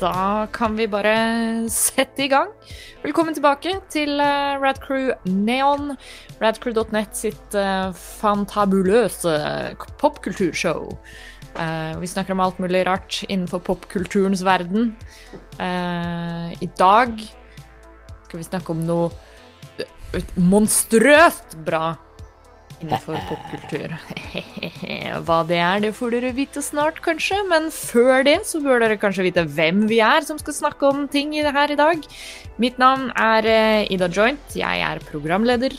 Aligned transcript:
Da 0.00 0.46
kan 0.52 0.78
vi 0.78 0.86
bare 0.88 1.12
sette 1.68 2.24
i 2.24 2.28
gang. 2.32 2.48
Velkommen 3.02 3.36
tilbake 3.36 3.74
til 3.92 4.14
uh, 4.16 4.56
Radcrew 4.56 5.10
Neon. 5.28 5.92
Radcrew.net 6.40 7.18
sitt 7.18 7.56
uh, 7.58 7.92
fantabuløse 7.92 9.34
popkulturshow. 10.00 10.88
Uh, 11.52 12.00
vi 12.00 12.08
snakker 12.08 12.32
om 12.32 12.40
alt 12.40 12.62
mulig 12.64 12.86
rart 12.88 13.20
innenfor 13.28 13.60
popkulturens 13.66 14.40
verden. 14.46 14.94
I 15.60 16.68
dag 16.80 17.20
skal 18.24 18.40
vi 18.40 18.46
snakke 18.46 18.72
om 18.72 18.80
noe 18.88 19.10
monstrøst 20.40 21.58
bra 21.66 21.92
innenfor 22.80 23.18
popkultur. 23.28 23.94
Hva 25.26 25.40
det 25.48 25.58
er, 25.60 25.82
det 25.84 25.92
får 25.96 26.14
dere 26.14 26.32
vite 26.36 26.62
snart, 26.64 27.00
kanskje. 27.04 27.40
Men 27.50 27.68
før 27.74 28.24
det 28.26 28.38
så 28.48 28.62
bør 28.64 28.84
dere 28.84 28.98
kanskje 29.00 29.26
vite 29.28 29.46
hvem 29.48 29.86
vi 29.90 30.00
er 30.04 30.24
som 30.26 30.40
skal 30.40 30.56
snakke 30.56 30.88
om 30.88 31.06
ting 31.12 31.34
i 31.36 31.44
det 31.46 31.54
her 31.56 31.72
i 31.72 31.78
dag. 31.80 32.06
Mitt 32.60 32.80
navn 32.80 33.10
er 33.16 33.48
eh, 33.48 33.92
Ida 33.92 34.10
Joint. 34.12 34.56
Jeg 34.56 34.84
er 34.86 35.02
programleder. 35.10 35.76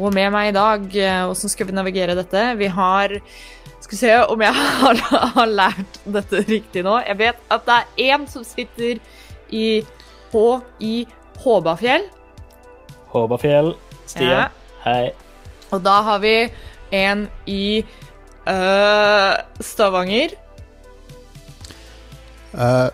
Og 0.00 0.12
med 0.16 0.30
meg 0.32 0.50
i 0.50 0.56
dag, 0.56 0.86
åssen 1.28 1.52
skal 1.52 1.68
vi 1.68 1.74
navigere 1.76 2.16
dette? 2.16 2.46
Vi 2.56 2.70
har 2.72 3.12
Skal 3.82 3.90
vi 3.90 3.98
se 4.00 4.12
om 4.32 4.40
jeg 4.40 4.54
har, 4.82 5.02
har 5.34 5.50
lært 5.50 5.98
dette 6.14 6.44
riktig 6.48 6.84
nå. 6.86 6.96
Jeg 7.04 7.18
vet 7.20 7.42
at 7.52 7.66
det 7.68 7.76
er 7.76 8.14
én 8.14 8.24
som 8.30 8.46
sitter 8.46 9.02
i 9.52 9.82
H 10.32 10.44
i 10.80 10.94
Håbafjell. 11.42 12.08
Håbafjell. 13.12 13.74
Stian. 14.06 14.30
Ja. 14.30 14.48
Hei. 14.86 15.12
Og 15.72 15.80
da 15.84 15.94
har 16.04 16.18
vi 16.20 16.32
en 16.92 17.28
i 17.46 17.84
øh, 18.48 19.34
Stavanger. 19.60 20.28
Uh, 22.52 22.88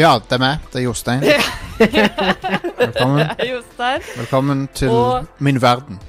ja, 0.00 0.14
det 0.24 0.32
er 0.32 0.40
meg. 0.40 0.62
Det 0.72 0.80
er 0.80 0.84
Jostein. 0.86 1.20
Velkommen. 2.78 3.26
Jostein. 3.50 4.00
Velkommen 4.16 4.68
til 4.74 4.88
Og- 4.90 5.26
min 5.38 5.60
verden. 5.62 6.00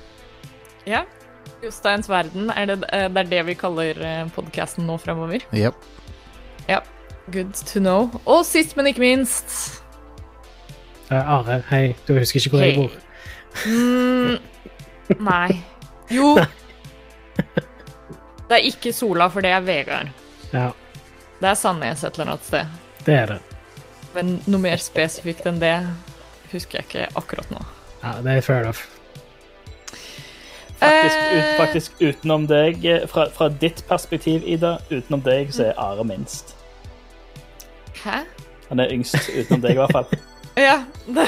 Ja. 0.88 1.02
Josteins 1.66 2.09
verden. 2.09 2.50
Er 2.56 2.66
det, 2.66 2.84
øh, 2.94 3.09
det 3.09 3.17
er 3.17 3.23
det 3.23 3.45
vi 3.45 3.54
kaller 3.54 4.30
podkasten 4.36 4.86
nå 4.88 4.98
fremover? 4.98 5.39
Yep. 5.54 5.73
Ja. 6.70 6.78
Good 7.31 7.54
to 7.54 7.80
know. 7.80 8.09
Og 8.26 8.45
sist, 8.45 8.78
men 8.78 8.88
ikke 8.88 9.00
minst 9.00 9.81
uh, 11.11 11.17
Are, 11.17 11.61
hei. 11.70 11.95
Du 12.08 12.14
husker 12.17 12.39
ikke 12.39 12.50
hvor 12.50 12.59
jeg 12.66 12.76
bor? 12.76 12.92
mm, 13.66 14.38
Nei. 15.23 15.61
Jo. 16.14 16.38
Det 18.50 18.59
er 18.59 18.66
ikke 18.69 18.92
Sola, 18.94 19.28
for 19.33 19.42
det 19.42 19.50
er 19.56 19.64
Vegard. 19.66 20.09
Ja, 20.53 20.67
Det 21.42 21.47
er 21.50 21.55
Sandnes 21.58 22.03
et 22.05 22.14
eller 22.20 22.33
annet 22.33 22.45
sted. 22.45 22.66
det 23.08 23.14
er 23.16 23.25
det. 23.31 23.38
Men 24.14 24.36
noe 24.45 24.61
mer 24.61 24.78
spesifikt 24.78 25.47
enn 25.50 25.58
det 25.64 25.72
husker 26.52 26.78
jeg 26.81 26.86
ikke 26.89 27.08
akkurat 27.17 27.50
nå. 27.52 27.61
Ja, 28.03 28.11
det 28.22 28.36
er 28.38 28.42
fair 28.45 28.61
enough. 28.61 28.83
Faktisk, 30.83 31.17
Eh. 31.17 31.38
ut, 31.38 31.58
faktisk 31.58 31.92
utenom 32.02 32.45
deg, 32.48 32.86
eh, 32.86 33.08
fra, 33.08 33.25
fra 33.31 33.48
ditt 33.50 33.83
perspektiv, 33.88 34.44
Ida, 34.45 34.77
utenom 34.92 35.22
deg, 35.23 35.50
så 35.55 35.70
er 35.72 35.80
Are 35.80 36.03
minst. 36.03 36.53
Hæ? 38.03 38.20
Han 38.70 38.80
er 38.80 38.92
yngst 38.92 39.16
utenom 39.31 39.61
deg, 39.64 39.72
i 39.72 39.81
hvert 39.81 39.92
fall. 39.92 40.05
Ja, 40.58 40.83
det 41.08 41.23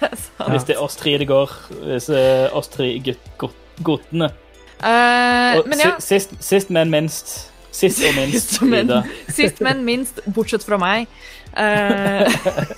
er 0.00 0.16
sant. 0.16 0.48
Hvis 0.50 0.64
det 0.66 0.74
er 0.76 0.80
oss 0.82 0.96
tre 0.98 1.12
det 1.18 1.28
går, 1.28 1.52
hvis 1.84 2.08
eh, 2.10 2.48
oss 2.56 2.68
tre 2.68 2.88
gutt, 3.04 3.20
gutt, 3.38 3.54
guttene. 3.82 4.30
Uh, 4.84 5.60
Og 5.60 5.68
men 5.70 5.80
ja, 5.80 5.94
sist, 6.02 6.34
sist, 6.44 6.70
men 6.74 6.90
minst. 6.92 7.34
Sist 7.74 8.04
og 8.06 8.14
minst, 8.14 8.52
Sist, 8.52 8.62
men, 8.62 8.86
Ida. 8.86 9.00
sist, 9.38 9.60
men 9.64 9.80
minst, 9.86 10.20
bortsett 10.34 10.62
fra 10.66 10.78
meg. 10.78 11.08
Uh, 11.54 12.26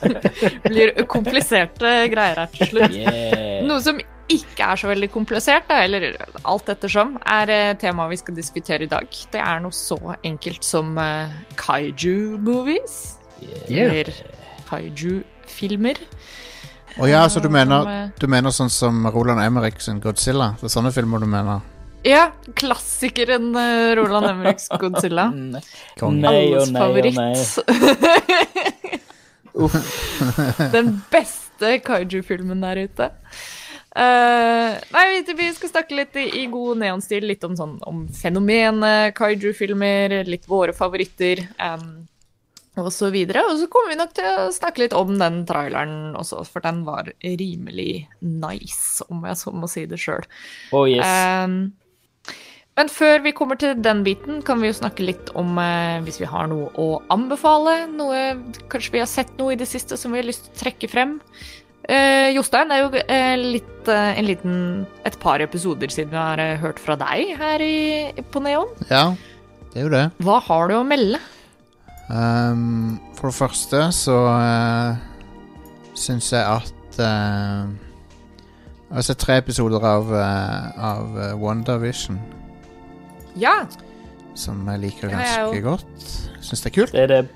blir 0.71 0.95
kompliserte 1.09 1.91
greier 2.13 2.45
her 2.45 2.53
til 2.53 2.71
slutt. 2.71 2.95
Yeah. 2.97 3.65
Noe 3.67 3.83
som 3.85 4.01
ikke 4.33 4.67
er 4.73 4.81
så 4.81 4.89
veldig 4.91 5.09
komplisert, 5.15 5.69
da, 5.69 5.83
eller 5.87 6.17
alt 6.49 6.71
ettersom, 6.73 7.15
er 7.31 7.53
eh, 7.53 7.75
temaet 7.79 8.11
vi 8.11 8.19
skal 8.19 8.35
diskutere 8.35 8.87
i 8.87 8.91
dag. 8.91 9.07
Det 9.33 9.39
er 9.39 9.61
noe 9.63 9.77
så 9.77 9.99
enkelt 10.17 10.67
som 10.67 10.97
uh, 10.99 11.31
kaiju-movies. 11.61 12.97
Yeah. 13.45 13.85
Eller 13.85 14.11
kaiju-filmer. 14.67 16.01
Å 16.97 17.09
ja, 17.09 17.27
så 17.29 17.41
du 17.45 17.49
mener, 17.53 18.11
du 18.17 18.27
mener 18.31 18.55
sånn 18.55 18.71
som 18.73 19.05
Roland 19.13 19.43
Emmerich 19.45 19.83
sin 19.85 19.99
Godzilla? 20.01 20.55
Det 20.61 20.71
er 20.71 20.73
sånne 20.73 20.93
filmer 20.95 21.21
du 21.21 21.29
mener? 21.29 21.61
Ja, 22.07 22.31
klassikeren 22.55 23.51
eh, 23.59 23.95
Roland 23.99 24.27
Emmerichs 24.31 24.69
Godzilla. 24.79 25.27
Nei 25.35 25.61
og 26.01 26.13
Alles 26.15 26.27
nei 26.31 26.53
og 26.55 26.77
favoritt. 26.79 27.17
nei. 27.19 27.35
Den 30.77 31.03
beste 31.11 31.79
kaiju-filmen 31.85 32.61
der 32.63 32.77
ute. 32.85 33.11
Uh, 33.97 34.77
nei, 34.93 35.05
vi, 35.25 35.35
vi 35.39 35.47
skal 35.57 35.71
snakke 35.73 35.97
litt 35.97 36.19
i, 36.21 36.27
i 36.43 36.47
god 36.53 36.83
neonstil, 36.83 37.25
litt 37.31 37.45
om, 37.49 37.55
sånn, 37.57 37.79
om 37.89 38.05
fenomenet 38.13 39.17
kaiju-filmer, 39.17 40.21
litt 40.29 40.45
våre 40.51 40.77
favoritter, 40.77 41.41
um, 41.57 42.05
og 42.81 42.93
så 42.95 43.11
videre. 43.15 43.45
Og 43.49 43.61
så 43.61 43.71
kommer 43.73 43.93
vi 43.93 43.99
nok 44.01 44.13
til 44.17 44.29
å 44.29 44.53
snakke 44.55 44.85
litt 44.85 44.97
om 44.97 45.17
den 45.21 45.43
traileren 45.49 46.17
også, 46.19 46.43
for 46.49 46.65
den 46.65 46.85
var 46.87 47.11
rimelig 47.25 48.07
nice, 48.21 49.05
om 49.11 49.25
jeg 49.29 49.41
så 49.41 49.53
må 49.57 49.71
si 49.71 49.87
det 49.89 50.01
sjøl. 50.03 50.27
Oh, 50.77 50.87
yes. 50.89 51.05
Um, 51.47 51.75
men 52.77 52.91
før 52.93 53.23
vi 53.25 53.33
kommer 53.37 53.57
til 53.61 53.79
den 53.81 54.03
biten, 54.05 54.43
kan 54.45 54.61
vi 54.61 54.69
jo 54.69 54.77
snakke 54.77 55.07
litt 55.07 55.33
om 55.39 55.57
uh, 55.57 56.03
hvis 56.05 56.21
vi 56.21 56.29
har 56.29 56.51
noe 56.53 56.69
å 56.77 56.89
anbefale. 57.13 57.87
Noe, 57.93 58.27
kanskje 58.73 58.99
vi 58.99 59.05
har 59.05 59.09
sett 59.11 59.33
noe 59.41 59.55
i 59.55 59.61
det 59.61 59.69
siste 59.71 59.97
som 60.01 60.13
vi 60.13 60.21
har 60.21 60.29
lyst 60.29 60.49
til 60.49 60.53
å 60.53 60.65
trekke 60.67 60.91
frem. 60.93 61.17
Uh, 61.87 62.35
Jostein, 62.35 62.69
det 62.69 62.77
er 62.77 62.83
jo 62.83 62.91
uh, 62.93 63.47
litt, 63.57 63.89
en 63.95 64.27
liten, 64.27 64.59
et 65.07 65.17
par 65.23 65.41
episoder 65.41 65.93
siden 65.95 66.13
vi 66.13 66.19
har 66.19 66.61
hørt 66.61 66.83
fra 66.83 66.99
deg 67.01 67.33
her 67.41 67.65
i, 67.65 67.79
på 68.35 68.43
Neon. 68.45 68.69
Ja, 68.91 69.15
det 69.73 69.81
er 69.81 69.89
jo 69.89 69.95
det. 69.95 70.05
Hva 70.27 70.43
har 70.45 70.69
du 70.69 70.77
å 70.77 70.85
melde? 70.85 71.23
Um, 72.09 73.01
for 73.19 73.29
det 73.33 73.35
første 73.35 73.81
så 73.93 74.17
uh, 74.31 74.97
syns 75.99 76.29
jeg 76.33 76.45
at 76.47 77.01
uh, 77.03 77.67
Jeg 78.87 78.95
har 78.95 79.03
sett 79.09 79.19
tre 79.19 79.39
episoder 79.41 79.83
av, 79.83 80.13
uh, 80.13 80.85
av 80.93 81.17
WandaVision, 81.43 82.21
Ja, 83.37 83.57
som 84.39 84.63
jeg 84.69 84.85
liker 84.85 85.11
Ja, 85.11 85.19
ganske 85.19 85.61
godt. 85.65 86.07
Syns 86.41 86.63
det 86.63 86.71
er 86.71 86.77
kult. 86.81 86.93
Det 86.93 87.03
er 87.03 87.07
det 87.07 87.29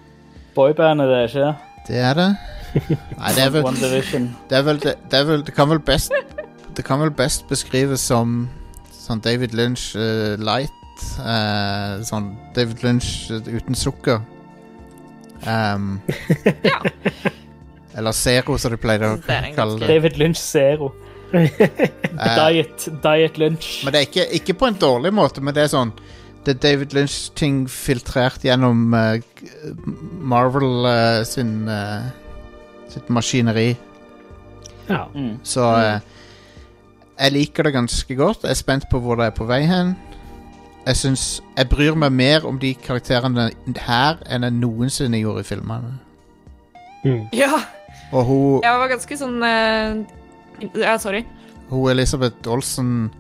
boybandet, 0.55 1.09
det 1.09 1.17
er 1.17 1.23
ikke 1.29 1.41
det? 1.41 1.55
Det 1.89 1.99
er 1.99 2.15
det. 2.15 2.31
Nei, 3.19 3.33
det 3.35 3.43
er 3.43 3.51
vel 3.51 3.65
Det 3.75 4.59
er 4.59 4.63
vel 4.63 4.79
Det, 4.81 4.95
det, 5.11 5.19
er 5.19 5.25
vel, 5.25 5.47
det 5.47 5.55
kan 5.55 5.71
vel 5.71 5.81
best 5.83 6.13
Det 6.77 6.85
kan 6.87 7.01
vel 7.03 7.11
best 7.11 7.49
beskrives 7.51 8.01
som 8.07 8.45
sånn 8.95 9.23
David 9.25 9.57
Lynch 9.59 9.97
uh, 9.99 10.37
light. 10.39 10.71
eh, 11.19 12.03
sånn 12.07 12.29
David 12.55 12.85
Lynch 12.85 13.31
eh, 13.33 13.49
uten 13.57 13.75
sukker. 13.75 14.21
Um, 15.47 16.01
Ja. 16.65 16.81
Eller 17.97 18.13
Zero, 18.13 18.57
som 18.59 18.71
de 18.73 18.79
pleide 18.81 19.09
å 19.09 19.19
kalle 19.57 19.81
det. 19.81 19.89
David 19.91 20.19
Lynch 20.21 20.41
Zero. 20.41 20.93
Eh, 22.21 22.37
Diet, 22.37 22.89
Diet 23.05 23.37
Lynch. 23.39 23.85
men 23.85 23.95
det 23.95 24.01
er 24.01 24.07
ikke, 24.09 24.25
ikke 24.35 24.55
på 24.59 24.67
en 24.67 24.75
dårlig 24.75 25.13
måte, 25.15 25.41
men 25.41 25.55
det 25.55 25.63
er 25.63 25.69
sånn 25.71 25.93
Det 26.43 26.57
er 26.57 26.59
David 26.65 26.97
Lynch-ting 26.97 27.61
filtrert 27.71 28.43
gjennom 28.45 28.91
uh, 28.93 29.23
Marvel 30.33 30.89
uh, 30.89 31.21
sin 31.25 31.69
uh, 31.71 32.11
sitt 32.91 33.09
maskineri. 33.09 33.77
Ja. 34.89 35.07
Mm. 35.15 35.39
Så 35.47 35.65
eh, 35.79 36.01
jeg 37.21 37.35
liker 37.37 37.67
det 37.69 37.75
ganske 37.77 38.15
godt. 38.19 38.45
Jeg 38.45 38.57
er 38.57 38.59
spent 38.59 38.89
på 38.91 39.01
hvor 39.03 39.21
det 39.21 39.31
er 39.31 39.37
på 39.37 39.47
vei 39.49 39.63
hen. 39.69 39.95
Jeg 40.87 40.97
syns 40.97 41.25
jeg 41.57 41.69
bryr 41.69 41.95
meg 41.95 42.13
mer 42.13 42.47
om 42.49 42.59
de 42.59 42.75
karakterene 42.75 43.51
her 43.85 44.17
enn 44.33 44.43
jeg 44.47 44.53
noensinne 44.57 45.21
gjorde 45.21 45.41
i 45.45 45.49
filmene. 45.49 45.93
Mm. 47.05 47.27
ja. 47.33 47.53
Og 48.13 48.25
hun, 48.25 48.61
Jeg 48.63 48.79
var 48.81 48.89
ganske 48.91 49.17
sånn 49.17 49.37
uh, 49.43 50.71
Ja, 50.77 50.97
sorry. 50.99 51.23
hun 51.71 51.91
Elisabeth 51.91 52.49
Olsen 52.51 53.11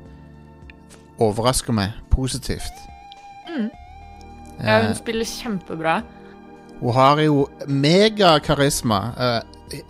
overrasker 1.21 1.73
meg 1.77 1.93
positivt. 2.11 2.81
Mm. 3.49 3.69
Ja, 4.61 4.81
hun 4.81 4.87
hun 4.91 4.99
spiller 4.99 5.25
kjempebra. 5.29 6.01
hun 6.81 6.93
har 6.97 7.21
jo 7.21 7.49
megakarisma 7.69 9.01
uh, 9.21 9.41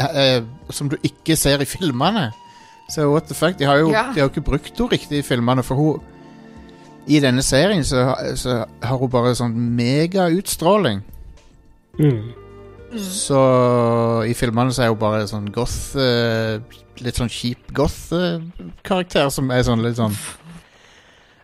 uh, 0.03 0.43
som 0.71 0.89
du 0.91 0.97
ikke 1.03 1.37
ser 1.37 1.61
i 1.63 1.65
filmene. 1.71 2.31
Så 2.91 3.07
what 3.11 3.25
the 3.31 3.35
fuck? 3.35 3.59
De 3.59 3.65
har 3.65 3.77
jo, 3.79 3.91
Ja. 3.93 4.03
de 4.15 4.21
har 4.21 4.27
jo 4.29 4.33
ikke 4.35 4.41
brukt 4.51 4.73
henne 4.79 4.91
riktig 4.93 5.19
i 5.19 5.23
filmene, 5.23 5.63
for 5.63 5.75
hun 5.75 6.01
I 7.11 7.19
denne 7.23 7.43
serien 7.43 7.83
så, 7.87 8.05
så 8.39 8.61
har 8.83 9.01
hun 9.01 9.11
bare 9.11 9.35
sånn 9.39 9.57
megautstråling. 9.77 11.03
Mm. 11.99 12.31
Så 12.99 13.41
i 14.27 14.35
filmene 14.35 14.75
så 14.75 14.85
er 14.85 14.93
hun 14.93 14.99
bare 14.99 15.27
sånn 15.31 15.51
goth 15.55 15.95
eh, 16.01 16.59
Litt 17.01 17.17
sånn 17.17 17.31
kjip 17.33 17.71
goth-karakter 17.77 19.31
som 19.33 19.51
er 19.55 19.63
sånn 19.65 19.85
litt 19.85 19.97
sånn 19.97 20.17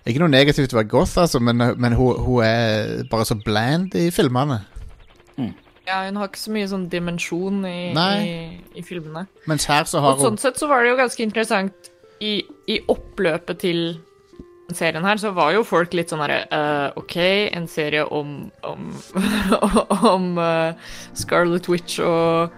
Ikke 0.06 0.20
noe 0.20 0.32
negativt 0.32 0.74
å 0.74 0.80
være 0.80 0.90
goth, 0.90 1.14
altså, 1.22 1.40
men, 1.40 1.62
men 1.78 1.96
hun, 1.96 2.18
hun 2.22 2.42
er 2.44 3.06
bare 3.10 3.26
så 3.26 3.38
bland 3.38 3.94
i 3.98 4.08
filmene. 4.14 4.60
Mm. 5.38 5.54
Ja, 5.86 6.02
hun 6.04 6.18
har 6.18 6.28
ikke 6.28 6.42
så 6.42 6.52
mye 6.54 6.68
sånn 6.70 6.84
dimensjon 6.90 7.64
i, 7.66 7.78
i, 7.94 8.36
i 8.78 8.84
filmene. 8.86 9.24
Mens 9.50 9.66
her 9.70 9.86
så 9.86 10.02
har 10.02 10.14
Og 10.14 10.22
sånn 10.22 10.38
sett 10.42 10.58
så 10.60 10.68
var 10.70 10.82
det 10.82 10.92
jo 10.92 11.00
ganske 11.00 11.26
interessant 11.26 11.90
i, 12.22 12.36
i 12.70 12.78
oppløpet 12.90 13.62
til 13.64 13.82
serien 14.74 15.04
her, 15.06 15.16
så 15.20 15.30
var 15.36 15.52
jo 15.54 15.62
folk 15.66 15.92
litt 15.94 16.10
sånn 16.10 16.22
herre 16.24 16.40
uh, 16.50 16.90
OK, 16.98 17.16
en 17.54 17.68
serie 17.70 18.02
om 18.04 18.50
om, 18.66 18.88
om 20.14 20.32
uh, 20.38 20.72
Scarlet 21.14 21.68
Witch 21.70 22.00
og, 22.02 22.50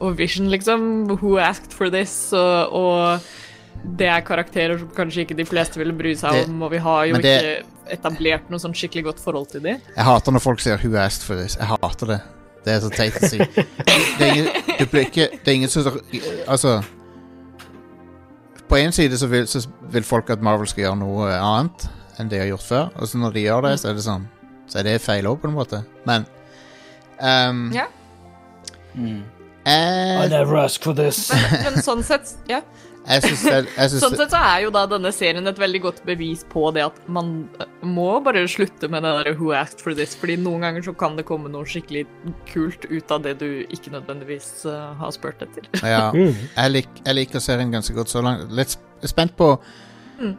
og 0.00 0.16
Vision, 0.18 0.50
liksom. 0.52 1.06
Who 1.22 1.38
asked 1.40 1.72
for 1.72 1.88
this? 1.92 2.12
Og, 2.36 2.72
og 2.76 3.88
det 3.96 4.08
er 4.10 4.24
karakterer 4.26 4.78
som 4.80 4.88
kanskje 4.96 5.24
ikke 5.26 5.36
de 5.38 5.46
fleste 5.48 5.78
ville 5.80 5.94
bry 5.96 6.14
seg 6.18 6.32
Det- 6.32 6.46
om, 6.48 6.62
og 6.66 6.72
vi 6.72 6.78
har 6.82 7.04
jo 7.06 7.20
det- 7.22 7.34
ikke 7.40 7.72
etablert 7.96 8.48
noe 8.50 8.58
sånn 8.58 8.74
skikkelig 8.74 9.04
godt 9.12 9.20
forhold 9.22 9.48
til 9.52 9.62
dem. 9.62 9.80
Jeg 9.94 10.04
hater 10.04 10.32
når 10.34 10.42
folk 10.42 10.60
sier 10.60 10.76
'who 10.82 10.96
asked 10.98 11.22
for 11.22 11.36
this'. 11.36 11.56
Jeg 11.58 11.66
hater 11.70 12.06
det. 12.06 12.20
Det 12.66 12.72
er 12.74 12.80
så 12.82 12.90
teit 12.90 13.14
å 13.14 13.28
si. 13.30 13.38
Det 14.18 14.22
er 14.26 14.32
ingen, 14.34 14.48
du 14.78 14.86
blir 14.90 15.04
ikke, 15.06 15.28
det 15.44 15.48
er 15.48 15.54
ingen 15.54 15.68
som 15.70 16.00
Altså 16.48 16.82
På 18.68 18.78
en 18.78 18.92
side 18.92 19.18
så 19.18 19.28
vil, 19.30 19.46
så 19.48 19.62
vil 19.92 20.04
folk 20.06 20.30
at 20.34 20.42
Marvel 20.42 20.68
skal 20.70 20.88
gjøre 20.88 20.98
noe 21.02 21.28
annet 21.34 21.86
enn 22.18 22.30
de 22.30 22.40
har 22.40 22.48
gjort 22.50 22.66
før. 22.66 22.88
Og 22.96 23.10
så 23.10 23.20
når 23.20 23.36
de 23.36 23.44
gjør 23.44 23.68
det, 23.68 23.76
så 23.80 23.90
er 23.90 23.98
det 23.98 24.06
sånn 24.06 24.26
Så 24.66 24.80
er 24.80 24.88
det 24.88 24.96
feil 25.04 25.28
òg, 25.30 25.38
på 25.38 25.46
en 25.46 25.54
måte. 25.54 25.82
Men 26.08 26.24
um, 27.20 27.68
yeah. 27.74 27.92
Mm. 28.96 29.22
jeg, 29.66 30.24
I 30.24 30.28
never 30.32 30.58
ask 30.58 30.82
for 30.82 30.96
this. 30.96 31.28
Men, 31.30 31.68
men 31.68 31.84
sånn 31.84 32.02
sett, 32.06 32.32
ja. 32.50 32.64
Syns 33.06 33.42
det, 33.46 33.58
jeg 33.70 33.90
synes 33.92 34.02
Sånn 34.02 34.16
sett 34.18 34.32
så 34.34 34.40
er 34.42 34.62
jo 34.64 34.70
da 34.74 34.82
denne 34.90 35.12
serien 35.14 35.46
et 35.46 35.60
veldig 35.60 35.80
godt 35.84 36.00
bevis 36.08 36.42
på 36.50 36.64
det 36.74 36.82
at 36.88 36.96
man 37.12 37.32
eh, 37.62 37.68
må 37.86 38.08
bare 38.24 38.42
slutte 38.50 38.90
med 38.90 39.06
det 39.06 39.12
der 39.20 39.36
'who 39.38 39.52
asked 39.54 39.84
for 39.84 39.94
this', 39.94 40.16
fordi 40.18 40.36
noen 40.42 40.66
ganger 40.66 40.82
så 40.88 40.94
kan 40.98 41.16
det 41.18 41.26
komme 41.28 41.52
noe 41.52 41.68
skikkelig 41.68 42.06
kult 42.50 42.88
ut 42.90 43.14
av 43.14 43.22
det 43.22 43.38
du 43.38 43.62
ikke 43.70 43.94
nødvendigvis 43.94 44.66
uh, 44.66 44.94
har 44.98 45.14
spurt 45.14 45.42
etter. 45.42 45.70
Ja. 45.82 46.10
Mm. 46.16 46.32
Jeg, 46.32 46.70
lik, 46.70 46.88
jeg 47.04 47.14
liker 47.14 47.42
serien 47.42 47.72
ganske 47.72 47.92
godt 47.94 48.08
så 48.08 48.22
langt. 48.24 48.48
Litt 48.54 48.72
spent 49.04 49.34
på 49.36 49.58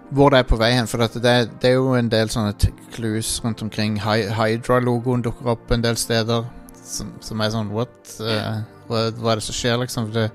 hvor 0.10 0.34
det 0.34 0.40
er 0.40 0.48
på 0.48 0.58
vei 0.58 0.72
hen. 0.74 0.88
For 0.90 0.98
det, 0.98 1.22
det 1.62 1.70
er 1.70 1.75
jo 1.75 1.94
en 1.98 2.10
del 2.10 2.31
sånne 2.34 2.56
clues 2.96 3.38
rundt 3.44 3.62
omkring. 3.62 4.00
Hydra-logoen 4.02 5.22
dukker 5.25 5.54
opp 5.54 5.72
en 5.72 5.86
del 5.86 6.00
steder 6.00 6.48
som, 6.81 7.13
som 7.22 7.44
er 7.44 7.54
sånn 7.54 7.72
What? 7.75 7.94
Uh, 8.18 8.63
hva, 8.88 9.08
hva 9.20 9.34
er 9.34 9.42
det 9.42 9.48
som 9.48 9.58
skjer, 9.58 9.78
liksom? 9.84 10.10
Det, 10.16 10.30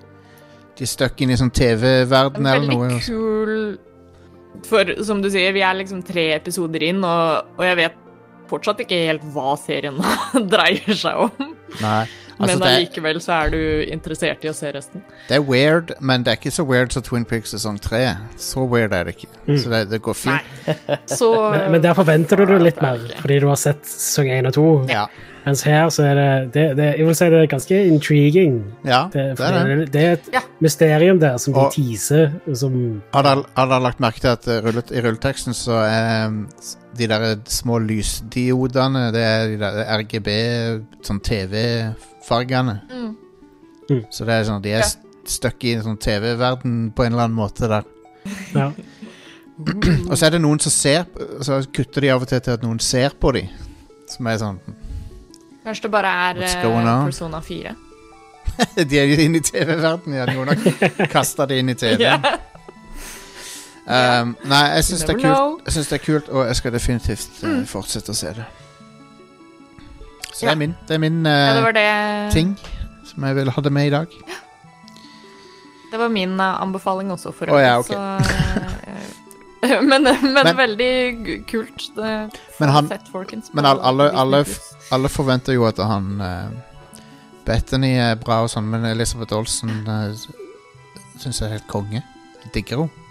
de 0.78 0.86
er 0.86 0.90
stuck 0.90 1.20
inn 1.20 1.32
i 1.32 1.38
sånn 1.38 1.52
TV-verden 1.52 2.46
eller 2.48 2.70
Veldig 2.70 3.00
kul 3.04 3.56
For 4.68 4.94
som 5.04 5.20
du 5.24 5.28
sier, 5.32 5.52
vi 5.56 5.64
er 5.64 5.76
liksom 5.78 6.02
tre 6.06 6.30
episoder 6.36 6.84
inn, 6.86 7.02
og, 7.04 7.52
og 7.58 7.66
jeg 7.66 7.78
vet 7.82 7.98
fortsatt 8.52 8.82
ikke 8.84 8.98
helt 9.08 9.24
hva 9.34 9.54
serien 9.60 9.96
dreier 10.52 10.96
seg 10.98 11.26
om. 11.26 11.54
Nei. 11.80 12.04
Altså, 12.40 12.58
Men 12.58 12.62
er- 12.68 12.76
allikevel 12.76 13.20
så 13.20 13.32
er 13.32 13.50
du 13.50 13.84
interessert 13.92 14.44
i 14.44 14.48
å 14.48 14.54
se 14.54 14.70
resten. 14.72 15.02
det 15.28 15.36
er 15.36 15.40
weird, 15.40 15.92
men 16.00 16.22
det 16.24 16.32
er 16.32 16.36
ikke 16.40 16.50
så 16.54 16.64
weird 16.66 16.92
som 16.92 17.02
Twin 17.02 17.24
Peaks 17.24 17.52
sesong 17.54 17.78
tre. 17.80 18.16
Så 18.36 18.64
weird 18.68 18.92
er 18.92 19.04
det 19.04 19.16
ikke. 19.16 19.28
Så 19.58 19.70
det, 19.70 19.90
det 19.90 20.00
går 20.02 20.14
fint. 20.14 20.42
Så 21.06 21.28
Men, 21.52 21.72
men 21.72 21.82
der 21.82 21.94
forventer 21.94 22.36
du 22.36 22.46
det 22.46 22.62
litt 22.62 22.80
mer, 22.82 22.98
fordi 23.20 23.38
du 23.40 23.46
har 23.48 23.56
sett 23.60 23.84
sesong 23.84 24.26
én 24.32 24.46
og 24.46 24.52
to. 24.54 24.66
Ja. 24.88 25.06
Mens 25.44 25.62
her 25.66 25.88
så 25.90 26.04
er 26.06 26.14
det, 26.14 26.52
det, 26.54 26.64
det 26.78 26.84
Jeg 26.98 27.06
vil 27.06 27.14
si 27.18 27.24
det 27.30 27.38
er 27.42 27.46
ganske 27.50 27.78
intriguing. 27.90 28.60
ja, 28.86 29.08
Det, 29.12 29.24
det 29.38 29.40
er 29.46 29.64
det. 29.66 29.78
det, 29.78 29.92
det 29.92 30.02
er 30.02 30.12
et 30.12 30.28
Ja. 30.32 30.40
mysterium 30.60 31.18
der 31.18 31.36
som 31.38 31.52
de 31.54 31.60
Og- 31.60 31.72
teaser 31.74 32.30
som 32.54 33.02
Har 33.12 33.22
dere, 33.22 33.80
lagt 33.82 33.98
merke 34.00 34.20
til 34.20 34.28
at 34.28 34.46
eh, 34.46 34.60
rullet, 34.62 34.90
i 34.92 35.00
rulleteksten 35.02 35.52
så 35.52 35.72
er 35.82 36.26
um, 36.28 36.48
s- 36.60 36.76
de 36.96 37.06
der 37.08 37.24
små 37.48 37.78
lysdiodene 37.82 39.06
Det 39.14 39.22
er 39.22 39.46
de 39.52 39.58
der 39.60 39.80
RGB, 39.98 40.28
sånn 41.06 41.20
TV-fargene. 41.24 42.74
Mm. 42.90 43.16
Mm. 43.90 44.02
Så 44.10 44.24
det 44.28 44.34
er 44.36 44.44
sånn, 44.48 44.62
de 44.62 44.72
er 44.76 44.84
Ja. 44.84 44.90
stuck 45.26 45.64
i 45.64 45.74
en 45.76 45.82
sånn 45.82 45.98
TV-verden 46.00 46.92
på 46.96 47.04
en 47.04 47.12
eller 47.12 47.24
annen 47.28 47.36
måte 47.38 47.68
der. 47.68 47.84
Ja. 48.54 48.70
Og 50.10 50.16
så 50.16 50.26
er 50.26 50.30
det 50.36 50.40
noen 50.40 50.58
som 50.62 50.72
ser 50.72 51.04
Så 51.44 51.58
kutter 51.74 52.00
de 52.00 52.08
av 52.10 52.22
og 52.22 52.28
til 52.30 52.40
til 52.40 52.54
at 52.56 52.62
noen 52.64 52.78
ser 52.80 53.12
på 53.20 53.32
dem 53.36 53.48
Som 54.08 54.26
er 54.26 54.38
sånn 54.40 54.56
Kanskje 55.62 55.82
det 55.82 55.90
bare 55.92 56.12
er 56.30 56.40
eh? 56.42 56.54
Persona 57.04 57.40
4. 57.40 57.74
De 58.88 58.98
er 58.98 59.06
jo 59.06 59.18
inne 59.22 59.38
i 59.38 59.44
TV-verden, 59.46 60.16
ja. 60.16 60.24
Noen 60.26 60.48
har 60.48 61.06
kasta 61.12 61.46
det 61.46 61.60
inn 61.62 61.70
i 61.70 61.76
TV. 61.78 62.00
Ja. 62.08 62.18
Um, 63.82 64.36
nei, 64.46 64.60
jeg 64.76 64.84
syns 64.86 65.00
det 65.02 65.16
det 65.18 65.96
er 65.98 66.04
kult, 66.04 66.28
og 66.30 66.46
jeg 66.46 66.56
skal 66.56 66.72
definitivt 66.72 67.40
eh, 67.42 67.64
fortsette 67.66 68.12
å 68.14 68.14
se 68.14 68.30
det. 68.36 68.44
Så 70.32 70.46
det 70.46 70.52
er 70.52 70.60
min, 70.60 70.76
det 70.88 70.94
er 70.94 71.00
min 71.02 71.18
uh, 71.26 71.32
ja, 71.32 71.54
det 71.56 71.64
var 71.64 71.74
det 71.76 71.88
ting 72.32 72.52
som 73.10 73.26
jeg 73.26 73.36
ville 73.40 73.50
ha 73.52 73.64
det 73.66 73.72
med 73.74 73.90
i 73.90 73.90
dag. 73.90 74.14
Det 75.92 75.98
var 76.00 76.08
min 76.14 76.38
uh, 76.40 76.62
anbefaling 76.62 77.10
også, 77.12 77.34
for 77.36 77.50
Å, 77.52 77.58
ja, 77.60 77.74
okay. 77.82 77.98
eh, 79.66 79.82
men, 79.90 80.06
men, 80.06 80.32
Men- 80.38 80.56
veldig 80.56 80.92
kult. 81.50 81.88
Det, 81.98 82.14
Men 82.62 82.68
han- 82.78 82.88
sett, 82.88 83.10
Folkens 83.12 83.50
men 83.52 83.64
på 83.66 83.74
alle- 83.90 84.08
alle- 84.14 84.44
alle- 84.94 85.08
forventer 85.12 85.52
jo 85.58 85.66
at 85.68 85.78
han 85.82 86.08
uh, 86.22 86.48
Bethany 87.44 87.96
er 87.98 88.14
bra 88.22 88.44
og 88.46 88.50
sånn, 88.54 88.70
men 88.70 88.86
Elisabeth 88.94 89.34
Olsen 89.34 89.74
uh, 89.90 90.14
syns 91.18 91.42
jeg 91.42 91.48
er 91.50 91.56
helt 91.58 91.68
konge. 91.70 92.02
Jeg 92.46 92.52
digger 92.54 92.86
henne. 92.86 93.01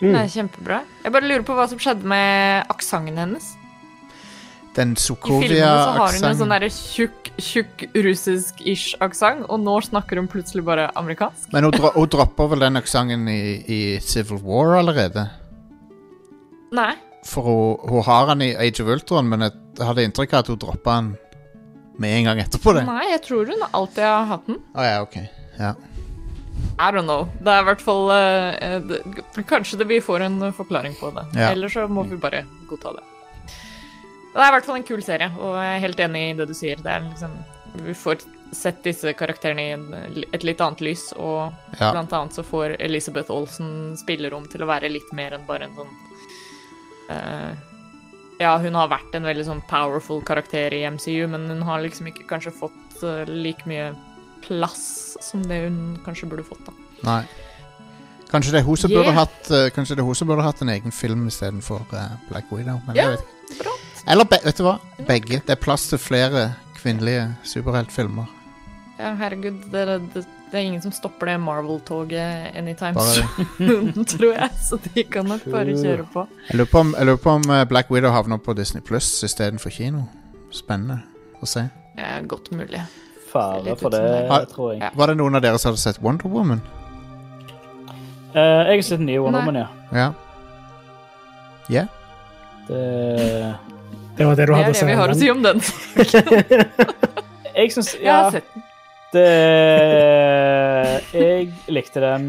Det 0.00 0.10
mm. 0.10 0.16
er 0.20 0.32
kjempebra. 0.32 0.80
Jeg 1.04 1.14
bare 1.14 1.28
lurer 1.28 1.44
på 1.46 1.54
hva 1.56 1.68
som 1.70 1.80
skjedde 1.80 2.08
med 2.08 2.72
aksenten 2.72 3.16
hennes. 3.20 3.54
Den 4.76 4.92
I 4.92 5.00
filmene 5.00 5.68
så 5.72 5.92
har 5.96 6.12
hun 6.12 6.18
en 6.18 6.20
sånn 6.20 6.34
Sokovia-aksenten. 6.36 6.50
derre 6.52 6.68
tjukk, 6.68 7.30
tjukk 7.40 7.84
russisk-ish 8.04 8.98
aksent, 9.00 9.46
og 9.48 9.62
nå 9.64 9.78
snakker 9.86 10.20
hun 10.20 10.28
plutselig 10.28 10.66
bare 10.66 10.90
amerikansk. 11.00 11.48
Men 11.54 11.64
hun, 11.64 11.72
dro 11.78 11.94
hun 11.94 12.10
dropper 12.12 12.50
vel 12.52 12.66
den 12.66 12.76
aksenten 12.82 13.24
i, 13.32 13.40
i 13.64 13.80
Civil 14.04 14.42
War 14.44 14.76
allerede? 14.82 15.24
Nei. 16.76 16.92
For 17.24 17.48
hun, 17.48 17.88
hun 17.88 18.04
har 18.04 18.28
den 18.34 18.44
i 18.50 18.52
Age 18.52 18.84
of 18.84 18.92
Ultron, 18.92 19.32
men 19.32 19.48
jeg 19.48 19.56
hadde 19.80 20.04
inntrykk 20.10 20.36
av 20.36 20.44
at 20.44 20.52
hun 20.52 20.60
droppa 20.60 21.00
den 21.00 21.14
med 21.96 22.18
en 22.18 22.28
gang 22.28 22.44
etterpå 22.44 22.76
det. 22.76 22.84
Nei, 22.84 23.04
jeg 23.14 23.24
tror 23.24 23.48
hun 23.48 23.66
alltid 23.70 24.04
har 24.04 24.28
hatt 24.34 24.48
den. 24.50 24.60
ja, 24.76 25.00
ok. 25.00 25.20
Ja. 25.56 25.72
I 26.78 26.90
don't 26.92 27.08
know. 27.08 27.24
Det 27.40 27.48
er 27.48 27.62
i 27.62 27.66
hvert 27.70 27.80
fall 27.80 28.10
eh, 28.12 28.74
det, 28.84 28.98
Kanskje 29.48 29.78
det 29.80 29.86
vi 29.88 30.00
får 30.04 30.20
en 30.26 30.42
eh, 30.42 30.52
forklaring 30.56 30.96
på 31.00 31.08
det. 31.16 31.24
Ja. 31.38 31.50
Eller 31.54 31.72
så 31.72 31.86
må 31.88 32.02
vi 32.04 32.18
bare 32.20 32.44
godta 32.68 32.92
det. 32.98 33.04
Det 34.36 34.42
er 34.44 34.50
i 34.50 34.54
hvert 34.58 34.66
fall 34.68 34.76
en 34.76 34.84
kul 34.84 35.00
serie, 35.04 35.30
og 35.40 35.54
jeg 35.56 35.76
er 35.78 35.84
helt 35.86 36.00
enig 36.04 36.24
i 36.28 36.34
det 36.36 36.46
du 36.50 36.52
sier. 36.56 36.76
Det 36.84 36.90
er 36.92 37.06
liksom, 37.06 37.32
vi 37.86 37.94
får 37.96 38.26
sett 38.52 38.82
disse 38.84 39.14
karakterene 39.16 39.64
i 39.64 40.26
et 40.36 40.44
litt 40.44 40.60
annet 40.60 40.82
lys, 40.84 41.06
og 41.16 41.54
Ja. 41.80 41.94
blant 41.94 42.12
annet 42.12 42.36
så 42.36 42.44
får 42.44 42.76
Elisabeth 42.84 43.32
Olsen 43.32 43.96
spillerom 43.96 44.44
til 44.52 44.62
å 44.62 44.68
være 44.68 44.92
litt 44.92 45.08
mer 45.16 45.32
enn 45.38 45.46
bare 45.48 45.64
en 45.70 45.74
sånn 45.80 45.94
eh, 47.10 47.56
Ja, 48.38 48.58
hun 48.60 48.74
har 48.76 48.92
vært 48.92 49.14
en 49.16 49.24
veldig 49.24 49.46
sånn 49.48 49.62
powerful 49.70 50.20
karakter 50.28 50.74
i 50.76 50.84
MCU, 50.84 51.24
men 51.32 51.48
hun 51.48 51.62
har 51.64 51.80
liksom 51.80 52.10
ikke 52.12 52.28
kanskje 52.28 52.52
fått 52.52 53.00
uh, 53.02 53.24
like 53.24 53.64
mye 53.64 53.94
plass 54.46 55.16
som 55.20 55.42
det 55.48 55.62
hun 55.66 55.98
kanskje 56.06 56.28
burde 56.30 56.44
fått, 56.46 56.64
da. 56.66 56.72
Nei. 57.06 57.22
Kanskje 58.30 58.52
det 58.56 58.60
er 58.60 58.66
hun 58.66 58.76
som 58.76 58.90
Yeah. 58.90 59.02
burde 59.04 59.12
hatt 59.14 59.50
eh, 59.54 59.68
Kanskje 59.70 59.94
det 59.96 60.02
er 60.02 60.06
hun 60.08 60.14
som 60.18 60.26
burde 60.28 60.42
hatt 60.42 60.60
en 60.62 60.68
egen 60.72 60.90
film 60.92 61.26
istedenfor 61.28 61.84
uh, 61.92 62.16
Black 62.30 62.48
Widow. 62.50 62.80
Men 62.86 62.96
Ja. 62.96 63.10
vet 63.10 63.20
ikke. 63.20 63.58
Bra. 63.62 63.74
Eller 64.08 64.24
be 64.24 64.38
vet 64.44 64.56
du 64.58 64.64
hva? 64.66 64.78
Begge. 65.06 65.38
Det 65.46 65.50
er 65.54 65.60
plass 65.62 65.88
til 65.90 65.98
flere 66.02 66.48
kvinnelige 66.80 67.28
superheltfilmer. 67.46 68.26
Ja, 68.98 69.12
herregud, 69.14 69.60
det, 69.70 69.84
det, 70.14 70.24
det 70.50 70.54
er 70.56 70.64
ingen 70.64 70.82
som 70.82 70.90
stopper 70.92 71.26
det 71.26 71.36
Marvel-toget 71.40 72.56
anytime 72.56 72.94
Bare- 72.94 73.26
soon, 73.58 74.04
tror 74.12 74.32
jeg, 74.32 74.50
så 74.62 74.78
de 74.94 75.04
kan 75.04 75.26
nok 75.28 75.44
bare 75.52 75.74
kjøre 75.76 76.06
på. 76.14 76.26
Jeg 76.48 76.56
lurer 76.58 76.70
på 76.72 76.78
om, 76.80 76.94
jeg 76.98 77.06
lurer 77.10 77.22
på 77.22 77.30
om 77.30 77.50
eh, 77.50 77.64
Black 77.68 77.90
Widow 77.90 78.10
havner 78.10 78.38
på 78.42 78.54
Disney 78.56 78.80
Pluss 78.82 79.10
istedenfor 79.26 79.70
kino. 79.70 80.06
Spennende 80.50 81.02
å 81.42 81.46
se. 81.46 81.66
Er 81.98 82.22
godt 82.26 82.50
mulig. 82.56 82.80
Fare 83.36 83.76
for 83.80 83.94
det, 83.94 84.00
det. 84.30 84.40
tror 84.52 84.72
jeg. 84.72 84.80
Ja. 84.82 84.90
Var 84.96 85.12
det 85.12 85.16
noen 85.20 85.38
av 85.38 85.44
dere 85.44 85.58
som 85.60 85.70
hadde 85.72 85.82
sett 85.82 86.00
Wonder 86.02 86.28
Woman? 86.32 86.62
Uh, 88.36 88.40
jeg 88.40 88.74
har 88.74 88.82
sett 88.88 89.00
den 89.00 89.08
nye 89.10 89.20
Wonder 89.22 89.40
Woman, 89.46 89.60
ja. 89.62 89.68
Ja. 89.92 90.08
Yeah. 91.70 91.86
Det, 92.68 93.54
Det 94.16 94.26
var 94.26 94.34
det 94.34 94.46
du 94.46 94.52
Det 94.52 94.56
hadde 94.56 94.70
er 94.70 94.72
det 94.72 94.86
vi 94.86 94.98
har 95.00 95.08
å 95.10 95.14
si 95.18 95.30
om 95.30 95.42
den. 95.42 95.60
jeg 97.56 97.72
syns 97.74 97.94
Jeg 98.00 98.12
har 98.12 98.30
sett 98.34 98.48
den. 98.54 98.62
det 99.14 99.30
Jeg 101.14 101.48
likte 101.72 102.02
den 102.02 102.28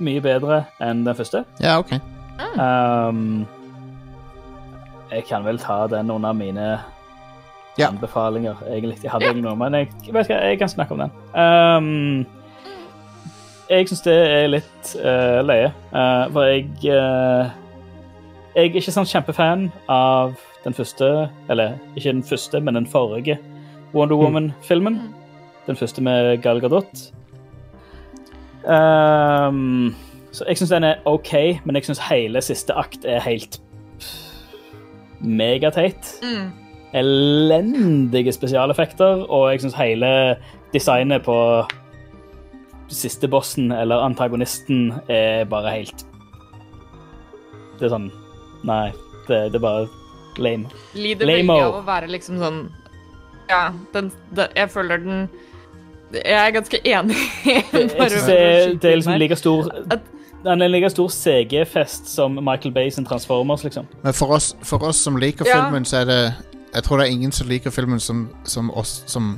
mye 0.00 0.20
bedre 0.24 0.62
enn 0.80 1.04
den 1.04 1.16
første. 1.16 1.44
Ja, 1.60 1.78
OK. 1.82 1.92
Um, 2.56 3.46
jeg 5.10 5.26
kan 5.28 5.44
vel 5.44 5.58
ta 5.60 5.86
den 5.90 6.10
under 6.10 6.32
mine 6.32 6.78
Ja. 7.78 7.88
anbefalinger, 7.88 8.54
egentlig. 8.68 8.98
Jeg 9.02 9.10
hadde 9.10 9.24
egentlig 9.30 9.46
noe, 9.46 9.56
men 9.56 9.74
jeg, 9.74 9.88
vet 10.12 10.28
ikke, 10.28 10.40
jeg 10.42 10.58
kan 10.58 10.68
snakke 10.68 10.94
om 10.94 11.04
den. 11.04 11.12
Um, 11.38 12.26
jeg 13.70 13.88
syns 13.88 14.02
det 14.02 14.16
er 14.26 14.48
litt 14.50 14.92
uh, 14.98 15.40
løye, 15.46 15.70
uh, 15.94 16.26
for 16.34 16.48
jeg 16.50 16.66
uh, 16.90 17.52
Jeg 18.56 18.66
er 18.66 18.80
ikke 18.80 18.92
sånn 18.92 19.06
kjempefan 19.06 19.68
av 19.88 20.34
den 20.64 20.74
første, 20.74 21.30
eller 21.48 21.78
ikke 21.94 22.10
den 22.10 22.26
første, 22.26 22.60
men 22.60 22.74
den 22.74 22.88
forrige 22.90 23.38
Wonder 23.94 24.18
Woman-filmen. 24.18 24.98
Den 25.66 25.78
første 25.78 26.02
med 26.02 26.42
Gal 26.42 26.60
Gadot. 26.60 27.06
Um, 28.64 29.94
så 30.32 30.44
jeg 30.48 30.58
syns 30.58 30.70
den 30.70 30.84
er 30.84 31.00
OK, 31.04 31.32
men 31.64 31.78
jeg 31.78 31.86
syns 31.88 32.02
hele 32.10 32.42
siste 32.42 32.74
akt 32.74 33.06
er 33.08 33.22
helt 33.24 33.60
megateit. 35.20 36.18
Mm. 36.22 36.50
Elendige 36.94 38.32
spesialeffekter, 38.34 39.24
og 39.30 39.50
jeg 39.52 39.60
syns 39.62 39.76
hele 39.78 40.08
designet 40.74 41.22
på 41.22 41.36
siste 42.90 43.28
bossen, 43.30 43.70
eller 43.72 44.02
antagonisten, 44.02 44.92
er 45.08 45.44
bare 45.50 45.70
helt 45.76 46.04
Det 47.78 47.86
er 47.86 47.92
sånn 47.94 48.08
Nei, 48.66 48.90
det, 49.28 49.38
det 49.52 49.60
er 49.60 49.62
bare 49.62 49.86
lame. 50.42 50.68
Lider 50.94 51.26
Lame-o. 51.30 51.54
veldig 51.54 51.68
av 51.68 51.78
å 51.78 51.84
være 51.86 52.10
liksom 52.12 52.40
sånn 52.42 52.58
Ja, 53.50 53.62
den, 53.94 54.10
den 54.36 54.48
Jeg 54.58 54.70
føler 54.74 55.00
den 55.00 55.22
Jeg 56.12 56.34
er 56.34 56.50
ganske 56.58 56.80
enig. 56.84 57.16
Jeg 57.46 57.64
synes 57.72 58.26
det, 58.26 58.36
er- 58.40 58.74
det 58.82 58.90
er 58.90 58.96
liksom 59.00 59.18
like 59.22 59.36
stor 59.38 59.70
At- 59.90 60.10
Den 60.44 60.60
er 60.62 60.66
en 60.66 60.72
like 60.72 60.90
stor 60.90 61.08
CG-fest 61.14 62.06
som 62.10 62.38
Michael 62.42 62.72
Bay 62.72 62.90
sin 62.90 63.04
Transformers, 63.04 63.62
liksom. 63.64 63.84
Men 64.02 64.14
for 64.16 64.32
oss, 64.32 64.54
for 64.64 64.82
oss 64.88 64.96
som 64.96 65.16
liker 65.20 65.44
Ja. 65.46 65.58
filmen, 65.66 65.84
så 65.84 65.98
er 66.00 66.04
det 66.08 66.20
Jeg 66.74 66.84
tror 66.86 66.98
det 67.00 67.08
er 67.08 67.12
ingen 67.16 67.32
som 67.34 67.48
liker 67.50 67.70
filmen 67.74 67.98
som, 68.00 68.28
som 68.44 68.70
oss 68.78 69.02
som 69.10 69.32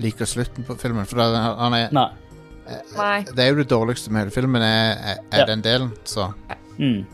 liker 0.00 0.24
slutten 0.30 0.64
på 0.64 0.76
filmen. 0.80 1.04
For 1.06 1.18
det, 1.20 1.26
er- 1.36 1.58
han 1.58 1.74
er, 1.76 1.88
Nei. 1.92 2.08
Nei. 2.96 3.22
det 3.34 3.44
er 3.44 3.52
jo 3.52 3.58
det 3.62 3.68
dårligste 3.70 4.10
med 4.12 4.26
hele 4.26 4.34
filmen, 4.34 4.62
er, 4.62 4.96
er, 5.32 5.38
Ja. 5.42 5.46
den 5.46 5.62
delen, 5.64 5.92
så 6.04 6.32
Mm. 6.78 7.04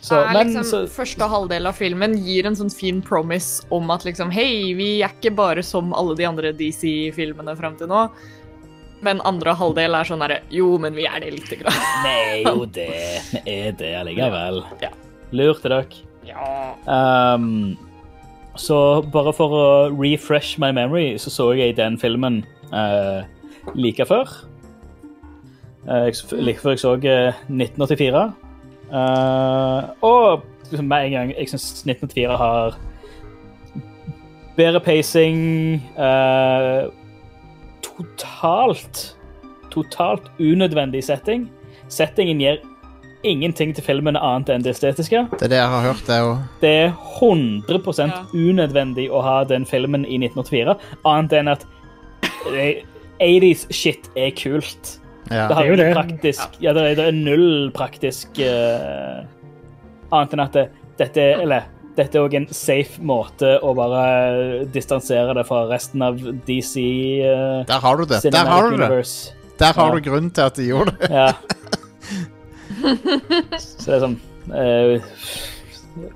Så, 0.00 0.14
er 0.16 0.32
men 0.32 0.46
liksom, 0.54 0.62
så 0.64 0.78
Første 0.88 1.26
halvdel 1.28 1.66
av 1.68 1.74
filmen 1.76 2.14
gir 2.24 2.46
en 2.46 2.54
sånn 2.56 2.70
fin 2.72 3.02
promise 3.02 3.64
om 3.70 3.90
at 3.90 4.04
liksom 4.06 4.30
Hei, 4.32 4.72
vi 4.78 5.02
er 5.02 5.10
ikke 5.10 5.34
bare 5.36 5.62
som 5.62 5.92
alle 5.92 6.14
de 6.16 6.24
andre 6.24 6.52
DC-filmene 6.56 7.52
fram 7.58 7.76
til 7.76 7.90
nå. 7.90 8.06
Men 9.02 9.20
andre 9.28 9.52
halvdel 9.56 9.94
er 9.98 10.04
sånn 10.08 10.22
herre 10.24 10.38
Jo, 10.50 10.78
men 10.78 10.94
vi 10.96 11.04
er 11.04 11.20
det 11.20 11.32
lite 11.34 11.56
grann. 11.60 11.76
Nei, 12.06 12.42
jo 12.46 12.64
det. 12.64 12.88
Vi 13.32 13.42
er 13.58 13.72
det 13.76 13.92
allikevel. 14.00 14.62
Ja. 14.80 14.90
Lurte 15.32 15.68
dere. 15.68 15.84
Ja. 16.24 17.34
Um, 17.34 17.76
så 18.60 19.00
bare 19.12 19.32
for 19.32 19.56
å 19.56 19.66
refresh 19.94 20.58
my 20.60 20.70
memory, 20.76 21.14
så 21.18 21.32
så 21.32 21.50
jeg 21.56 21.78
den 21.78 21.96
filmen 22.00 22.42
uh, 22.72 23.24
like 23.74 24.04
før. 24.06 24.28
Uh, 25.88 26.10
like 26.36 26.60
før 26.60 26.76
jeg 26.76 26.82
så 26.82 26.94
uh, 27.00 27.40
1984. 27.48 28.24
Uh, 28.90 29.90
og 30.04 30.42
liksom 30.70 30.88
med 30.90 31.04
en 31.06 31.12
gang 31.12 31.28
Jeg 31.38 31.48
syns 31.52 31.84
1984 31.86 32.36
har 32.36 32.78
bedre 34.56 34.80
pacing. 34.80 35.80
Uh, 35.96 36.90
totalt 37.86 39.16
Totalt 39.70 40.26
unødvendig 40.42 41.04
setting. 41.06 41.44
Settingen 41.88 42.40
gir 42.42 42.56
ingenting 43.24 43.74
til 43.76 43.84
filmen 43.84 44.16
annet 44.16 44.48
enn 44.54 44.62
det 44.64 44.72
estetiske. 44.76 45.26
det 45.38 45.42
er 45.42 45.48
det 45.52 45.58
jeg 45.58 45.68
har 45.68 45.82
hørt, 45.82 46.06
det 46.06 46.20
Det 46.60 46.70
er 46.70 46.92
100 47.20 48.08
Ja. 48.08 48.22
unødvendig 48.32 49.10
å 49.10 49.20
ha 49.22 49.44
den 49.44 49.64
filmen 49.66 50.04
i 50.06 50.16
1984, 50.18 50.76
annet 51.04 51.32
enn 51.32 51.48
at 51.48 51.66
eh, 52.54 52.82
80s 53.20 53.66
shit 53.70 54.08
er 54.16 54.30
kult. 54.30 54.98
ja. 55.30 55.48
Det, 55.48 55.54
har 55.54 55.62
Det 55.62 55.66
er 55.66 55.70
jo 55.70 55.76
det. 55.76 55.94
praktisk, 55.94 56.48
ja, 56.60 56.72
det, 56.72 56.82
er, 56.82 56.94
det 56.96 57.06
er 57.08 57.12
null 57.12 57.70
praktisk 57.76 58.28
uh, 58.40 59.24
Annet 60.12 60.32
enn 60.34 60.40
at 60.40 60.52
det, 60.56 60.64
dette 60.98 61.20
er 61.20 61.42
Eller 61.44 61.62
dette 61.96 62.16
er 62.18 62.24
òg 62.24 62.34
en 62.34 62.46
safe 62.48 63.02
måte 63.02 63.58
å 63.62 63.74
bare 63.76 64.64
distansere 64.72 65.34
det 65.36 65.44
fra 65.46 65.66
resten 65.68 66.02
av 66.02 66.16
DC 66.46 66.80
uh, 67.22 67.62
Der 67.68 67.78
har 67.84 67.96
du 68.00 68.04
det. 68.06 68.22
Der 68.32 68.46
har 68.48 68.70
du 68.70 68.76
det. 68.80 68.88
Der 69.60 69.72
har 69.76 69.90
Ja. 69.90 69.94
du 69.94 70.00
grunnen 70.10 70.30
til 70.32 70.42
at 70.42 70.54
de 70.56 70.62
gjorde 70.70 70.96
det. 70.98 71.10
Ja. 71.10 71.32
Så 73.58 73.86
det 73.86 73.96
er 73.96 74.02
sånn 74.04 74.18
uh, 74.54 75.12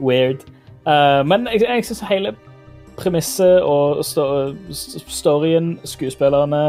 Weird. 0.01 0.45
Uh, 0.85 1.23
men 1.27 1.49
jeg, 1.53 1.65
jeg 1.65 1.87
syns 1.89 2.03
hele 2.09 2.35
premisset 2.99 3.63
og 3.67 4.05
sto, 4.07 4.25
storyen, 5.11 5.75
skuespillerne 5.89 6.61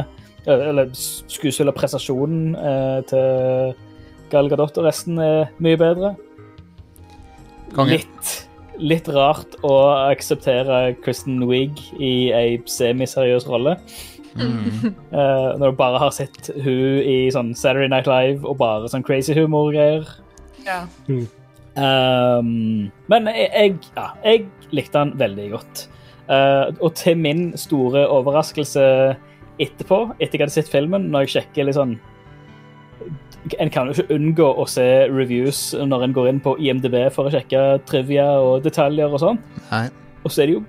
eh, 0.48 0.64
Eller 0.70 0.90
skuespillerprestasjonen 0.96 2.56
uh, 2.56 3.02
til 3.10 3.76
Gal 4.32 4.50
Gadot 4.50 4.80
og 4.82 4.88
resten 4.88 5.20
er 5.22 5.52
mye 5.62 5.78
bedre. 5.78 6.16
Kongen. 7.76 8.00
Litt, 8.00 8.32
litt 8.82 9.10
rart 9.14 9.54
å 9.68 9.76
akseptere 10.10 10.96
Kristen 11.06 11.44
Wiig 11.46 11.78
i 12.00 12.32
ei 12.34 12.58
semiseriøs 12.66 13.46
rolle. 13.52 13.78
Mm. 14.36 14.94
Uh, 15.14 15.56
når 15.60 15.72
du 15.72 15.78
bare 15.80 16.00
har 16.02 16.12
sett 16.16 16.50
hun 16.60 17.02
i 17.08 17.18
sånn 17.32 17.54
Saturday 17.56 17.90
Night 17.92 18.10
Live 18.10 18.44
og 18.44 18.60
bare 18.60 18.90
sånn 18.92 19.06
crazy 19.06 19.36
humor-greier. 19.38 20.08
Ja. 20.66 20.84
Um, 21.76 22.90
men 23.12 23.30
jeg, 23.32 23.48
jeg, 23.52 23.78
ja, 23.96 24.10
jeg 24.26 24.74
likte 24.76 25.04
han 25.04 25.14
veldig 25.20 25.48
godt. 25.54 25.86
Uh, 26.26 26.74
og 26.82 26.96
til 26.98 27.20
min 27.22 27.48
store 27.60 28.08
overraskelse 28.10 28.84
etterpå, 29.62 30.02
etter 30.18 30.40
jeg 30.40 30.46
hadde 30.46 30.56
sett 30.58 30.72
filmen, 30.72 31.10
når 31.14 31.26
jeg 31.26 31.38
sjekker 31.38 31.68
litt 31.68 31.78
sånn 31.78 31.96
En 33.62 33.70
kan 33.70 33.86
jo 33.86 33.94
ikke 33.94 34.16
unngå 34.16 34.46
å 34.58 34.64
se 34.68 34.84
reviews 35.12 35.60
når 35.78 36.08
en 36.08 36.14
går 36.16 36.30
inn 36.32 36.40
på 36.42 36.56
IMDb 36.58 36.96
for 37.14 37.30
å 37.30 37.34
sjekke 37.34 37.60
trivia 37.86 38.26
og 38.42 38.64
detaljer 38.66 39.12
og 39.14 39.22
sånn. 39.22 39.38
Og 40.26 40.34
så 40.34 40.42
er 40.42 40.50
det 40.50 40.56
jo 40.56 40.64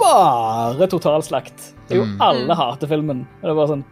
bare 0.00 0.88
totalslakt. 0.88 1.75
Jo 1.90 2.04
Mm. 2.04 2.16
alle 2.20 2.54
hater 2.54 2.86
filmen. 2.88 3.26
Og 3.42 3.42
det 3.42 3.50
er 3.50 3.54
bare 3.54 3.68
sånn 3.68 3.84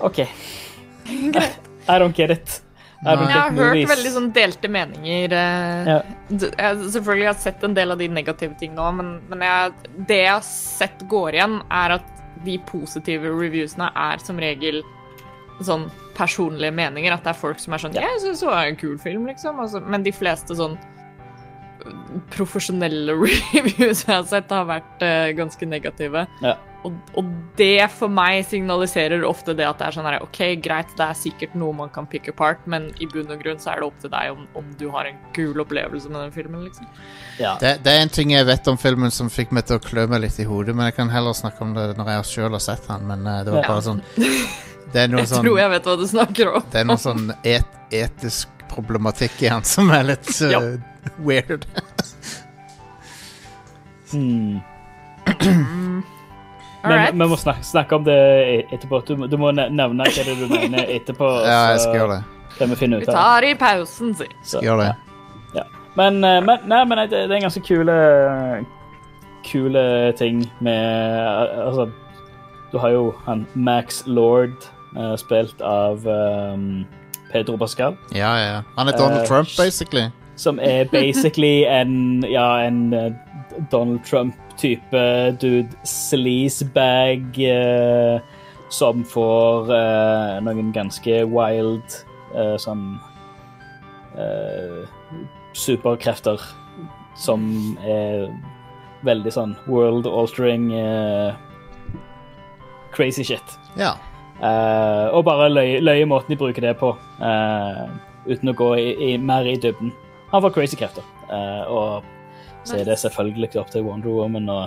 OK. 0.00 0.18
I 1.88 1.98
don't 1.98 2.14
get 2.14 2.30
it. 2.30 2.60
I 3.02 3.14
don't 3.16 3.24
Nei. 3.24 3.32
Jeg 3.32 3.40
har 3.40 3.50
hørt 3.56 3.88
veldig 3.88 4.10
sånn 4.12 4.32
delte 4.36 4.68
meninger. 4.68 5.32
eh, 5.32 5.86
Ja. 5.88 6.02
Jeg 6.30 6.76
selvfølgelig 6.92 7.26
har 7.26 7.34
jeg 7.34 7.42
sett 7.42 7.64
en 7.64 7.74
del 7.74 7.90
av 7.90 7.98
de 7.98 8.08
negative 8.08 8.54
tingene 8.60 8.78
òg, 8.84 8.94
men, 8.98 9.20
men 9.30 9.40
jeg, 9.40 9.72
det 10.06 10.18
jeg 10.20 10.32
har 10.34 10.42
sett 10.44 11.04
går 11.08 11.32
igjen, 11.38 11.62
er 11.70 11.96
at 11.96 12.04
de 12.44 12.58
positive 12.68 13.22
reviewsene 13.24 13.90
er 13.96 14.18
som 14.18 14.36
regel 14.38 14.82
sånn 15.60 15.90
personlige 16.16 16.72
meninger. 16.72 17.12
At 17.12 17.24
det 17.24 17.30
er 17.34 17.40
folk 17.40 17.58
som 17.60 17.74
er 17.74 17.78
sånn 17.78 17.94
Ja. 17.94 18.02
'Jeg 18.02 18.20
syns 18.20 18.40
det 18.40 18.48
var 18.48 18.66
en 18.66 18.76
kul 18.76 18.98
film', 18.98 19.26
liksom. 19.26 19.58
Altså, 19.60 19.80
men 19.80 20.02
de 20.02 20.12
fleste 20.12 20.54
sånn 20.56 20.78
profesjonelle 22.34 23.14
reviews 23.20 24.04
jeg 24.06 24.14
har 24.14 24.26
sett, 24.28 24.50
har 24.52 24.66
vært 24.68 25.04
uh, 25.04 25.30
ganske 25.38 25.66
negative. 25.68 26.26
Ja. 26.44 26.56
Og, 26.80 26.94
og 27.20 27.26
det 27.58 27.82
for 27.92 28.08
meg 28.08 28.38
signaliserer 28.48 29.20
ofte 29.28 29.52
det 29.52 29.66
at 29.68 29.76
det 29.82 29.84
er 29.90 29.96
sånn 29.98 30.06
her, 30.08 30.22
OK, 30.24 30.38
greit, 30.64 30.88
det 30.96 31.04
er 31.10 31.18
sikkert 31.18 31.52
noe 31.60 31.74
man 31.76 31.90
kan 31.92 32.06
pick 32.08 32.30
apart, 32.32 32.62
men 32.64 32.86
i 33.04 33.08
bunn 33.10 33.28
og 33.34 33.42
grunn 33.42 33.60
så 33.60 33.74
er 33.74 33.82
det 33.82 33.88
opp 33.90 33.98
til 34.00 34.12
deg 34.14 34.30
om, 34.32 34.46
om 34.56 34.70
du 34.80 34.86
har 34.94 35.10
en 35.10 35.18
kul 35.36 35.60
opplevelse 35.60 36.08
med 36.08 36.22
den 36.24 36.32
filmen, 36.32 36.62
liksom. 36.64 36.88
Ja. 37.36 37.52
Det, 37.60 37.74
det 37.84 37.92
er 37.92 38.00
en 38.06 38.14
ting 38.16 38.32
jeg 38.32 38.48
vet 38.48 38.70
om 38.72 38.80
filmen 38.80 39.12
som 39.12 39.28
fikk 39.32 39.52
meg 39.52 39.68
til 39.68 39.76
å 39.76 39.84
klø 39.84 40.06
meg 40.08 40.24
litt 40.24 40.40
i 40.40 40.48
hodet, 40.48 40.72
men 40.76 40.88
jeg 40.88 40.96
kan 41.02 41.12
heller 41.12 41.36
snakke 41.36 41.60
om 41.66 41.76
det 41.76 41.90
når 42.00 42.14
jeg 42.14 42.30
sjøl 42.32 42.56
har 42.56 42.64
sett 42.64 42.88
den. 42.88 43.04
Men 43.12 43.28
uh, 43.28 43.42
det 43.44 43.52
var 43.58 43.60
Ja. 43.66 43.68
bare 43.74 43.84
sånn 43.90 44.02
Det 44.92 45.04
er 45.04 45.12
noe 45.12 45.20
Jeg 45.22 45.30
sånn 45.30 45.44
tror 45.44 45.58
jeg 45.60 45.70
vet 45.70 45.84
hva 45.86 45.92
du 46.00 46.06
snakker 46.10 46.48
om. 46.50 46.64
Det 46.72 46.80
er 46.80 46.88
noe 46.88 46.98
sånn 46.98 47.28
et, 47.46 47.76
etisk 47.94 48.64
problematikk 48.72 49.36
i 49.44 49.52
han 49.52 49.68
som 49.68 49.92
er 49.94 50.08
litt 50.14 50.32
uh, 50.40 50.48
Ja. 50.56 50.62
weird. 51.26 51.66
Hmm. 54.10 54.58
All 55.26 55.34
Men 56.82 56.92
right. 56.98 57.14
vi 57.14 57.26
må 57.28 57.36
snakke, 57.36 57.64
snakke 57.64 57.94
om 57.94 58.04
det 58.04 58.16
e- 58.16 58.66
etterpå. 58.72 59.02
Du, 59.06 59.26
du 59.28 59.36
må 59.36 59.50
nevne 59.52 59.86
hva 60.00 60.24
det 60.24 60.36
du 60.38 60.46
mener 60.48 60.88
etterpå. 60.88 61.28
Ja, 61.50 61.74
jeg 61.74 61.82
skal 61.84 61.98
gjøre 61.98 62.18
det. 62.18 62.22
vi 62.58 62.66
Vi 62.74 62.76
tar 62.88 63.00
det. 63.00 63.06
tar 63.12 63.44
i 63.44 63.54
pausen, 63.54 64.14
si. 64.16 64.28
Skal 64.42 64.64
gjøre 64.64 64.86
det. 64.86 64.94
Ja. 65.54 65.64
Men, 65.96 66.24
eh, 66.24 66.40
men, 66.44 66.68
nei, 66.70 66.84
men 66.88 67.02
det, 67.04 67.10
det 67.10 67.34
er 67.34 67.40
en 67.40 67.48
ganske 67.48 67.64
kule 67.66 67.96
Kule 69.44 70.12
ting 70.18 70.44
med 70.60 71.18
eh, 71.18 71.66
Altså, 71.66 71.90
du 72.72 72.78
har 72.78 72.94
jo 72.94 73.14
han 73.26 73.46
Max 73.54 74.02
Lord, 74.06 74.54
eh, 74.96 75.16
spilt 75.18 75.60
av 75.60 76.06
um, 76.06 76.86
Pedro 77.32 77.56
Pascal. 77.56 77.96
Ja, 78.14 78.34
ja. 78.38 78.62
Han 78.78 78.88
er 78.88 78.96
Donald 78.96 79.22
uh, 79.22 79.26
Trump, 79.26 79.48
basically. 79.58 80.06
Som 80.40 80.60
er 80.64 80.86
basically 80.88 81.64
en 81.68 82.24
Ja, 82.24 82.64
en 82.64 82.94
eh, 82.96 83.12
Donald 83.70 84.00
Trump-type 84.08 85.02
dude. 85.40 85.68
Sleazebag 85.84 87.36
eh, 87.44 88.20
som 88.70 89.04
får 89.04 89.72
eh, 89.74 90.36
noen 90.46 90.70
ganske 90.72 91.24
wild 91.28 91.96
eh, 92.38 92.54
sånn 92.62 92.84
eh, 94.14 94.86
superkrefter 95.58 96.40
som 97.18 97.42
er 97.82 98.30
veldig 99.04 99.32
sånn 99.34 99.56
world-altering 99.66 100.70
eh, 100.78 101.34
crazy 102.94 103.26
shit. 103.26 103.58
Ja. 103.76 103.96
Og 105.12 105.24
bare 105.26 105.50
løye, 105.52 105.82
løye 105.84 106.06
måten 106.08 106.32
de 106.32 106.38
bruker 106.40 106.64
det 106.64 106.72
på, 106.80 106.94
uten 108.24 108.48
å 108.48 108.54
gå 108.56 108.68
i, 108.80 108.86
i, 109.10 109.10
mer 109.20 109.44
i 109.44 109.58
dybden. 109.60 109.90
Han 110.30 110.42
får 110.42 110.54
crazy 110.54 110.78
krefter, 110.78 111.06
eh, 111.30 111.64
og 111.70 112.04
så 112.64 112.78
er 112.78 112.86
det 112.86 112.98
selvfølgelig 113.00 113.50
opp 113.58 113.70
til 113.72 113.82
Wonder 113.86 114.14
Woman 114.14 114.50
å 114.52 114.60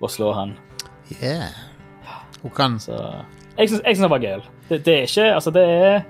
å 0.00 0.10
slå 0.10 0.32
han. 0.36 0.54
Yeah. 1.22 1.54
Hun 2.42 2.52
kan 2.56 2.78
Så 2.80 2.96
jeg 3.56 3.70
syns, 3.70 3.82
han 3.86 4.04
det 4.04 4.10
var 4.12 4.20
gøy. 4.20 4.40
Det, 4.68 4.78
det 4.84 4.94
er 4.94 5.06
ikke 5.06 5.28
Altså, 5.34 5.52
det 5.54 5.62
er 5.64 6.02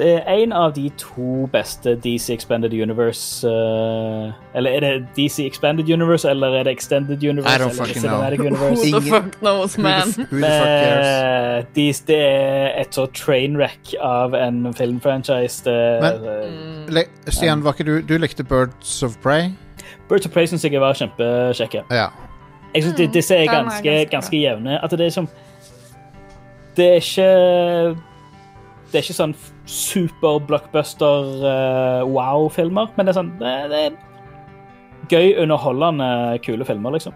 Det 0.00 0.08
er 0.16 0.22
en 0.32 0.52
av 0.56 0.70
de 0.72 0.86
to 0.96 1.44
beste 1.52 1.92
DC 2.00 2.30
Expanded 2.32 2.72
Universe 2.72 3.44
uh, 3.48 4.30
Eller 4.56 4.70
er 4.78 4.80
det 4.80 4.92
DC 5.16 5.44
Expanded 5.44 5.90
Universe, 5.92 6.24
eller 6.30 6.54
er 6.56 6.62
det 6.64 6.72
Extended 6.72 7.20
Universe? 7.20 7.52
I 7.54 7.58
don't 7.60 7.70
eller 7.70 7.84
know. 7.84 7.94
Cinematic 8.00 8.40
Who 8.40 8.46
Universe? 8.46 8.90
the 8.90 9.00
fuck 9.10 9.38
knows, 9.40 9.78
man? 9.78 10.08
Who 10.08 10.12
the, 10.12 10.22
who 10.30 10.40
the 10.40 10.46
fuck 10.46 10.64
cares? 10.64 11.06
Eh, 11.06 11.64
de, 11.76 11.92
det 12.08 12.20
er 12.20 12.80
et 12.80 12.94
så 12.94 13.06
trainwreck 13.06 13.94
av 14.00 14.34
en 14.34 14.74
filmfranchise. 14.74 15.64
Det, 15.64 16.02
Men- 16.02 16.46
Mm. 16.90 17.04
Stian, 17.28 17.64
var 17.64 17.72
ikke 17.72 17.84
du 17.84 18.00
Du 18.14 18.18
likte 18.18 18.44
Birds 18.44 19.02
of 19.02 19.16
Prey? 19.22 19.50
Birds 20.08 20.26
of 20.26 20.32
Prey 20.32 20.46
syns 20.46 20.64
jeg 20.64 20.80
var 20.80 20.94
kjempekjekke. 20.94 21.84
Ja. 21.90 22.06
Jeg 22.74 22.82
synes 22.82 22.98
mm, 23.00 23.12
disse 23.12 23.34
er 23.36 23.46
ganske, 23.46 23.88
er 23.88 23.94
ganske, 23.94 24.10
ganske 24.10 24.10
ganske 24.10 24.42
jevne. 24.42 24.84
At 24.84 24.90
det 24.90 25.06
er 25.06 25.10
som 25.10 25.28
Det 26.76 26.86
er 26.88 26.94
ikke 26.94 27.30
Det 28.92 28.98
er 28.98 29.02
ikke 29.02 29.14
sånn 29.14 29.34
super 29.70 30.40
blockbuster 30.48 31.22
eh, 31.46 32.02
wow-filmer, 32.10 32.86
men 32.96 33.06
det 33.06 33.12
er 33.14 33.18
sånn 33.20 33.30
det, 33.38 33.52
det 33.70 33.78
er 33.86 33.92
gøy, 35.10 35.28
underholdende, 35.42 36.08
kule 36.44 36.64
filmer, 36.68 36.90
liksom. 36.96 37.14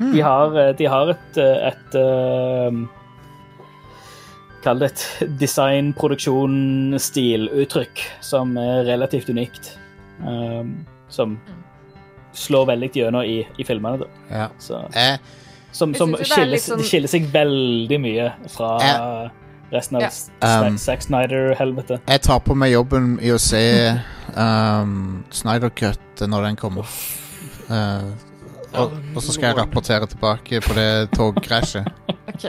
Hmm. 0.00 0.12
De 0.14 0.20
har, 0.24 0.46
eh, 0.56 0.72
de 0.78 0.84
har 0.88 1.06
et, 1.12 1.30
eh, 1.40 1.58
et 1.68 1.90
eh, 2.00 2.72
Kall 4.60 4.76
det 4.82 4.88
et 4.90 5.02
design-produksjon-stiluttrykk 5.40 7.96
som 8.20 8.50
er 8.60 8.82
relativt 8.84 9.30
unikt. 9.32 9.70
Um, 10.20 10.84
som 11.08 11.38
slår 12.36 12.66
veldig 12.74 12.90
gjennom 12.92 13.24
i, 13.24 13.38
i 13.56 13.64
filmene. 13.64 13.96
Da. 14.02 14.06
ja. 14.28 14.48
Så, 14.60 14.76
som 15.72 15.94
som 15.96 16.12
er 16.14 16.24
skiller, 16.28 16.60
sånn- 16.60 16.84
skiller 16.84 17.08
seg 17.08 17.24
veldig 17.32 17.98
mye 18.04 18.28
fra 18.52 18.76
Jeg- 18.84 19.30
resten 19.72 19.98
av 19.98 20.02
Ja. 20.02 20.10
Um, 20.66 20.78
Zack 20.78 21.02
Snyder-helvete. 21.02 22.00
jeg 22.08 22.20
tar 22.26 22.40
på 22.44 22.54
meg 22.58 22.72
jobben 22.72 23.18
i 23.22 23.30
å 23.34 23.38
se 23.38 23.62
um, 24.34 25.24
Snyder 25.30 25.70
Cut 25.70 26.24
når 26.26 26.50
den 26.50 26.56
kommer. 26.60 26.90
Uh, 27.70 28.10
og, 28.72 28.92
og 29.14 29.22
så 29.22 29.32
skal 29.34 29.50
jeg 29.50 29.58
rapportere 29.58 30.06
tilbake 30.10 30.60
på 30.60 30.76
det 30.78 31.10
togkrasjet. 31.16 31.86
Ok. 32.30 32.46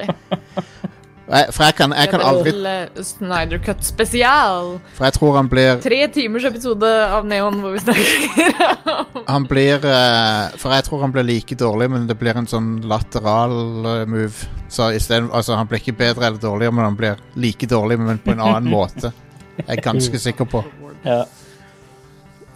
Jeg- 1.31 1.53
For 1.55 1.63
jeg 1.63 1.75
kan, 1.77 1.93
jeg 1.95 2.09
kan 2.11 2.21
aldri 2.27 2.51
eh, 2.67 3.01
Snyder 3.07 3.59
Cut 3.63 3.83
spesial. 3.87 4.73
For 4.97 5.05
jeg 5.07 5.13
tror 5.15 5.37
han 5.37 5.47
blir 5.51 5.77
Tre 5.81 5.99
timers 6.11 6.43
episode 6.49 6.89
av 7.07 7.25
Neon 7.29 7.61
hvor 7.63 7.71
vi 7.71 7.79
snakker 7.79 8.57
om 8.91 9.21
Han 9.29 9.45
blir 9.47 9.79
eh, 9.87 10.57
For 10.59 10.75
jeg 10.75 10.83
tror 10.89 11.01
han 11.05 11.13
blir 11.15 11.23
like 11.29 11.55
dårlig, 11.55 11.87
men 11.93 12.07
det 12.09 12.17
blir 12.19 12.35
en 12.35 12.49
sånn 12.51 12.81
lateral 12.91 13.55
eh, 13.93 14.05
move. 14.11 14.47
Så 14.67 14.89
stedet, 14.99 15.29
altså 15.31 15.55
Han 15.55 15.67
blir 15.71 15.79
ikke 15.79 15.95
bedre 16.01 16.27
eller 16.27 16.41
dårligere, 16.43 16.75
men 16.75 16.85
han 16.89 16.99
blir 16.99 17.15
like 17.35 17.67
dårlig, 17.71 17.99
men 17.99 18.19
på 18.19 18.35
en 18.35 18.43
annen 18.43 18.67
måte. 18.77 19.13
Jeg 19.61 19.77
er 19.77 19.81
ganske 19.87 20.19
sikker 20.19 20.45
på. 20.51 20.65
Ja. 21.05 21.23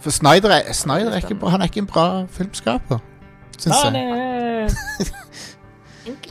For 0.04 0.10
Snyder 0.14 0.52
er, 0.60 0.72
Snyder 0.76 1.16
er 1.16 1.24
ikke 1.24 1.38
han 1.50 1.62
er 1.64 1.70
ikke 1.70 1.82
en 1.82 1.88
bra 1.90 2.06
filmskaper, 2.36 3.00
syns 3.58 3.80
jeg. 3.88 5.12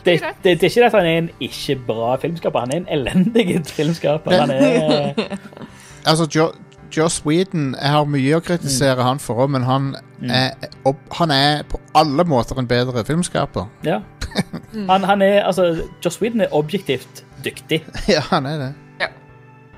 det, 0.06 0.20
det, 0.44 0.62
det 0.62 0.64
er 0.64 0.70
ikke 0.70 0.82
det 0.82 0.90
at 0.92 0.98
han 1.00 1.10
er 1.10 1.18
en 1.18 1.30
ikke 1.40 1.76
bra 1.88 2.16
filmskaper, 2.22 2.60
han 2.60 2.72
er 2.72 2.84
en 2.84 2.88
elendig 3.00 3.62
filmskaper. 3.78 4.32
Han 4.40 4.52
er 4.52 5.14
Altså, 6.10 6.28
jo, 6.36 6.52
Joss 6.98 7.24
Whedon 7.26 7.72
Jeg 7.82 7.90
har 7.92 8.06
mye 8.06 8.36
å 8.38 8.42
kritisere 8.46 9.02
han 9.04 9.18
for 9.20 9.42
òg, 9.42 9.50
men 9.56 9.66
han 9.66 9.88
er, 10.30 10.54
opp, 10.86 11.02
han 11.18 11.34
er 11.34 11.64
på 11.70 11.80
alle 11.98 12.24
måter 12.30 12.60
en 12.62 12.70
bedre 12.70 13.04
filmskaper. 13.08 13.66
Ja. 13.86 14.02
Han, 14.90 15.04
han 15.08 15.22
er 15.24 15.46
Altså, 15.48 15.86
Joss 16.04 16.18
Whedon 16.22 16.42
er 16.44 16.52
objektivt 16.52 17.24
dyktig. 17.46 17.82
ja, 18.12 18.20
han 18.30 18.46
er 18.50 18.58
det. 18.60 18.72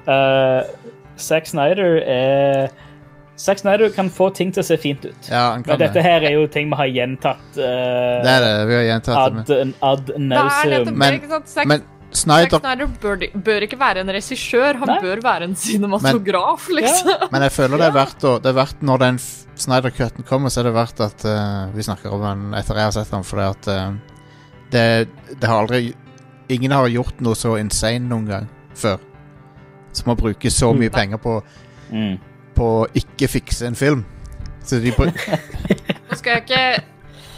Uh, 0.08 0.63
Zack 1.19 1.45
Snyder 1.49 1.99
er 2.08 2.69
Zack 3.38 3.60
Snyder 3.62 3.91
kan 3.93 4.08
få 4.10 4.32
ting 4.34 4.50
til 4.54 4.63
å 4.63 4.65
se 4.65 4.78
fint 4.82 5.04
ut. 5.06 5.28
Ja, 5.30 5.52
han 5.52 5.62
Men 5.62 5.67
kan 5.67 5.80
dette 5.84 5.93
det. 6.00 6.04
her 6.08 6.23
er 6.26 6.34
jo 6.34 6.47
ting 6.50 6.71
vi 6.71 6.80
har 6.80 6.88
gjentatt 6.89 7.58
Uh, 7.58 8.23
Det 8.23 8.32
er 8.34 8.41
det. 8.41 8.54
Vi 8.69 8.73
har 8.80 8.88
gjentatt 8.88 9.17
ad, 9.17 9.52
ad 9.91 10.08
Det 10.08 10.15
er 10.15 10.26
nauseum. 10.26 10.97
Men-? 10.97 11.21
Zack, 11.45 11.67
Men 11.69 11.84
Zack 11.84 11.93
Snyder 12.17 12.60
Snyder 12.63 12.88
bør, 13.04 13.23
bør 13.45 13.65
ikke 13.67 13.78
være 13.78 14.00
en 14.02 14.10
regissør, 14.15 14.78
han 14.80 14.88
Nei. 14.88 14.95
bør 15.04 15.19
være 15.21 15.43
en 15.50 15.56
cinematograf, 15.60 16.69
liksom. 16.71 17.28
Men 17.34 17.43
jeg 17.45 17.52
føler 17.52 17.82
det 17.82 17.88
er 17.89 17.95
verdt 17.97 18.23
å 18.26 18.32
Det 18.41 18.50
er 18.54 18.56
verdt 18.58 18.82
Når 18.89 19.02
den 19.04 19.17
Snyder-cutten 19.58 20.23
kommer, 20.26 20.50
så 20.54 20.62
er 20.62 20.69
det 20.69 20.73
verdt 20.78 21.02
at 21.04 21.26
uh, 21.28 21.67
vi 21.76 21.84
snakker 21.86 22.13
om 22.13 22.21
den 22.23 22.54
etter 22.58 22.80
jeg 22.80 22.89
har 22.89 22.95
sett 22.95 23.12
den, 23.12 23.26
fordi 23.28 23.47
at 23.50 23.67
uh, 23.67 24.23
det, 24.71 24.86
det 25.36 25.50
har 25.50 25.62
aldri 25.65 25.93
Ingen 26.50 26.71
har 26.71 26.88
gjort 26.88 27.19
noe 27.21 27.36
så 27.36 27.58
insane 27.60 28.08
noen 28.08 28.26
gang 28.30 28.45
før. 28.78 29.02
Som 29.91 30.13
å 30.13 30.15
bruke 30.15 30.47
så 30.54 30.71
mye 30.73 30.89
penger 30.93 31.19
på, 31.21 31.41
Mm. 31.91 32.17
På 32.58 32.67
å 32.82 32.86
ikke 32.98 33.30
fikse 33.38 33.70
en 33.70 33.78
film. 33.78 34.04
Så 34.67 34.82
de 34.84 34.91
på 34.91 35.08
Nå 35.08 36.17
skal 36.20 36.34
jeg 36.34 36.43
ikke 36.43 36.63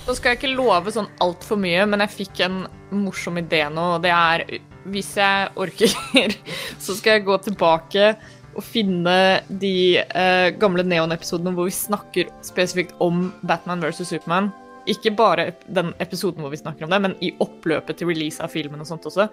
nå 0.10 0.16
skal 0.18 0.34
jeg 0.34 0.40
ikke 0.40 0.56
love 0.58 0.90
sånn 0.90 1.10
altfor 1.22 1.60
mye, 1.62 1.84
men 1.86 2.02
jeg 2.02 2.16
fikk 2.24 2.40
en 2.48 2.64
morsom 2.98 3.38
idé 3.38 3.62
nå, 3.70 3.84
og 4.00 4.02
det 4.02 4.10
er 4.16 4.46
Hvis 4.90 5.12
jeg 5.20 5.52
orker, 5.60 5.94
så 6.84 6.96
skal 6.98 7.20
jeg 7.20 7.28
gå 7.28 7.36
tilbake 7.46 8.14
og 8.58 8.66
finne 8.66 9.44
de 9.62 10.00
eh, 10.02 10.48
gamle 10.60 10.84
Neon-episodene 10.88 11.54
hvor 11.56 11.70
vi 11.70 11.76
snakker 11.76 12.32
spesifikt 12.44 12.96
om 13.04 13.28
Batman 13.46 13.84
versus 13.86 14.10
Superman. 14.10 14.50
Ikke 14.88 15.12
bare 15.15 15.50
den 15.68 15.92
episoden 16.02 16.44
hvor 16.44 16.54
vi 16.54 16.60
snakker 16.60 16.86
om 16.86 16.94
det, 16.94 17.00
men 17.04 17.15
i 17.26 17.32
oppløpet 17.44 18.00
til 18.00 18.10
release 18.10 18.42
av 18.44 18.52
filmen 18.54 18.82
og 18.82 18.88
sånt 18.88 19.08
også. 19.10 19.28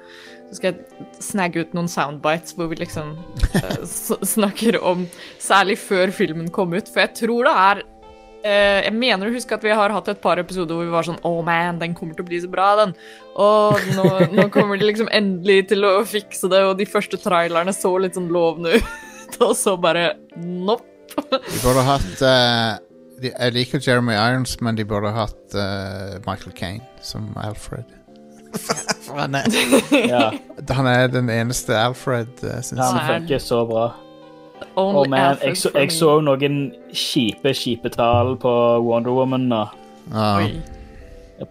Så 0.49 0.59
skal 0.59 0.73
jeg 0.73 1.11
snagge 1.23 1.63
ut 1.63 1.77
noen 1.77 1.91
soundbites 1.91 2.57
hvor 2.57 2.71
vi 2.73 2.81
liksom 2.81 3.15
uh, 3.57 3.85
snakker 3.87 4.81
om 4.83 5.07
Særlig 5.43 5.79
før 5.81 6.11
filmen 6.15 6.49
kom 6.53 6.75
ut, 6.75 6.89
for 6.91 7.05
jeg 7.05 7.15
tror 7.21 7.47
det 7.47 7.55
er 7.63 7.83
uh, 7.83 8.81
Jeg 8.87 8.95
mener 8.97 9.29
å 9.29 9.35
huske 9.35 9.57
at 9.57 9.65
vi 9.65 9.75
har 9.77 9.95
hatt 9.95 10.11
et 10.13 10.23
par 10.23 10.41
episoder 10.43 10.77
hvor 10.77 10.89
vi 10.89 10.95
var 10.95 11.07
sånn 11.07 11.23
Oh 11.27 11.41
man, 11.47 11.81
den 11.83 11.95
kommer 11.97 12.17
til 12.17 12.27
å 12.27 12.31
bli 12.31 12.41
så 12.43 12.51
bra, 12.53 12.73
den. 12.83 12.97
Og 13.43 13.89
nå, 13.97 14.09
nå 14.35 14.49
kommer 14.55 14.81
de 14.81 14.91
liksom 14.91 15.11
endelig 15.15 15.71
til 15.73 15.87
å 15.89 15.95
fikse 16.09 16.51
det, 16.53 16.65
og 16.67 16.77
de 16.81 16.89
første 16.91 17.21
trailerne 17.23 17.75
så 17.77 17.95
litt 18.03 18.19
sånn 18.19 18.33
lovende 18.35 18.79
ut, 18.81 19.41
og 19.47 19.55
så 19.59 19.77
bare 19.81 20.15
Nopp. 20.37 20.93
Vi 21.17 21.59
burde 21.63 21.83
hatt 21.87 22.23
eh, 22.29 22.86
de, 23.23 23.31
Jeg 23.39 23.53
liker 23.53 23.81
Jeremy 23.87 24.13
Irons, 24.17 24.57
men 24.61 24.77
de 24.77 24.85
burde 24.85 25.11
hatt 25.15 25.55
uh, 25.57 26.17
Michael 26.27 26.53
Kane 26.57 26.83
som 27.03 27.31
Alfred. 27.41 27.85
For 29.07 29.19
han, 29.21 29.35
er, 29.35 29.47
Ja, 30.15 30.31
han 30.71 30.87
er 30.91 31.07
den 31.13 31.31
eneste 31.33 31.77
Alfred, 31.79 32.33
uh, 32.43 32.61
syns 32.65 32.81
han 32.81 33.01
jeg. 33.01 33.07
funker 33.11 33.43
så 33.43 33.63
bra. 33.69 33.87
Oh, 34.77 35.03
man, 35.09 35.37
jeg, 35.45 35.57
så, 35.61 35.71
jeg 35.75 35.93
så 35.93 36.15
noen 36.25 36.71
kjipe, 36.97 37.53
kjipe 37.57 37.91
tall 37.93 38.37
på 38.41 38.53
Wonder 38.85 39.13
Woman 39.13 39.51
nå. 39.51 39.65
Ah. 40.17 40.47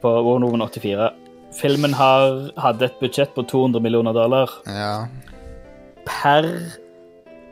På 0.01 0.15
Wonder 0.25 0.49
Woman 0.49 0.65
84. 0.65 1.11
Filmen 1.55 1.93
har, 1.95 2.49
hadde 2.59 2.89
et 2.89 2.97
budsjett 2.99 3.31
på 3.37 3.45
200 3.47 3.79
millioner 3.85 4.13
dollar. 4.17 4.51
ja. 4.67 5.05
Per 6.05 6.45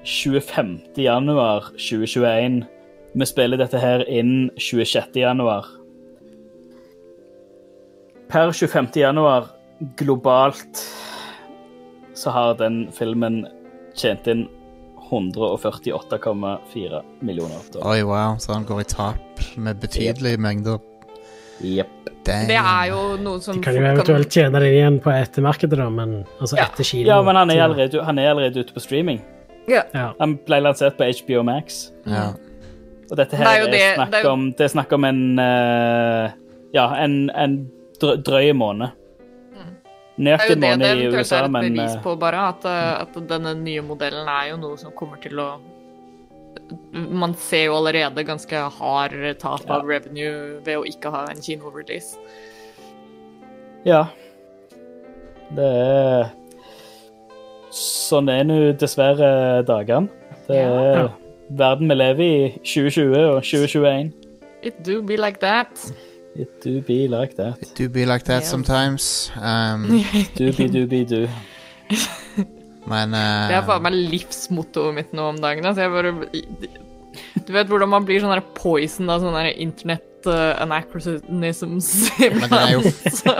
25. 0.05 0.73
januar 0.99 1.71
2021 1.79 2.59
Vi 3.13 3.25
spiller 3.29 3.57
dette 3.61 3.77
her 3.81 4.03
inn 4.09 4.49
26. 4.57 5.19
januar. 5.21 5.65
Per 8.31 8.51
25. 8.51 8.87
januar 8.97 9.47
globalt 9.99 10.81
så 12.17 12.29
har 12.33 12.53
den 12.57 12.87
filmen 12.93 13.43
tjent 13.97 14.27
inn 14.31 14.47
148,4 15.11 17.01
millioner 17.21 17.61
dollar. 17.73 17.91
Oi, 17.91 18.01
wow. 18.07 18.37
Så 18.41 18.53
han 18.55 18.65
går 18.65 18.81
i 18.81 18.87
tap 18.89 19.43
med 19.61 19.77
betydelige 19.83 20.39
mengder. 20.41 20.79
Jepp. 21.61 21.89
Damn. 22.23 22.47
Det 22.47 22.55
er 22.57 22.85
jo 22.87 23.01
noe 23.19 23.41
som 23.43 23.57
De 23.59 23.63
kan 23.65 23.75
jo 23.75 23.83
eventuelt 23.83 24.31
tjene 24.31 24.59
det 24.63 24.69
igjen 24.77 24.97
på 25.03 25.11
ettermarkedet, 25.11 25.75
da, 25.77 25.89
men 25.91 26.21
altså 26.39 26.55
Ja. 26.57 26.63
etter 26.69 26.83
kino. 26.87 27.09
Ja, 27.09 27.17
men 27.21 27.35
han 27.35 27.51
er, 27.51 27.61
allerede, 27.65 28.03
han 28.07 28.17
er 28.19 28.29
allerede 28.31 28.63
ute 28.63 28.73
på 28.73 28.79
streaming. 28.79 29.19
Ja. 29.67 29.83
Ja. 29.93 30.13
Han 30.19 30.37
ble 30.47 30.61
lansert 30.63 30.95
på 30.97 31.03
HBO 31.03 31.43
Max. 31.43 31.91
ja. 32.07 32.31
Og 33.11 33.17
dette 33.17 33.35
her 33.35 33.45
Det 33.45 33.53
er 33.53 33.71
det- 33.71 33.95
snakk 33.97 34.11
det 34.11 34.25
om 34.25 34.51
Det 34.51 34.65
er 34.65 34.73
snakk 34.73 34.93
om 34.93 35.03
en 35.05 35.39
uh, 35.39 36.31
Ja, 36.73 36.87
en, 37.03 37.29
en 37.35 37.57
drøy 38.01 38.53
måned. 38.53 38.89
Det 40.17 40.29
er 40.29 40.49
jo 40.49 40.55
det 40.55 40.61
det 40.61 40.87
eventuelt 40.87 41.15
USA, 41.25 41.35
er 41.39 41.45
et 41.45 41.51
men 41.51 41.73
bevis 41.73 41.95
eh, 41.95 42.01
på, 42.03 42.11
bare. 42.21 42.41
At, 42.53 42.65
eh, 42.65 43.01
at 43.01 43.15
denne 43.29 43.53
nye 43.57 43.81
modellen 43.81 44.27
er 44.29 44.49
jo 44.51 44.57
noe 44.61 44.77
som 44.77 44.91
kommer 44.93 45.17
til 45.21 45.39
å 45.41 45.47
Man 46.93 47.33
ser 47.33 47.65
jo 47.65 47.73
allerede 47.79 48.23
ganske 48.25 48.59
hard 48.77 49.15
tap 49.41 49.65
av 49.73 49.87
revenue 49.89 50.59
ved 50.63 50.77
å 50.77 50.83
ikke 50.85 51.09
ha 51.11 51.23
en 51.31 51.41
kinorelease. 51.41 52.17
ja. 53.85 54.05
Det 55.53 55.65
er 55.65 56.31
Sånn 57.73 58.29
er 58.29 58.43
nå 58.45 58.55
dessverre 58.77 59.63
dagene. 59.65 60.09
Det 60.47 60.57
er 60.57 60.95
Ja. 60.97 61.07
Verden 61.57 61.89
vi 61.89 61.97
lever 61.97 62.23
i 62.23 62.49
2020 62.63 63.25
og 63.27 63.43
2021. 63.43 64.11
It 64.63 64.79
do 64.85 65.01
be 65.01 65.17
like 65.19 65.39
that. 65.43 65.91
It 66.35 66.49
do 66.63 66.81
be 66.81 67.05
like 67.07 67.35
that. 67.37 67.61
It 67.61 67.73
do 67.77 67.89
be 67.89 68.05
like 68.05 68.25
that 68.25 68.41
yeah. 68.41 68.49
sometimes. 68.49 69.31
Um, 69.35 70.03
do 70.37 70.87
be 70.87 71.03
do. 71.05 71.27
men 72.87 73.13
uh, 73.13 73.49
Det 73.49 73.57
er 73.59 73.67
faen 73.67 73.83
meg 73.85 73.95
livsmottoet 73.95 74.95
mitt 74.97 75.13
nå 75.15 75.29
om 75.33 75.37
dagen. 75.41 75.65
Altså, 75.65 75.85
jeg 75.85 75.91
bare 75.93 76.13
Du 77.45 77.53
vet 77.53 77.69
hvordan 77.69 77.91
man 77.91 78.07
blir 78.07 78.23
sånn 78.23 78.41
poison 78.57 79.11
av 79.13 79.21
sånn 79.21 79.37
der 79.37 79.53
internett 80.23 80.57
uh, 80.57 80.61
anachronisms 80.63 82.11
Men 82.19 82.53
er 82.53 82.71
jo 82.73 82.81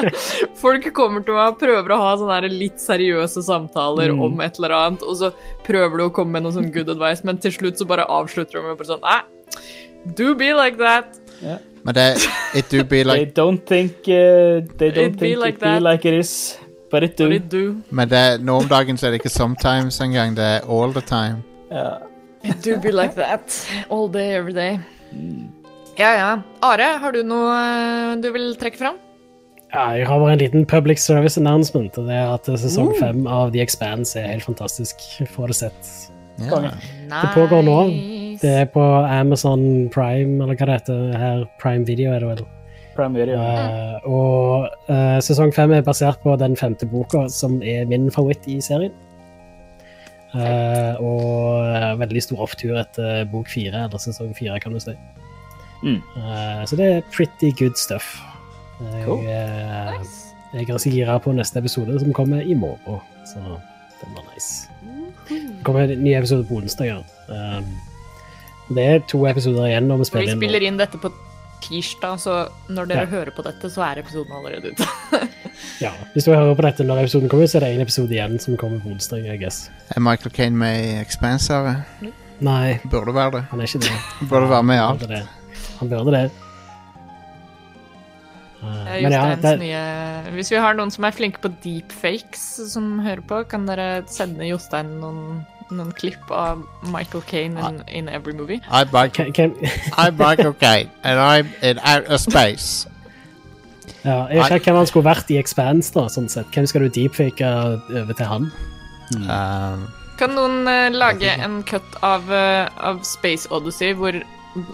Folk 0.63 0.85
kommer 0.93 1.23
til 1.25 1.33
meg 1.35 1.53
og 1.53 1.59
prøver 1.61 1.93
å 1.95 1.99
ha 2.01 2.13
sånne 2.19 2.49
litt 2.51 2.79
seriøse 2.81 3.43
samtaler 3.45 4.11
Mm. 4.13 4.21
om 4.21 4.41
et 4.43 4.57
eller 4.59 4.73
annet, 4.75 5.01
og 5.03 5.15
så 5.17 5.29
prøver 5.65 5.97
du 5.97 6.03
å 6.05 6.11
komme 6.13 6.31
med 6.35 6.43
noe 6.43 6.51
sånn 6.53 6.71
good 6.73 6.89
advice, 6.91 7.23
men 7.25 7.37
til 7.41 7.51
slutt 7.55 7.79
så 7.79 7.85
bare 7.87 8.05
avslutter 8.11 8.59
du 8.59 8.61
med 8.67 8.77
bare 8.77 8.89
sånn 8.89 9.01
Nei, 9.03 9.21
do 10.15 10.33
be 10.35 10.51
like 10.53 10.77
that. 10.77 11.19
Men 11.83 11.93
det 11.95 12.05
It 12.55 12.69
do 12.69 12.83
be 12.83 13.03
They 13.03 13.03
like 13.03 13.33
don't 13.33 13.63
think 13.65 13.93
uh, 14.07 14.61
They 14.77 14.91
don't 14.91 15.13
It 15.15 15.19
be 15.19 15.33
think 15.33 15.39
like 15.43 15.55
it 15.55 15.59
be 15.59 15.65
that. 15.65 15.81
like 15.81 16.05
it 16.05 16.13
is, 16.19 16.57
but 16.91 17.03
it 17.03 17.17
do. 17.17 17.27
But 17.29 17.35
it 17.35 17.49
do. 17.49 17.63
Men 17.91 18.09
det, 18.09 18.41
nå 18.43 18.59
om 18.61 18.67
dagen 18.69 18.97
så 18.97 19.07
er 19.07 19.11
det 19.15 19.21
ikke 19.23 19.33
sometimes 19.33 19.99
engang, 20.01 20.35
det 20.35 20.43
er 20.43 20.69
all 20.69 20.93
the 20.93 21.01
time. 21.01 21.43
Yeah. 21.71 21.97
It 22.43 22.61
do 22.63 22.77
be 22.79 22.91
like 22.91 23.15
that. 23.15 23.55
All 23.89 24.07
day, 24.11 24.35
every 24.35 24.53
day. 24.53 24.79
Ja, 25.97 26.11
ja. 26.17 26.29
Are, 26.65 26.87
har 27.01 27.13
du 27.13 27.21
noe 27.27 27.53
eh, 27.53 28.13
du 28.21 28.31
vil 28.33 28.53
trekke 28.57 28.79
fram? 28.79 28.97
Ja, 29.73 29.87
jeg 29.97 30.05
har 30.05 30.19
bare 30.21 30.33
en 30.35 30.41
liten 30.41 30.65
public 30.69 31.01
service 31.01 31.37
announcement. 31.37 31.97
og 31.97 32.09
Det 32.09 32.17
er 32.17 32.33
at 32.33 32.49
sesong 32.61 32.93
fem 32.99 33.25
av 33.25 33.53
The 33.53 33.61
Expanse 33.63 34.19
er 34.19 34.35
helt 34.35 34.45
fantastisk. 34.45 35.01
Få 35.33 35.47
det 35.49 35.57
sett. 35.57 35.93
Ja. 36.41 36.73
Det 37.09 37.29
pågår 37.33 37.65
nå. 37.65 37.77
Det 38.41 38.51
er 38.63 38.67
på 38.69 38.83
Amazon 38.83 39.89
Prime, 39.93 40.43
eller 40.43 40.57
hva 40.57 40.67
det 40.67 40.77
heter. 40.81 41.01
Her, 41.17 41.45
Prime 41.61 41.87
Video 41.89 42.13
er 42.13 42.21
det 42.21 42.29
vel. 42.33 42.45
Prime 42.95 43.17
Video. 43.17 43.37
Uh, 43.39 44.05
og 44.05 44.69
uh, 44.89 45.17
sesong 45.25 45.53
fem 45.55 45.73
er 45.73 45.85
basert 45.85 46.21
på 46.21 46.35
den 46.37 46.57
femte 46.57 46.85
boka, 46.89 47.25
som 47.33 47.61
er 47.65 47.87
min 47.89 48.11
favoritt 48.13 48.45
i 48.49 48.59
serien. 48.61 48.93
Uh, 50.33 50.97
og 51.01 51.99
veldig 52.01 52.21
stor 52.25 52.45
opptur 52.45 52.77
etter 52.81 53.25
bok 53.29 53.49
fire, 53.49 53.87
eller 53.87 54.01
sesong 54.01 54.33
fire, 54.37 54.59
kan 54.61 54.73
du 54.73 54.81
si. 54.81 54.93
Mm. 55.83 55.99
Eh, 56.17 56.63
så 56.69 56.75
det 56.79 56.85
er 56.95 57.01
pretty 57.11 57.51
good 57.59 57.75
stuff. 57.77 58.15
Jeg, 58.81 59.03
Cool. 59.05 59.25
eh, 59.27 59.99
Nice. 59.99 60.33
jeg 60.53 60.61
er 60.61 60.65
ganske 60.71 60.91
gira 60.91 61.17
på 61.19 61.33
neste 61.35 61.59
episode, 61.59 61.99
som 61.99 62.13
kommer 62.13 62.41
i 62.41 62.53
morgen. 62.55 63.01
Så 63.27 63.35
den 63.39 64.15
var 64.15 64.23
nice. 64.33 64.67
Det 65.29 65.63
kommer 65.63 65.81
en 65.87 66.03
ny 66.03 66.15
episode 66.17 66.45
på 66.47 66.55
onsdag. 66.61 66.85
Ja. 66.87 66.97
Um, 67.57 67.65
det 68.75 68.83
er 68.87 68.99
to 69.07 69.25
episoder 69.27 69.67
igjen 69.69 69.87
når 69.87 69.97
vi 69.97 69.99
Vi 69.99 70.05
spiller 70.11 70.31
inn. 70.33 70.39
nå. 70.39 70.41
spiller 70.41 70.67
inn 70.67 70.77
dette 70.77 70.97
på 70.97 71.11
tirsdag, 71.63 72.17
så 72.19 72.47
når 72.69 72.85
dere 72.87 72.99
Ja. 73.05 73.05
hører 73.05 73.31
på 73.31 73.43
dette, 73.43 73.69
så 73.71 73.81
er 73.83 73.99
episoden 74.01 74.31
allerede 74.31 74.71
ute. 74.73 74.87
Ja, 75.81 75.91
hvis 76.13 76.23
du 76.25 76.31
hører 76.33 76.55
på 76.55 76.61
dette 76.65 76.83
når 76.83 77.03
episoden 77.03 77.29
kommer 77.29 77.45
så 77.47 77.57
er 77.57 77.59
det 77.65 77.75
en 77.75 77.81
episode 77.81 78.09
igjen 78.11 78.39
som 78.39 78.57
kommer 78.57 78.79
på 78.79 78.89
onsdag. 78.91 79.25
I 79.25 79.37
guess. 79.37 79.69
Er 79.95 79.99
Michael 79.99 80.31
Caine 80.31 80.57
med 80.57 80.79
i 80.85 80.99
Expanse? 81.01 81.53
Are? 81.53 81.85
Nei, 82.41 82.79
Burde 82.89 83.13
være 83.13 83.31
det. 83.31 83.43
han 83.51 83.59
er 83.61 83.63
ikke 83.67 83.79
det. 83.79 83.91
Burde 84.29 84.49
være 84.49 84.63
med 84.63 84.75
i 84.75 84.79
alt. 84.79 85.27
Han 85.83 85.91
burde 85.91 86.15
det. 86.15 86.25
Uh, 88.63 88.83
Eh, 88.87 89.01
men 89.03 89.11
ja, 89.11 89.23
det, 89.35 89.57
nye 89.59 89.79
Hvis 90.37 90.51
vi 90.53 90.59
har 90.61 90.75
noen 90.77 90.91
som 90.93 91.03
er 91.03 91.11
flinke 91.15 91.41
på 91.43 91.49
deepfakes 91.63 92.43
som 92.71 92.93
hører 93.03 93.23
på, 93.27 93.41
kan 93.51 93.65
dere 93.67 94.05
sende 94.07 94.47
Jostein 94.47 94.93
noen, 95.01 95.41
noen 95.73 95.91
klipp 95.97 96.31
av 96.31 96.61
Michael 96.93 97.25
Caine 97.27 97.59
in, 97.67 97.81
in 97.91 98.07
every 98.09 98.31
movie? 98.33 98.61
I'm 98.71 98.87
Michael, 98.93 99.33
hvem- 99.35 99.57
I'm 99.99 100.15
Michael 100.15 100.53
Caine, 100.61 100.89
and 101.03 101.19
I'm 101.19 101.49
in 101.61 101.79
outer 101.83 102.17
space. 102.17 102.87
ja, 104.05 104.27
jeg 104.31 104.39
vet 104.39 104.55
ikke 104.61 104.71
hvem 104.71 104.79
han 104.79 104.87
skulle 104.87 105.09
vært 105.09 105.31
i 105.31 105.37
Expanse, 105.41 105.91
da, 105.95 106.05
sånn 106.11 106.29
sett. 106.31 106.47
Hvem 106.55 106.67
skal 106.69 106.85
du 106.87 106.93
deepfake 107.01 107.43
over 107.43 108.15
til 108.15 108.29
han? 108.31 108.47
Um, 109.27 109.83
Kan 110.19 110.37
noen 110.37 110.63
uh, 110.69 110.87
lage 110.93 111.35
en 111.35 111.59
cut 111.67 111.97
av, 112.05 112.29
uh, 112.31 112.69
av 112.79 113.03
Space 113.03 113.49
Odyssey 113.51 113.91
hvor 113.97 114.15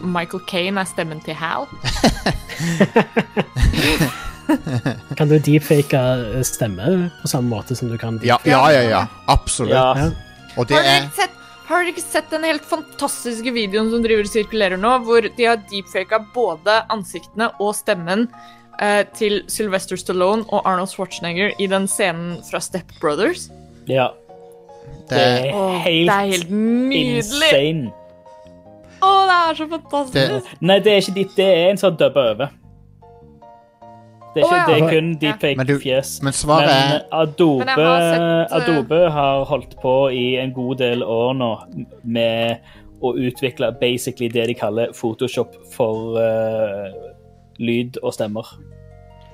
Michael 0.02 0.42
Caine 0.50 0.82
er 0.82 0.86
stemmen 0.90 1.22
til 1.26 1.36
Hal? 1.40 1.64
Kan 5.18 5.30
du 5.30 5.36
deepfake 5.38 6.00
stemme 6.48 7.10
på 7.22 7.28
samme 7.30 7.50
måte 7.52 7.76
som 7.78 7.92
du 7.92 7.98
kan 8.02 8.18
ja, 8.26 8.40
ja, 8.50 8.64
ja, 8.74 8.82
ja. 8.90 9.02
Absolutt. 9.30 9.78
Ja. 9.78 10.10
Og 10.58 10.66
det 10.72 10.80
er 10.82 11.06
har 11.70 11.84
dere 11.84 11.92
ikke 11.94 12.02
sett 12.02 12.32
den 12.34 12.42
helt 12.48 12.66
fantastiske 12.66 13.52
videoen 13.54 13.92
som 13.92 14.02
driver 14.02 14.26
og 14.26 14.32
sirkulerer 14.32 14.80
nå, 14.82 14.90
hvor 15.06 15.22
de 15.22 15.44
har 15.46 15.60
deepfaka 15.70 16.18
både 16.34 16.80
ansiktene 16.90 17.52
og 17.62 17.76
stemmen 17.78 18.26
eh, 18.82 19.04
til 19.14 19.44
Sylvester 19.54 19.94
Stallone 20.02 20.48
og 20.50 20.66
Arnold 20.66 20.90
Schwarzenegger 20.90 21.54
i 21.62 21.68
den 21.70 21.86
scenen 21.86 22.42
fra 22.50 22.58
Step 22.64 22.90
Brothers? 22.98 23.52
ja. 23.86 24.10
det 25.10 25.14
Det 25.14 25.22
er, 25.22 25.54
er 25.54 25.78
helt 25.86 26.10
det 26.10 26.16
er 26.16 26.26
helt 26.34 26.50
nydelig! 26.50 27.22
insane. 27.22 27.94
Å, 29.02 29.12
det 29.30 29.36
er 29.36 29.60
så 29.60 29.68
fantastisk! 29.70 30.16
Det- 30.50 30.62
Nei, 30.62 30.80
det 30.80 30.94
er 30.94 31.04
ikke 31.04 31.16
ditt. 31.16 31.36
Det 31.38 31.46
er 31.46 31.70
en 31.70 31.78
som 31.78 31.92
har 31.92 31.98
dubba 32.02 32.26
over. 32.34 32.56
Det 34.36 34.44
er, 34.44 34.46
ikke, 34.46 34.56
oh, 34.56 34.58
ja. 34.58 34.66
det 34.68 34.84
er 34.84 34.90
kun 34.94 35.08
Men 35.08 35.18
deepfake-fjes. 35.22 36.10
men 36.22 36.34
svaret 36.34 36.70
er 36.70 36.90
Men 36.90 37.02
Adobe, 37.12 37.66
Men 37.66 37.80
har 37.86 38.02
sett, 38.02 38.22
eh, 38.22 38.58
Adobe 38.58 39.00
har 39.12 39.46
holdt 39.46 39.76
på 39.82 39.96
i 40.14 40.36
en 40.38 40.54
god 40.54 40.76
del 40.76 41.04
år 41.04 41.34
nå 41.34 41.50
med 42.04 42.58
å 43.02 43.14
utvikle 43.18 43.72
basically 43.82 44.30
det 44.30 44.48
de 44.52 44.54
kaller 44.54 44.94
Photoshop 44.94 45.56
for 45.74 46.20
uh, 46.20 46.92
lyd 47.58 47.98
og 48.04 48.14
stemmer. 48.14 48.46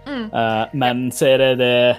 Mm. 0.07 0.29
Uh, 0.31 0.65
men 0.73 1.11
så 1.11 1.33
er 1.33 1.43
det 1.43 1.57
det 1.59 1.95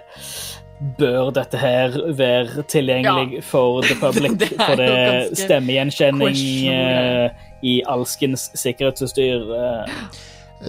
Bør 0.98 1.30
dette 1.32 1.56
her 1.56 1.94
være 2.18 2.62
tilgjengelig 2.68 3.38
for 3.48 3.80
the 3.80 3.94
public? 3.96 4.34
Det 4.40 4.48
for 4.60 4.76
det 4.76 5.38
stemmegjenkjenning 5.38 6.34
questionable. 6.36 7.30
Eh, 7.62 7.68
i 7.68 7.82
alskens 7.86 8.50
sikkerhetsutstyr? 8.54 9.46
eh, 9.56 9.92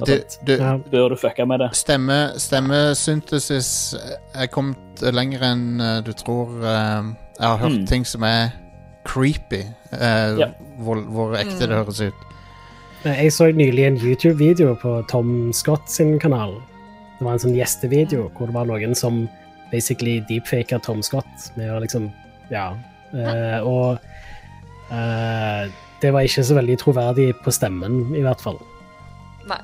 du, 0.05 0.17
du, 0.43 0.57
bør 0.91 1.09
du 1.09 1.15
fucke 1.15 1.45
med 1.47 1.59
det? 1.59 1.69
Stemme, 1.73 2.33
stemmesyntesis 2.37 3.95
er 4.35 4.47
kommet 4.51 5.01
lenger 5.13 5.41
enn 5.51 5.79
eh, 5.81 6.01
du 6.03 6.11
tror. 6.13 6.49
eh, 6.63 7.13
jeg 7.39 7.47
har 7.47 7.57
hørt 7.57 7.77
Mm. 7.79 7.85
ting 7.87 8.05
som 8.05 8.23
er 8.23 8.51
creepy, 9.05 9.61
eh, 9.93 10.37
Ja. 10.39 10.47
hvor, 10.79 10.95
hvor 11.07 11.35
ekte 11.37 11.67
det 11.67 11.77
høres 11.77 12.01
ut. 12.01 12.13
Jeg 13.05 13.31
så 13.31 13.51
nylig 13.53 13.85
en 13.85 13.97
YouTube-video 13.97 14.73
på 14.75 15.05
Tom 15.07 15.53
Scott 15.53 15.87
sin 15.89 16.19
kanal. 16.19 16.55
Det 17.19 17.25
var 17.25 17.33
en 17.33 17.39
sånn 17.39 17.55
gjestevideo 17.55 18.29
hvor 18.35 18.47
det 18.47 18.53
var 18.55 18.65
noen 18.65 18.95
som 18.95 19.29
basically 19.71 20.19
deepfaka 20.27 20.79
Tom 20.83 21.01
Scott 21.01 21.51
med 21.55 21.69
å 21.71 21.79
liksom 21.79 22.11
Ja. 22.51 22.73
Eh, 23.13 23.59
og 23.63 23.99
eh, 24.91 25.69
det 26.01 26.11
var 26.13 26.27
ikke 26.27 26.43
så 26.45 26.57
veldig 26.57 26.77
troverdig 26.81 27.31
på 27.43 27.53
stemmen, 27.55 28.03
i 28.15 28.21
hvert 28.25 28.41
fall. 28.43 28.59
Nei. 29.49 29.59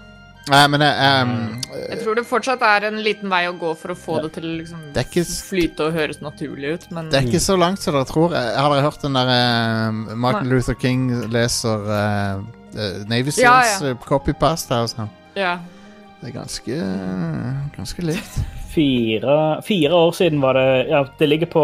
Nei, 0.52 0.63
men 0.67 0.82
jeg, 0.84 1.19
um, 1.24 1.36
Jeg 1.78 2.00
tror 2.02 2.17
det 2.19 2.26
fortsatt 2.28 2.63
er 2.67 2.89
en 2.89 2.98
liten 3.00 3.30
vei 3.32 3.46
å 3.48 3.54
gå 3.56 3.69
for 3.80 3.93
å 3.93 3.96
få 3.96 4.17
det 4.26 4.34
til 4.36 4.48
å 4.50 4.56
liksom 4.58 4.82
ikke 5.00 5.24
flyte 5.24 5.86
og 5.88 5.93
høres 5.96 6.19
naturlig 6.19 6.74
ut, 6.74 6.88
men 6.91 7.08
det 7.13 7.22
er 7.22 7.30
ikke 7.30 7.39
så 7.46 7.56
langt 7.56 7.80
som 7.80 7.96
dere 7.96 8.10
tror. 8.10 8.36
Jeg 8.36 8.58
Har 8.60 8.74
dere 8.74 8.84
hørt 8.84 9.06
den 9.06 9.15
der 9.15 9.32
uh, 9.32 10.02
Martin 10.19 10.50
Nei. 10.50 10.58
Luther 10.58 10.76
King 10.76 11.06
leser 11.32 11.88
eh, 11.96 12.41
Navy 13.08 13.32
Seals 13.32 13.80
ja. 13.80 13.93
eh, 13.93 13.96
copypasta 14.04 14.82
og 14.84 14.91
sånn? 14.91 15.13
ja. 15.39 15.60
Det 16.24 16.30
er 16.30 16.36
ganske 16.38 16.76
Ganske 17.76 18.04
likt. 18.08 18.36
Fire, 18.72 19.34
fire 19.67 19.98
år 20.06 20.13
siden 20.15 20.39
var 20.39 20.56
det 20.56 20.67
Ja, 20.88 21.02
det 21.19 21.28
ligger 21.28 21.50
på 21.52 21.63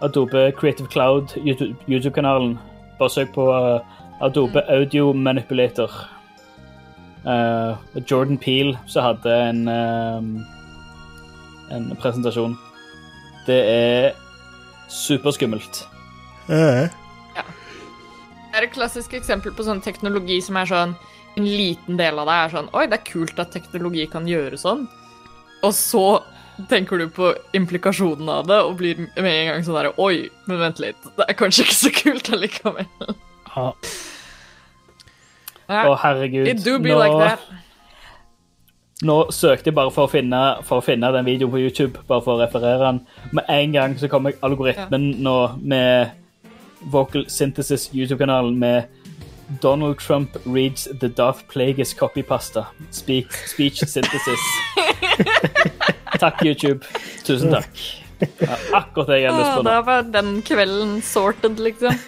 Adobe 0.00 0.46
Creative 0.56 0.88
Cloud 0.88 1.34
YouTube- 1.36 1.76
YouTube-kanalen. 1.84 2.54
Bare 2.98 3.10
søk 3.10 3.32
på 3.34 3.48
uh, 3.50 3.80
Adobe 4.22 4.62
Audio 4.70 5.12
Manipulator. 5.12 5.90
Uh, 7.24 7.74
Jordan 8.10 8.38
Peel 8.38 8.74
som 8.86 9.06
hadde 9.06 9.32
en 9.48 9.68
um, 9.68 10.34
en 11.70 11.96
presentasjon. 12.00 12.56
Det 13.46 13.60
er 13.68 14.12
superskummelt. 14.88 15.84
Ja. 16.48 16.88
Det 17.34 18.60
er 18.60 18.68
et 18.68 18.74
klassisk 18.74 19.14
eksempel 19.16 19.54
på 19.56 19.66
sånn 19.66 19.82
teknologi 19.82 20.36
som 20.44 20.58
er 20.60 20.68
sånn 20.68 20.92
En 21.34 21.46
liten 21.48 21.96
del 21.98 22.20
av 22.20 22.28
det 22.28 22.34
er 22.36 22.52
sånn 22.52 22.68
Oi, 22.76 22.84
det 22.86 22.98
er 23.00 23.06
kult 23.08 23.40
at 23.42 23.50
teknologi 23.50 24.04
kan 24.06 24.28
gjøre 24.28 24.58
sånn. 24.60 24.84
Og 25.66 25.72
så 25.74 26.20
tenker 26.70 26.98
du 27.02 27.08
på 27.10 27.32
implikasjonen 27.56 28.28
av 28.30 28.46
det 28.46 28.60
og 28.62 28.76
blir 28.78 29.00
med 29.16 29.30
en 29.32 29.48
gang 29.50 29.64
sånn 29.66 29.76
derre 29.78 29.92
Oi, 30.00 30.28
men 30.46 30.60
vent 30.60 30.78
litt. 30.82 31.08
Det 31.18 31.26
er 31.28 31.36
kanskje 31.38 31.64
ikke 31.66 31.76
så 31.80 31.92
kult 31.98 32.30
allikevel. 32.36 32.86
Ja, 33.54 33.68
Å, 35.64 35.76
Ja, 35.88 35.94
herregud. 36.02 36.48
It 36.50 36.64
do 36.64 36.78
be 36.78 36.90
Nå, 36.92 36.98
like 37.00 37.18
that. 37.22 37.40
nå 39.04 39.16
søkte 39.32 39.70
jeg 39.70 39.76
bare 39.78 39.90
for 39.94 40.06
å, 40.06 40.10
finne, 40.12 40.40
for 40.68 40.80
å 40.80 40.84
finne 40.84 41.08
den 41.14 41.24
videoen 41.26 41.52
på 41.54 41.60
YouTube, 41.62 42.02
bare 42.08 42.22
for 42.24 42.36
å 42.36 42.42
referere 42.44 42.82
den. 42.84 43.00
Med 43.32 43.48
en 43.48 43.72
gang 43.72 43.96
så 44.00 44.10
kommer 44.12 44.36
algoritmen 44.44 45.10
nå 45.24 45.36
med 45.62 46.12
Vocal 46.92 47.24
Synthesis 47.32 47.88
YouTube-kanalen 47.96 48.58
med 48.60 48.90
Donald 49.60 49.98
Trump 49.98 50.36
reads 50.44 50.88
the 51.00 51.08
Darth 51.08 51.42
Plagueis 51.48 51.94
copypasta. 51.96 52.66
Speak, 52.90 53.32
speech 53.32 53.78
synthesis. 53.94 54.40
takk, 56.18 56.42
YouTube. 56.44 56.84
Tusen 57.24 57.50
takk. 57.54 57.84
Er 58.24 58.58
akkurat 58.78 59.08
det 59.10 59.16
jeg 59.24 59.32
har 59.32 59.40
lyst 59.40 59.50
Å, 59.50 59.56
nå. 59.58 59.64
da 59.68 59.78
var 59.84 60.04
den 60.14 60.36
kvelden 60.46 61.00
sorted, 61.04 61.58
liksom. 61.60 61.98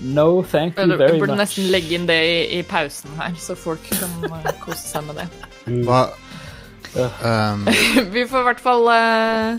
No, 0.00 0.42
thank 0.42 0.78
you 0.78 0.86
very 0.96 1.10
much. 1.10 1.18
Du 1.18 1.24
burde 1.24 1.36
nesten 1.40 1.64
legge 1.72 1.96
inn 1.96 2.04
det 2.06 2.18
i, 2.22 2.58
i 2.58 2.62
pausen 2.62 3.10
her, 3.18 3.32
så 3.34 3.56
folk 3.58 3.82
kan 3.90 4.12
uh, 4.30 4.44
kose 4.62 4.78
seg 4.92 5.02
med 5.08 5.18
det. 5.18 5.24
Hva 5.88 6.04
um, 6.94 7.64
Vi 8.14 8.22
får 8.30 8.44
i 8.44 8.46
hvert 8.46 8.62
fall 8.62 8.86
det- 8.86 9.58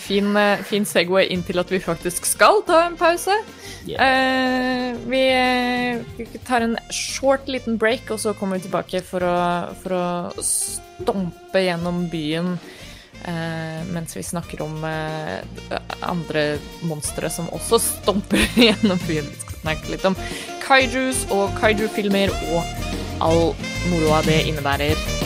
fin, 0.00 0.36
eh, 0.36 0.62
fin 0.66 0.84
Segway 0.88 1.28
inn 1.32 1.42
til 1.46 1.58
at 1.62 1.70
vi 1.70 1.80
faktisk 1.82 2.26
skal 2.28 2.62
ta 2.66 2.86
en 2.86 2.96
pause. 3.00 3.36
Eh, 3.84 4.96
vi, 5.06 5.22
eh, 5.28 6.00
vi 6.16 6.26
tar 6.46 6.64
en 6.64 6.78
short 6.90 7.48
liten 7.48 7.76
break, 7.78 8.10
og 8.10 8.20
så 8.20 8.34
kommer 8.34 8.58
vi 8.58 8.68
tilbake 8.68 9.02
for 9.04 9.20
å, 9.20 9.36
for 9.82 9.96
å 9.98 10.06
stompe 10.40 11.64
gjennom 11.66 12.06
byen 12.10 12.54
uh, 13.24 13.80
mens 13.92 14.16
vi 14.16 14.22
snakker 14.22 14.62
om 14.64 14.84
uh, 14.84 15.40
andre 16.04 16.58
monstre 16.86 17.30
som 17.32 17.50
også 17.56 17.80
stomper 17.82 18.46
gjennom 18.68 19.00
byen. 19.08 19.28
Vi 19.28 19.42
skal 19.42 19.60
snakke 19.64 19.94
litt 19.94 20.08
om 20.08 20.18
kaijus 20.64 21.26
og 21.34 21.52
kaiju-filmer 21.60 22.32
og 22.54 23.22
all 23.24 23.52
moroa 23.90 24.24
det 24.26 24.42
innebærer. 24.48 25.23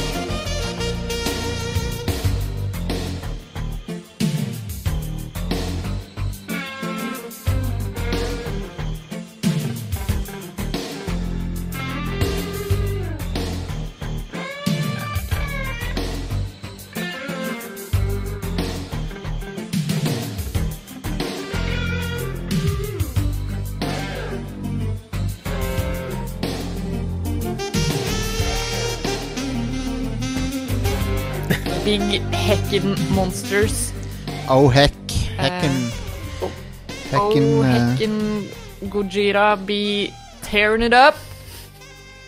Hecken 32.49 32.97
Monsters. 33.13 33.93
Oh, 34.49 34.73
heck. 34.73 34.93
Hekken 35.37 35.75
oh. 36.41 36.51
Hekken 37.11 37.49
oh, 37.59 37.67
eh, 37.67 37.75
Hecken 37.75 38.49
Gojira 38.89 39.67
be 39.67 40.15
tearing 40.43 40.83
it 40.83 40.95
up. 40.95 41.15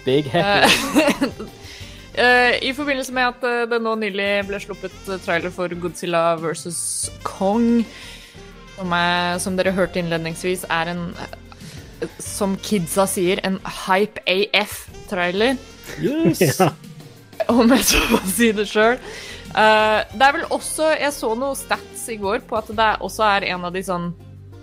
Big 0.04 0.26
happy. 0.26 0.68
Eh, 2.14 2.58
I 2.68 2.72
forbindelse 2.74 3.12
med 3.14 3.22
at 3.22 3.44
eh, 3.46 3.62
det 3.70 3.78
nå 3.80 3.94
nylig 3.96 4.26
ble 4.48 4.58
sluppet 4.60 4.92
eh, 5.08 5.20
trailer 5.24 5.52
for 5.54 5.72
Godzilla 5.80 6.34
vs. 6.36 7.08
Kong, 7.22 7.86
som, 8.74 8.92
er, 8.92 9.38
som 9.38 9.56
dere 9.56 9.72
hørte 9.72 10.02
innledningsvis, 10.02 10.66
er 10.68 10.90
en 10.90 11.04
eh, 11.14 12.10
som 12.18 12.58
kidsa 12.66 13.06
sier, 13.08 13.40
en 13.46 13.56
hype 13.86 14.20
AF-trailer. 14.26 15.56
Yes. 16.02 16.42
Ja. 16.42 16.72
om 17.48 17.72
jeg 17.72 17.84
så 17.94 18.02
må 18.10 18.20
si 18.28 18.50
det 18.58 18.68
sjøl. 18.68 18.98
Det 19.50 20.22
er 20.22 20.34
vel 20.36 20.44
også 20.54 20.92
Jeg 20.94 21.10
så 21.16 21.32
noe 21.34 21.56
stats 21.58 22.04
i 22.12 22.14
går 22.20 22.44
på 22.46 22.54
at 22.60 22.68
det 22.70 22.90
også 23.02 23.24
er 23.26 23.48
en 23.50 23.64
av 23.66 23.74
de 23.74 23.82
sånn 23.82 24.12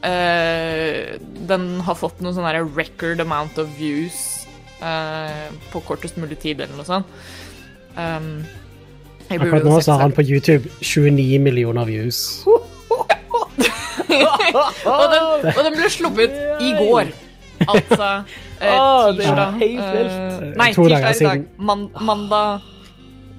uh, 0.05 1.17
Den 1.49 1.65
har 1.83 1.97
fått 1.99 2.21
noe 2.23 2.31
sånn 2.35 2.47
record 2.77 3.19
amount 3.23 3.59
of 3.59 3.67
views 3.79 4.47
uh, 4.79 5.49
på 5.73 5.81
kortest 5.87 6.17
mulig 6.21 6.37
tid, 6.39 6.61
eller 6.61 6.75
noe 6.77 6.85
sånt. 6.87 7.05
Um, 7.97 8.45
jeg 9.27 9.39
burde 9.41 9.57
Akkurat 9.57 9.67
nå 9.67 9.81
så 9.83 9.91
har 9.97 10.01
han 10.05 10.13
på 10.15 10.23
YouTube 10.23 10.69
29 10.79 11.39
millioner 11.43 11.83
views. 11.89 12.17
og, 12.47 12.63
den, 15.11 15.23
og 15.51 15.61
den 15.65 15.73
ble 15.75 15.89
sluppet 15.91 16.31
i 16.63 16.71
går. 16.77 17.11
Altså 17.67 18.21
eh, 18.61 18.69
er 18.69 19.17
tirsdag. 19.17 19.51
helt 19.59 20.55
nei, 20.59 20.69
tirsdag 20.75 21.09
i 21.09 21.11
dag. 21.25 21.41
Man, 21.57 21.89
mandag 21.99 22.61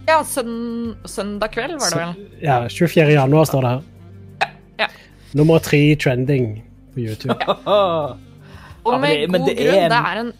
Ja, 0.08 0.22
søn, 0.24 0.94
søndag 1.04 1.52
kveld, 1.52 1.74
var 1.82 1.92
det 1.92 1.98
vel. 2.00 2.28
Ja, 2.42 2.54
24. 2.72 3.12
januar 3.12 3.44
står 3.48 3.64
det 3.66 3.72
her. 3.74 4.52
Ja. 4.80 4.86
Nummer 5.36 5.58
tre 5.60 5.80
trending 6.00 6.46
på 6.94 7.02
YouTube. 7.04 7.36
Ja. 7.44 7.56
Og 8.86 8.94
Ja, 8.94 8.98
men 8.98 9.00
med 9.02 9.16
det- 9.20 9.30
men 9.30 9.40
god 9.42 9.48
det 9.50 9.60
er 9.60 9.70
grunn. 9.70 9.82
en- 9.84 9.90
Det 9.90 9.98
er 9.98 10.20
en, 10.20 10.32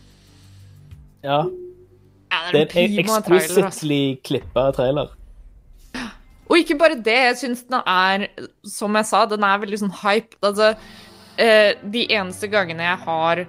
Ja. 1.25 1.43
ja, 1.43 2.39
Det 2.53 2.55
er 2.55 2.55
er 2.55 2.55
en 2.55 2.57
en 2.57 2.69
trailer. 3.23 4.17
klippa 4.25 4.71
trailer. 4.73 5.09
Og 6.51 6.57
ikke 6.57 6.79
bare 6.79 6.95
det, 6.97 7.07
jeg 7.07 7.37
syns 7.37 7.63
den 7.69 7.81
er, 7.87 8.27
som 8.65 8.95
jeg 8.97 9.05
sa, 9.05 9.27
den 9.27 9.43
er 9.45 9.59
veldig 9.59 9.79
sånn 9.79 9.93
hype. 9.93 10.35
Altså, 10.43 10.75
eh, 11.39 11.75
de 11.91 12.07
eneste 12.09 12.49
gangene 12.49 12.81
jeg 12.81 12.99
har 13.05 13.47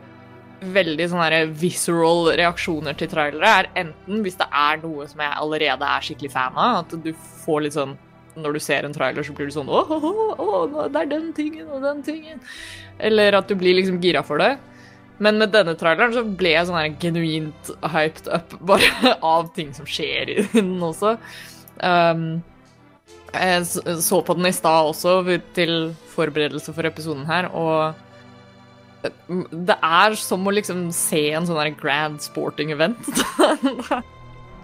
veldig 0.60 1.08
sånne 1.12 1.41
visceral 1.60 2.32
reaksjoner 2.39 2.98
til 3.00 3.10
trailere, 3.12 3.50
er 3.50 3.69
enten 3.86 4.24
hvis 4.26 4.38
det 4.39 4.48
er 4.52 4.82
noe 4.84 5.08
som 5.10 5.24
jeg 5.24 5.39
allerede 5.43 5.89
er 5.95 6.06
skikkelig 6.06 6.32
fan 6.34 6.58
av, 6.60 6.84
at 6.84 6.95
du 7.04 7.12
får 7.45 7.65
litt 7.65 7.78
sånn 7.78 7.98
når 8.39 8.56
du 8.56 8.62
ser 8.63 8.86
en 8.86 8.95
trailer, 8.95 9.26
så 9.26 9.34
blir 9.36 9.50
du 9.50 9.56
sånn 9.56 9.69
åh, 9.72 9.89
åh, 9.91 10.76
det 10.91 11.02
er 11.02 11.10
den 11.12 11.32
tingen 11.36 11.67
og 11.67 11.84
den 11.84 12.04
tingen. 12.06 12.41
Eller 13.00 13.36
at 13.39 13.50
du 13.50 13.56
blir 13.60 13.76
liksom 13.76 14.00
gira 14.04 14.24
for 14.24 14.39
det. 14.41 14.54
Men 15.19 15.39
med 15.41 15.52
denne 15.52 15.76
traileren 15.76 16.15
så 16.15 16.24
ble 16.24 16.54
jeg 16.54 16.67
sånn 16.69 16.80
her 16.80 16.93
genuint 17.02 17.72
hyped 17.91 18.30
up 18.32 18.56
bare 18.69 19.15
av 19.26 19.50
ting 19.58 19.74
som 19.76 19.88
skjer 19.89 20.32
i 20.36 20.38
den 20.54 20.78
også. 20.86 21.17
Um, 21.84 22.39
jeg 23.30 23.65
så 23.67 24.22
på 24.26 24.36
den 24.38 24.50
i 24.50 24.56
stad 24.56 24.89
også, 24.89 25.19
til 25.54 25.91
forberedelse 26.15 26.74
for 26.74 26.88
episoden 26.88 27.28
her, 27.30 27.50
og 27.54 28.00
det 29.01 29.77
er 29.81 30.15
som 30.19 30.47
å 30.47 30.53
liksom 30.53 30.89
se 30.95 31.29
en 31.38 31.47
sånn 31.47 31.75
grand 31.79 32.21
sporting 32.23 32.73
event. 32.75 32.99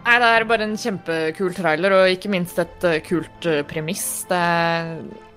Nei, 0.06 0.20
det 0.22 0.28
er 0.30 0.44
bare 0.46 0.66
en 0.68 0.76
kjempekul 0.78 1.56
trailer, 1.58 1.94
og 1.98 2.12
ikke 2.14 2.30
minst 2.30 2.60
et 2.62 2.84
eh, 2.86 3.00
kult 3.02 3.48
eh, 3.50 3.64
premiss. 3.66 4.04
Det 4.30 4.38
er, 4.38 4.92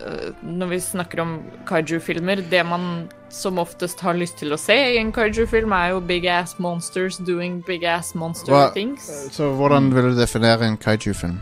eh, 0.05 0.27
når 0.45 0.75
vi 0.75 0.81
snakker 0.85 1.23
om 1.25 1.31
kaiju-filmer, 1.71 2.43
det 2.53 2.61
man 2.69 3.07
som 3.33 3.61
oftest 3.63 4.03
har 4.05 4.19
lyst 4.19 4.37
til 4.43 4.53
å 4.53 4.59
se 4.61 4.77
i 4.77 4.99
en 5.01 5.13
kaiju-film, 5.17 5.73
er 5.73 5.95
jo 5.95 6.03
big 6.05 6.27
ass 6.29 6.59
monsters 6.61 7.17
doing 7.25 7.63
big 7.65 7.87
ass 7.89 8.13
monster 8.19 8.53
Hva- 8.53 8.75
things. 8.77 9.09
Så 9.33 9.49
hvordan 9.57 9.89
vil 9.95 10.11
du 10.13 10.21
definere 10.21 10.69
en 10.69 10.77
kaiju-film? 10.77 11.39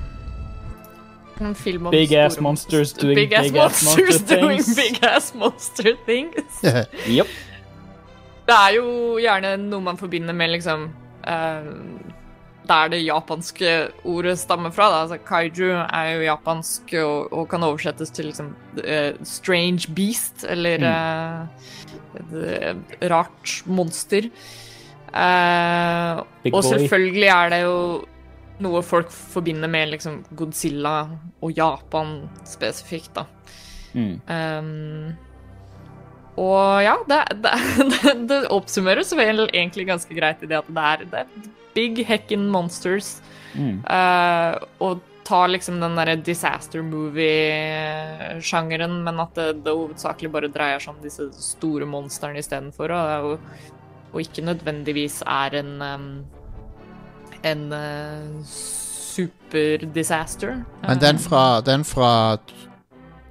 En 1.41 1.55
film 1.55 1.87
om 1.87 1.93
Big 1.93 2.15
ass 2.17 2.39
monsters 2.41 2.95
doing 2.97 3.15
big 3.19 3.29
big 3.29 3.59
ass 3.59 3.83
monsters 3.83 4.21
monster 4.23 4.41
doing 4.41 4.63
things. 4.63 4.77
big 4.77 5.03
ass 5.05 5.35
monster 5.35 5.97
things. 6.07 6.63
Yep. 7.11 7.27
Det 8.47 8.55
er 8.55 8.77
jo 8.77 8.89
gjerne 9.19 9.57
noe 9.61 9.83
man 9.83 9.99
forbinder 9.99 10.37
med 10.37 10.53
liksom 10.55 10.87
eh, 11.27 11.71
Der 12.67 12.93
det 12.93 13.03
japanske 13.03 13.73
ordet 14.07 14.37
stammer 14.39 14.75
fra. 14.75 14.89
Da. 14.93 15.01
Altså, 15.05 15.19
kaiju 15.23 15.73
er 15.85 16.13
jo 16.13 16.27
japansk 16.27 16.95
og, 17.03 17.33
og 17.33 17.49
kan 17.51 17.67
oversettes 17.67 18.11
til 18.11 18.31
liksom 18.31 18.53
uh, 18.81 19.13
strange 19.23 19.87
beast, 19.95 20.43
eller 20.51 20.83
mm. 20.83 22.27
uh, 22.35 22.73
rart 23.11 23.61
monster. 23.71 24.27
Uh, 25.15 26.27
og 26.51 26.65
selvfølgelig 26.67 27.31
er 27.31 27.55
det 27.55 27.61
jo 27.63 27.79
noe 28.65 28.83
folk 28.83 29.15
forbinder 29.15 29.71
med 29.71 29.93
liksom 29.95 30.19
Godzilla 30.37 30.97
og 31.39 31.55
Japan 31.55 32.19
spesifikt, 32.49 33.15
da. 33.15 33.27
Mm. 33.95 34.21
Um, 34.27 35.17
og 36.37 36.85
ja, 36.85 36.97
det, 37.09 37.25
det, 37.93 38.13
det, 38.29 38.49
oppsummeres 38.53 39.13
vel 39.17 39.49
egentlig 39.49 39.87
ganske 39.89 40.15
greit 40.17 40.43
i 40.45 40.47
det 40.51 40.59
at 40.61 40.69
det 40.69 40.83
er, 40.93 40.99
det 41.11 41.19
er 41.25 41.29
big 41.77 41.95
hecken 42.09 42.51
monsters. 42.53 43.09
Mm. 43.57 43.77
Uh, 43.89 44.55
og 44.85 44.93
tar 45.27 45.49
liksom 45.51 45.81
den 45.83 45.97
derre 45.99 46.17
disaster 46.23 46.81
movie-sjangeren, 46.87 48.95
men 49.03 49.21
at 49.25 49.33
det, 49.35 49.65
det 49.67 49.73
hovedsakelig 49.75 50.31
bare 50.31 50.55
dreier 50.55 50.79
seg 50.83 50.95
om 50.95 51.03
disse 51.03 51.25
store 51.35 51.87
monstrene 51.91 52.39
istedenfor, 52.39 52.89
og, 52.95 53.41
og 54.13 54.19
ikke 54.23 54.47
nødvendigvis 54.47 55.17
er 55.27 55.51
en 55.65 55.73
um, 55.83 56.25
en 57.47 57.73
uh, 57.73 58.45
super-disaster. 58.47 60.65
Men 60.89 61.01
den 61.01 61.19
fra, 61.19 61.61
den 61.61 61.85
fra 61.85 62.37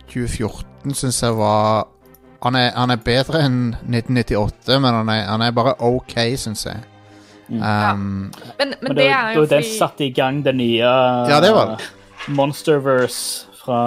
2014 0.07 0.93
syns 0.93 1.23
jeg 1.23 1.37
var 1.37 1.87
han 2.45 2.57
er, 2.59 2.67
han 2.77 2.93
er 2.93 3.01
bedre 3.01 3.41
enn 3.41 3.61
1998, 3.89 4.75
men 4.77 4.99
han 4.99 5.09
er, 5.09 5.23
han 5.31 5.41
er 5.41 5.55
bare 5.55 5.73
OK, 5.81 6.13
syns 6.37 6.67
jeg. 6.67 6.83
Mm. 7.47 7.57
Um, 7.61 8.03
Men, 8.57 8.69
men 8.69 8.77
Men 8.81 8.95
det 8.95 9.01
det, 9.03 9.09
er 9.13 9.33
jo 9.35 9.41
den 9.45 9.49
fordi 9.61 9.77
satte 9.77 10.05
i 10.05 10.11
gang 10.13 10.39
det 10.45 10.55
nye 10.57 10.93
Ja, 11.29 11.37
det 11.41 11.51
var 11.53 11.75
det. 11.75 11.89
Monsterverse 12.33 13.49
fra 13.59 13.81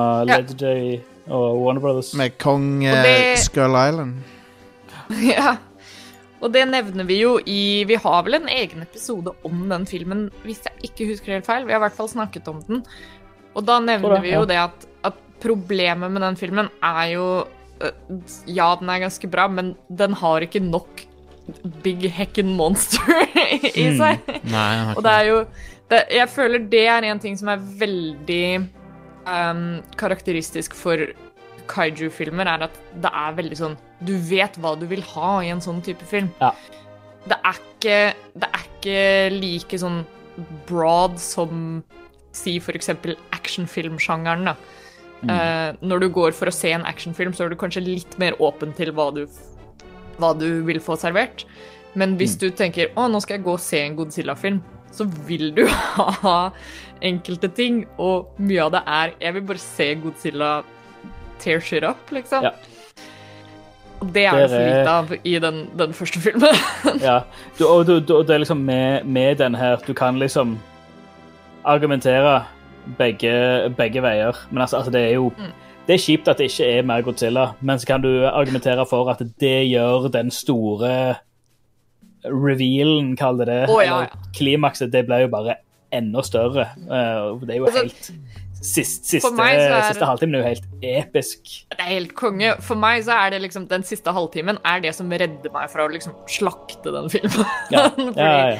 Ja. 5.22 5.56
Og 6.38 6.52
det 6.54 6.64
nevner 6.70 7.06
vi 7.08 7.18
jo 7.18 7.36
i 7.42 7.84
Vi 7.88 7.98
har 7.98 8.22
vel 8.26 8.38
en 8.38 8.50
egen 8.52 8.84
episode 8.84 9.32
om 9.46 9.64
den 9.70 9.86
filmen, 9.90 10.28
hvis 10.44 10.62
jeg 10.66 10.90
ikke 10.90 11.08
husker 11.12 11.34
helt 11.34 11.48
feil. 11.48 11.66
Vi 11.66 11.74
har 11.74 11.82
i 11.82 11.86
hvert 11.88 11.98
fall 11.98 12.10
snakket 12.10 12.46
om 12.50 12.62
den. 12.66 12.84
Og 13.58 13.66
da 13.66 13.80
nevner 13.82 14.18
det, 14.18 14.22
vi 14.26 14.34
jo 14.36 14.44
ja. 14.44 14.50
det 14.50 14.58
at, 14.62 14.88
at 15.10 15.22
problemet 15.42 16.12
med 16.14 16.22
den 16.22 16.38
filmen 16.38 16.70
er 16.84 17.04
jo 17.16 17.26
Ja, 18.46 18.72
den 18.80 18.88
er 18.90 19.04
ganske 19.06 19.28
bra, 19.30 19.46
men 19.48 19.74
den 19.88 20.12
har 20.20 20.44
ikke 20.44 20.60
nok 20.64 21.04
big 21.82 22.04
hecken 22.12 22.54
monster 22.58 23.00
i 23.72 23.86
Mm. 23.88 23.96
seg. 23.96 24.26
Nei, 24.44 24.66
jeg 24.74 24.84
har 24.88 24.96
Og 24.98 25.02
det 25.06 25.12
er 25.14 25.28
jo 25.30 25.38
det, 25.88 26.00
Jeg 26.12 26.28
føler 26.28 26.58
det 26.68 26.82
er 26.92 27.06
en 27.08 27.18
ting 27.22 27.38
som 27.40 27.48
er 27.48 27.62
veldig 27.80 28.68
um, 29.28 29.62
karakteristisk 29.96 30.74
for 30.76 31.06
kaiju-filmer, 31.68 32.48
er 32.48 32.66
at 32.68 32.76
det 33.00 33.10
er 33.12 33.32
veldig 33.38 33.56
sånn 33.60 33.76
Du 34.04 34.14
vet 34.28 34.56
hva 34.60 34.74
du 34.80 34.86
vil 34.90 35.02
ha 35.14 35.38
i 35.44 35.48
en 35.52 35.60
sånn 35.64 35.80
type 35.84 36.04
film. 36.08 36.28
Ja. 36.40 36.52
Det 37.28 37.36
er 37.44 37.58
ikke 37.62 37.96
Det 38.34 38.48
er 38.52 38.66
ikke 38.68 39.40
like 39.40 39.80
sånn 39.80 40.02
broad 40.68 41.16
som 41.18 41.82
si 42.36 42.58
for 42.62 42.76
eksempel 42.78 43.16
actionfilmsjangeren, 43.34 44.44
da. 44.52 44.54
Mm. 45.22 45.30
Eh, 45.34 45.76
når 45.82 46.00
du 46.04 46.08
går 46.14 46.32
for 46.36 46.46
å 46.46 46.54
se 46.54 46.70
en 46.72 46.84
actionfilm, 46.86 47.32
så 47.34 47.44
er 47.44 47.50
du 47.50 47.56
kanskje 47.58 47.82
litt 47.82 48.18
mer 48.22 48.36
åpen 48.40 48.72
til 48.76 48.92
hva 48.94 49.08
du, 49.14 49.24
hva 50.18 50.32
du 50.38 50.62
vil 50.68 50.78
få 50.80 50.94
servert. 51.00 51.44
Men 51.98 52.16
hvis 52.20 52.36
Mm. 52.36 52.40
du 52.40 52.50
tenker 52.50 52.90
å, 52.94 53.08
nå 53.10 53.20
skal 53.20 53.38
jeg 53.38 53.44
gå 53.44 53.52
og 53.56 53.60
se 53.60 53.80
en 53.82 53.96
Godzilla-film, 53.96 54.60
så 54.92 55.04
vil 55.26 55.50
du 55.54 55.64
ha 56.22 56.50
enkelte 57.02 57.48
ting, 57.54 57.84
og 57.98 58.28
mye 58.38 58.64
av 58.64 58.72
det 58.72 58.82
er 58.86 59.12
Jeg 59.20 59.34
vil 59.34 59.42
bare 59.42 59.58
se 59.62 59.94
Godzilla 59.94 60.62
tear 61.38 61.60
shit 61.60 61.84
up, 61.84 61.98
liksom. 62.10 62.42
Ja. 62.42 62.52
Og 64.00 64.12
det 64.14 64.24
er 64.30 64.36
det 64.38 64.50
for 64.50 64.62
lite 64.62 64.90
av 64.94 65.12
i 65.26 65.38
den, 65.42 65.56
den 65.76 65.92
første 65.92 66.20
filmen. 66.22 66.54
Ja, 67.02 67.24
du, 67.58 67.64
og 67.66 67.86
du, 67.86 67.98
du, 68.00 68.22
det 68.22 68.30
er 68.36 68.38
liksom 68.44 68.62
med, 68.64 69.04
med 69.06 69.38
den 69.38 69.54
her 69.58 69.76
Du 69.86 69.92
kan 69.94 70.18
liksom 70.18 70.58
argumentere 71.64 72.44
begge, 72.98 73.32
begge 73.76 74.02
veier. 74.02 74.36
Men 74.50 74.62
altså, 74.64 74.76
altså 74.80 74.92
det 74.94 75.00
er 75.10 75.14
jo 75.18 75.32
Mm. 75.36 75.52
Det 75.88 75.94
er 75.94 76.02
kjipt 76.04 76.28
at 76.28 76.36
det 76.36 76.50
ikke 76.50 76.66
er 76.78 76.82
mer 76.84 77.00
Godzilla, 77.00 77.46
men 77.64 77.78
så 77.80 77.86
kan 77.86 78.02
du 78.04 78.10
argumentere 78.28 78.84
for 78.86 79.08
at 79.08 79.22
det 79.40 79.54
gjør 79.70 80.10
den 80.12 80.28
store 80.30 81.14
revealen, 82.28 83.14
kall 83.16 83.38
det 83.40 83.46
det, 83.48 83.62
Oh, 83.70 83.80
ja, 83.84 84.02
eller 84.02 84.28
klimakset, 84.36 84.92
det 84.92 85.06
blir 85.08 85.24
jo 85.24 85.30
bare 85.32 85.54
enda 85.94 86.20
større. 86.22 86.66
Eh, 86.76 87.40
det 87.40 87.54
er 87.54 87.56
jo 87.62 87.66
Altså, 87.70 87.78
helt 87.86 88.12
Sist, 88.58 89.04
siste, 89.06 89.28
er- 89.38 89.84
siste 89.92 90.04
halvtimen 90.04 90.34
er 90.34 90.38
jo 90.38 90.44
helt 90.48 90.64
episk. 90.82 91.38
Det 91.70 91.78
er 91.78 91.92
helt 91.92 92.14
konge. 92.18 92.56
For 92.60 92.74
meg 92.74 93.04
så 93.06 93.12
er 93.14 93.30
det 93.30 93.42
liksom 93.44 93.68
den 93.70 93.84
siste 93.86 94.10
halvtimen 94.12 94.58
er 94.66 94.80
det 94.82 94.94
som 94.96 95.08
redder 95.08 95.52
meg 95.54 95.70
fra 95.70 95.86
å 95.86 95.92
liksom 95.92 96.12
slakte 96.26 96.90
den 96.90 97.06
filmen. 97.08 97.46
Ja, 97.70 97.84
Fordi 97.94 98.18
ja, 98.18 98.48
ja. 98.50 98.58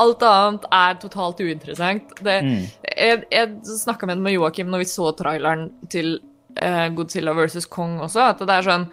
Alt 0.00 0.22
annet 0.26 0.66
er 0.72 0.98
totalt 1.02 1.40
uinteressant. 1.44 2.14
Det, 2.24 2.36
Mm. 2.42 2.62
Jeg, 2.96 3.22
jeg 3.30 3.78
snakka 3.80 4.06
med, 4.08 4.18
med 4.24 4.34
Joakim 4.34 4.68
når 4.72 4.82
vi 4.84 4.88
så 4.90 5.10
traileren 5.16 5.68
til 5.92 6.18
uh, 6.62 6.88
Godzilla 6.96 7.32
vs. 7.36 7.66
Kong 7.70 7.98
også, 8.04 8.30
at 8.32 8.40
det 8.44 8.56
er 8.56 8.66
sånn 8.66 8.86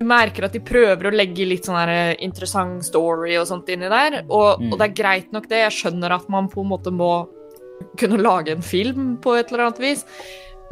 Du 0.00 0.06
merker 0.08 0.46
at 0.46 0.54
de 0.56 0.60
prøver 0.64 1.10
å 1.10 1.12
legge 1.12 1.44
litt 1.44 1.66
sånn 1.68 1.76
her 1.76 1.90
eh, 1.92 2.14
interessant 2.24 2.80
story 2.86 3.34
og 3.36 3.44
sånt 3.50 3.68
inni 3.68 3.88
der, 3.92 4.22
og, 4.32 4.62
Mm. 4.62 4.70
og 4.72 4.78
det 4.80 4.86
er 4.86 4.94
greit 5.02 5.32
nok 5.36 5.48
det. 5.50 5.58
Jeg 5.66 5.76
skjønner 5.76 6.14
at 6.16 6.28
man 6.32 6.48
på 6.48 6.62
en 6.64 6.70
måte 6.70 6.88
må 6.90 7.10
kunne 8.00 8.16
lage 8.20 8.54
en 8.54 8.62
film 8.64 9.18
på 9.20 9.34
et 9.36 9.52
eller 9.52 9.66
annet 9.66 9.82
vis. 9.84 10.06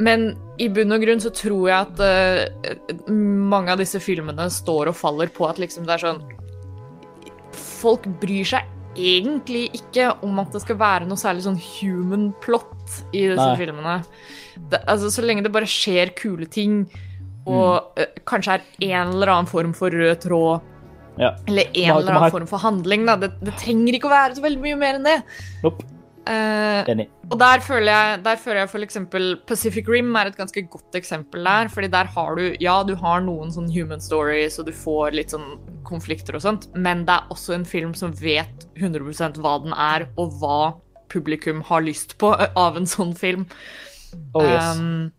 Men 0.01 0.31
i 0.57 0.69
bunn 0.73 0.95
og 0.95 1.01
grunn 1.03 1.21
så 1.21 1.29
tror 1.35 1.69
jeg 1.69 1.77
at 1.77 2.01
uh, 2.01 3.13
mange 3.13 3.69
av 3.73 3.77
disse 3.81 3.99
filmene 4.01 4.49
står 4.49 4.89
og 4.89 4.97
faller 4.97 5.29
på 5.29 5.45
at 5.49 5.59
liksom 5.61 5.85
det 5.85 5.97
er 5.99 6.05
sånn 6.07 6.21
Folk 7.79 8.05
bryr 8.21 8.45
seg 8.47 8.65
egentlig 8.97 9.67
ikke 9.77 10.09
om 10.25 10.39
at 10.41 10.53
det 10.55 10.61
skal 10.63 10.79
være 10.79 11.07
noe 11.09 11.19
særlig 11.19 11.45
sånn 11.45 11.59
human 11.59 12.29
plot 12.43 13.03
i 13.13 13.27
disse 13.29 13.45
Nei. 13.45 13.59
filmene. 13.59 13.97
Det, 14.71 14.81
altså, 14.89 15.11
så 15.13 15.23
lenge 15.25 15.45
det 15.45 15.53
bare 15.55 15.69
skjer 15.69 16.11
kule 16.17 16.47
ting, 16.51 16.81
og 17.49 17.99
eh, 17.99 18.09
kanskje 18.29 18.57
er 18.59 18.65
en 18.89 19.13
eller 19.15 19.31
annen 19.35 19.49
form 19.49 19.75
for 19.77 19.93
rød 19.93 20.25
tråd, 20.25 20.65
Ja. 21.19 21.33
eller 21.47 21.67
en 21.73 21.97
eller 21.97 22.15
annen 22.15 22.31
form 22.31 22.47
for 22.47 22.63
handling. 22.63 23.05
Det, 23.05 23.33
det 23.43 23.55
trenger 23.59 23.97
ikke 23.97 24.07
å 24.07 24.15
være 24.15 24.35
så 24.37 24.43
veldig 24.45 24.61
mye 24.63 24.77
mer 24.79 24.99
enn 24.99 25.07
det. 25.07 25.17
Nope. 25.63 25.83
Enig. 26.29 27.07
og 27.31 27.39
der 27.41 27.61
føler 27.65 27.89
jeg, 27.89 28.19
der 28.25 28.39
føler 28.41 28.59
jeg 28.61 28.69
for 28.69 28.85
eksempel 28.85 29.23
Pacific 29.49 29.87
Rim 29.89 30.15
er 30.19 30.29
et 30.29 30.37
ganske 30.37 30.61
godt 30.69 30.95
eksempel 30.99 31.45
der. 31.45 31.69
fordi 31.73 31.87
der 31.87 32.05
har 32.05 32.35
du 32.35 32.55
Ja, 32.59 32.83
du 32.83 32.95
har 32.95 33.21
noen 33.21 33.51
sånn 33.51 33.71
human 33.73 34.01
stories, 34.01 34.59
og 34.59 34.67
du 34.67 34.73
får 34.73 35.15
litt 35.17 35.33
sånn 35.33 35.57
konflikter 35.87 36.37
og 36.37 36.43
sånt, 36.45 36.69
men 36.75 37.05
det 37.07 37.15
er 37.15 37.33
også 37.33 37.55
en 37.55 37.65
film 37.65 37.93
som 37.93 38.13
vet 38.13 38.67
100% 38.77 39.39
hva 39.41 39.57
den 39.63 39.73
er, 39.73 40.09
og 40.17 40.37
hva 40.41 40.61
publikum 41.09 41.63
har 41.65 41.81
lyst 41.81 42.17
på 42.21 42.33
av 42.65 42.77
en 42.77 42.89
sånn 42.89 43.15
film. 43.17 43.47
Oh, 44.33 44.45
yes. 44.45 44.77
Um, 44.77 45.11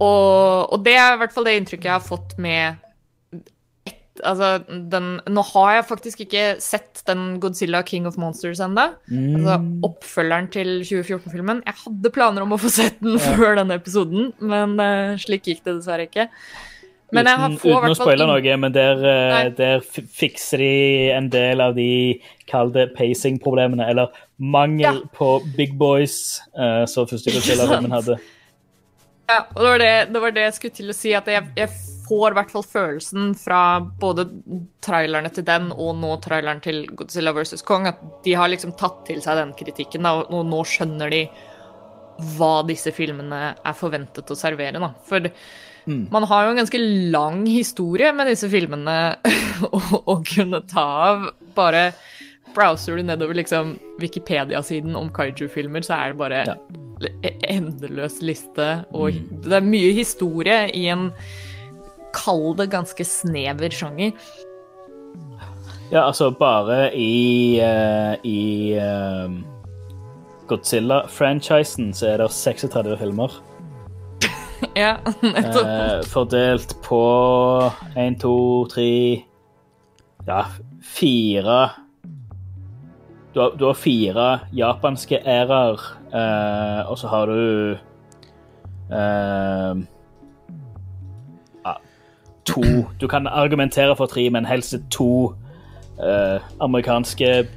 og, 0.00 0.72
og 0.72 0.84
det 0.84 0.96
er 0.96 1.14
i 1.14 1.20
hvert 1.20 1.34
fall 1.34 1.46
det 1.48 1.56
inntrykket 1.60 1.88
jeg 1.90 1.96
har 1.96 2.04
fått 2.04 2.36
med 2.40 2.80
Altså, 4.20 4.58
den 4.68 5.06
Nå 5.32 5.40
har 5.54 5.70
jeg 5.78 5.84
faktisk 5.88 6.20
ikke 6.26 6.42
sett 6.60 7.00
den 7.08 7.38
Godzilla 7.40 7.80
King 7.82 8.04
of 8.06 8.18
Monsters 8.20 8.60
ennå. 8.60 8.90
Altså 9.08 9.54
Mm. 9.62 9.70
oppfølgeren 9.88 10.50
til 10.52 10.82
2014-filmen. 10.84 11.62
Jeg 11.64 11.74
hadde 11.84 12.10
planer 12.12 12.42
om 12.44 12.52
å 12.52 12.58
få 12.60 12.68
sett 12.70 13.00
den 13.00 13.16
før 13.38 13.56
denne 13.56 13.78
episoden, 13.80 14.32
men 14.40 14.76
uh, 14.80 15.16
slik 15.16 15.48
gikk 15.48 15.64
det 15.64 15.78
dessverre 15.78 16.04
ikke. 16.10 16.28
Men 17.12 17.26
uten, 17.28 17.56
uten 17.60 17.92
å 17.92 17.96
spoile 17.96 18.24
noe, 18.28 18.54
men 18.56 18.72
der, 18.72 19.00
eh, 19.04 19.48
der 19.52 19.82
fikser 19.84 20.62
de 20.62 21.10
en 21.12 21.26
del 21.28 21.60
av 21.60 21.74
de 21.76 21.88
kall 22.48 22.70
det 22.72 22.94
pacing-problemene, 22.96 23.84
eller 23.84 24.08
mangel 24.40 25.02
Ja. 25.02 25.08
på 25.16 25.34
big 25.56 25.74
boys, 25.76 26.40
uh, 26.56 26.86
som 26.88 27.04
første 27.06 27.32
Godzilla-filmen 27.34 27.92
hadde. 27.98 28.16
Ja, 29.28 29.42
og 29.54 29.60
det 29.60 29.68
var 29.68 29.78
det, 29.78 29.92
det 30.12 30.20
var 30.24 30.30
det 30.36 30.42
jeg 30.46 30.54
skulle 30.56 30.74
til 30.80 30.88
å 30.88 30.96
si, 30.96 31.12
at 31.16 31.28
jeg, 31.28 31.44
jeg 31.56 31.68
får 32.08 32.30
i 32.32 32.36
hvert 32.38 32.50
fall 32.52 32.62
følelsen 32.66 33.32
fra 33.38 33.80
både 33.80 34.26
trailerne 34.84 35.30
til 35.32 35.44
den 35.48 35.70
og 35.72 35.96
nå 36.00 36.16
traileren 36.24 36.60
til 36.64 36.86
Godzilla 36.98 37.32
vs. 37.36 37.62
Kong, 37.68 37.86
at 37.90 37.98
de 38.24 38.34
har 38.38 38.48
liksom 38.52 38.74
tatt 38.78 39.04
til 39.08 39.20
seg 39.24 39.36
den 39.40 39.52
kritikken, 39.58 40.06
og 40.06 40.30
nå 40.46 40.62
skjønner 40.68 41.10
de 41.14 41.24
hva 42.36 42.62
disse 42.68 42.92
filmene 42.94 43.54
er 43.64 43.74
forventet 43.74 44.28
å 44.30 44.36
servere, 44.38 44.78
da. 44.82 44.92
For 45.08 45.30
Mm. 45.84 46.04
man 46.12 46.22
har 46.30 46.44
jo 46.44 46.50
en 46.52 46.56
ganske 46.60 46.78
lang 47.10 47.40
historie 47.44 48.12
med 48.14 48.28
disse 48.30 48.46
filmene 48.48 49.16
å, 49.66 49.80
å 50.06 50.14
kunne 50.22 50.60
ta 50.70 50.84
av. 51.08 51.24
Bare 51.56 51.88
browser 52.54 52.96
du 52.96 53.02
nedover 53.02 53.34
liksom 53.34 53.72
Wikipedia-siden 53.98 54.94
om 54.94 55.10
kaiju-filmer, 55.10 55.82
så 55.82 55.96
er 55.98 56.12
det 56.12 56.18
bare 56.20 56.44
Ja. 56.46 56.54
endeløs 57.50 58.20
liste, 58.22 58.84
og 58.94 59.12
Mm. 59.12 59.42
det 59.42 59.52
er 59.58 59.60
mye 59.66 59.92
historie 59.96 60.70
i 60.72 60.86
en 60.88 61.12
Kall 62.16 62.52
det 62.58 62.70
ganske 62.72 63.04
snever 63.06 63.72
sjanger. 63.74 64.12
Ja, 65.92 66.06
altså, 66.06 66.30
bare 66.30 66.96
i, 66.96 67.60
uh, 67.60 68.14
i 68.24 68.72
uh, 68.80 69.32
Godzilla-franchisen 70.48 71.90
så 71.92 72.14
er 72.14 72.22
det 72.22 72.30
36 72.32 72.98
filmer. 72.98 73.34
Ja, 74.78 74.94
nettopp. 75.20 75.66
Uh, 75.66 76.04
fordelt 76.06 76.76
på 76.86 77.02
én, 77.98 78.14
to, 78.22 78.64
tre 78.70 79.24
Ja, 80.24 80.44
fire 80.86 81.56
Du 83.34 83.40
har, 83.40 83.56
du 83.58 83.66
har 83.66 83.74
fire 83.74 84.26
japanske 84.54 85.18
æraer, 85.18 85.82
og 86.86 86.98
så 87.00 87.08
har 87.08 87.26
du 87.26 87.72
To 92.44 92.62
Du 93.00 93.06
kan 93.08 93.26
argumentere 93.26 93.96
for 93.96 94.06
tre, 94.06 94.28
men 94.30 94.44
helst 94.44 94.74
to 94.90 95.34
uh, 96.02 96.40
amerikanske 96.60 97.48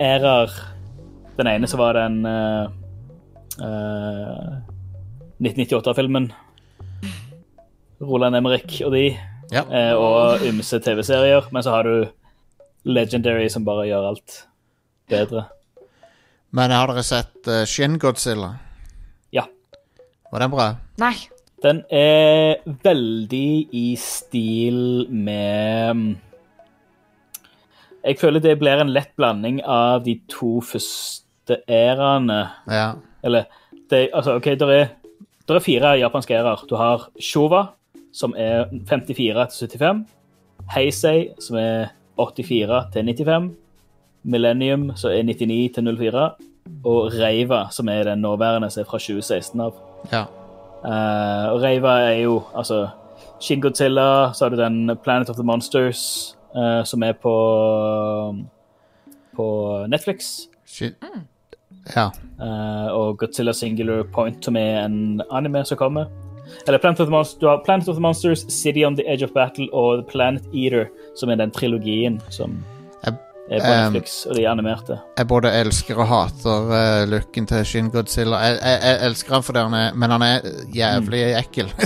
ærer. 0.00 0.50
Den 1.38 1.46
ene 1.46 1.66
som 1.70 1.78
var 1.80 1.92
den 1.98 2.24
uh, 2.26 2.70
uh, 3.60 4.58
1998-filmen. 5.42 6.30
Roland 8.00 8.36
Emmerich 8.38 8.80
og 8.86 8.92
de, 8.94 9.16
Ja. 9.52 9.62
eh, 9.72 9.94
og 9.96 10.42
ymse 10.46 10.78
TV-serier. 10.78 11.48
Men 11.52 11.62
så 11.62 11.70
har 11.70 11.82
du 11.82 12.06
Legendary 12.84 13.48
som 13.48 13.64
bare 13.64 13.86
gjør 13.88 14.08
alt 14.10 14.34
bedre. 15.10 15.44
Men 16.50 16.70
har 16.70 16.86
dere 16.88 17.02
sett 17.02 17.48
uh, 17.48 17.64
Shin 17.66 17.98
Godzilla? 17.98 18.54
Ja. 19.32 19.44
Var 20.32 20.38
den 20.44 20.50
bra? 20.52 20.68
Nei. 20.98 21.14
Den 21.62 21.82
er 21.90 22.60
veldig 22.84 23.68
i 23.74 23.96
stil 23.98 25.08
med 25.10 26.14
Jeg 28.04 28.18
føler 28.20 28.40
det 28.40 28.58
blir 28.60 28.78
en 28.78 28.92
lett 28.94 29.10
blanding 29.18 29.58
av 29.66 30.04
de 30.04 30.20
to 30.30 30.60
første 30.62 31.58
æraene. 31.66 32.38
Ja. 32.70 32.92
Eller 33.26 33.48
det, 33.90 34.08
altså, 34.14 34.36
OK, 34.38 34.44
det 34.60 34.68
er, 34.70 34.88
er 35.48 35.64
fire 35.64 35.96
japanske 35.98 36.38
æraer. 36.38 36.62
Du 36.70 36.76
har 36.78 37.08
Showa, 37.20 37.64
som 38.14 38.34
er 38.38 38.70
54 38.88 39.48
til 39.58 39.78
75. 39.78 40.06
Heisei, 40.74 41.28
som 41.42 41.58
er 41.58 41.90
84 42.16 42.82
til 42.94 43.04
95. 43.04 43.50
Millennium, 44.22 44.92
som 44.96 45.10
er 45.10 45.26
99 45.26 45.74
til 45.74 45.94
04. 45.98 46.30
Og 46.84 47.12
Reiva, 47.18 47.66
som 47.72 47.88
er 47.88 48.04
den 48.04 48.22
nåværende, 48.22 48.70
som 48.70 48.84
er 48.84 48.90
fra 48.90 48.98
2016 48.98 49.60
av. 49.60 49.74
Ja. 50.12 50.26
Eh, 50.84 51.46
og 51.52 51.62
Reiva 51.62 51.98
er 52.08 52.22
jo 52.22 52.42
altså 52.54 52.88
Shin 53.40 53.60
Godzilla, 53.60 54.32
så 54.34 54.44
har 54.44 54.50
du 54.50 54.56
den 54.56 54.96
Planet 55.02 55.30
of 55.30 55.36
the 55.36 55.44
Monsters, 55.44 56.36
uh, 56.56 56.84
som 56.84 57.02
er 57.02 57.12
på 57.12 57.34
på 59.36 59.46
Netflix. 59.88 60.48
Shit. 60.66 60.94
Ja. 61.96 62.10
Uh, 62.40 62.92
og 62.92 63.18
Godzilla 63.18 63.52
Singular 63.52 64.02
Point, 64.02 64.44
som 64.44 64.56
er 64.56 64.84
en 64.84 65.22
anime 65.30 65.64
som 65.64 65.78
kommer. 65.78 66.06
Eller 66.66 66.78
Planet 66.78 67.00
of, 67.00 67.06
the 67.06 67.10
Monsters, 67.10 67.38
du 67.40 67.46
har 67.46 67.62
Planet 67.64 67.88
of 67.88 67.94
the 67.94 68.02
Monsters, 68.02 68.46
City 68.48 68.84
on 68.84 68.96
the 68.96 69.12
Edge 69.12 69.24
of 69.24 69.30
Battle 69.30 69.68
og 69.72 70.02
The 70.02 70.10
Planet 70.10 70.42
Eater, 70.54 70.86
som 71.16 71.30
er 71.30 71.34
den 71.34 71.50
trilogien 71.50 72.20
som 72.30 72.58
er 73.50 73.60
på 73.60 73.72
Ehm, 73.72 73.92
Netflix, 73.92 74.26
og 74.26 74.36
de 74.36 74.44
er 74.44 74.50
animerte. 74.50 74.98
jeg 75.18 75.28
både 75.28 75.52
elsker 75.60 75.96
og 75.96 76.06
hater 76.06 76.68
uh, 76.68 77.10
looken 77.10 77.46
til 77.46 77.64
Shin 77.64 77.90
Godzilla. 77.90 78.36
Jeg, 78.36 78.58
jeg, 78.62 78.78
jeg 78.82 79.06
elsker 79.06 79.34
han 79.34 79.42
fordi 79.42 79.58
han 79.58 79.74
er 79.74 79.94
Men 79.94 80.10
han 80.10 80.22
er 80.22 80.40
jævlig 80.74 81.22
ekkel. 81.38 81.72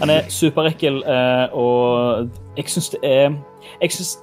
Han 0.00 0.10
er 0.10 0.22
superekkel, 0.28 1.02
uh, 1.04 1.52
og 1.52 2.28
jeg 2.56 2.64
syns 2.68 2.88
det 2.88 2.98
er 3.02 3.34
Jeg 3.82 3.92
syns 3.92 4.18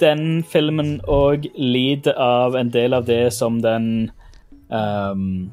den 0.00 0.44
filmen 0.44 1.00
òg 1.08 1.46
lider 1.56 2.14
av 2.18 2.56
en 2.58 2.70
del 2.72 2.94
av 2.94 3.06
det 3.06 3.32
som 3.32 3.60
den 3.62 4.10
ehm, 4.74 5.50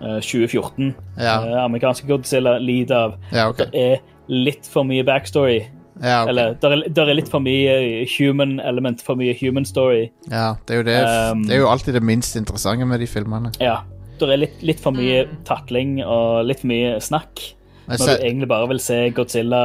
eh, 0.00 0.20
2014 0.24 0.94
ja. 1.20 1.36
uh, 1.44 1.64
amerikanske 1.64 2.08
Godzilla 2.08 2.56
lider 2.58 2.96
av. 2.96 3.16
ja, 3.32 3.48
okay. 3.48 3.68
Det 3.72 3.84
er 3.92 3.98
litt 4.32 4.66
for 4.66 4.88
mye 4.88 5.04
backstory. 5.06 5.60
Ja, 6.02 6.22
okay. 6.22 6.30
Eller 6.30 6.54
der 6.60 6.70
er, 6.76 6.82
der 6.92 7.08
er 7.08 7.14
litt 7.16 7.28
for 7.32 7.40
mye 7.40 8.06
human 8.18 8.58
element, 8.60 9.02
for 9.02 9.16
mye 9.16 9.34
human 9.40 9.64
story. 9.64 10.10
ja, 10.30 10.54
det 10.68 10.74
er 10.74 10.82
jo 10.82 10.86
det. 10.90 10.96
Um, 11.32 11.44
det 11.48 11.54
er 11.56 11.62
jo 11.62 11.68
alltid 11.72 11.94
det 11.94 12.02
minst 12.02 12.36
interessante 12.36 12.84
med 12.86 13.00
de 13.00 13.06
filmene. 13.06 13.52
Ja. 13.60 13.78
Der 14.20 14.32
er 14.32 14.36
litt, 14.36 14.62
litt 14.64 14.80
for 14.80 14.96
mye 14.96 15.26
takling 15.44 15.98
og 16.04 16.44
litt 16.48 16.60
for 16.60 16.68
mye 16.72 16.96
snakk. 17.00 17.52
Men, 17.86 18.00
Når 18.00 18.06
du 18.06 18.24
egentlig 18.26 18.48
bare 18.50 18.68
vil 18.68 18.80
se 18.82 18.96
Godzilla 19.14 19.58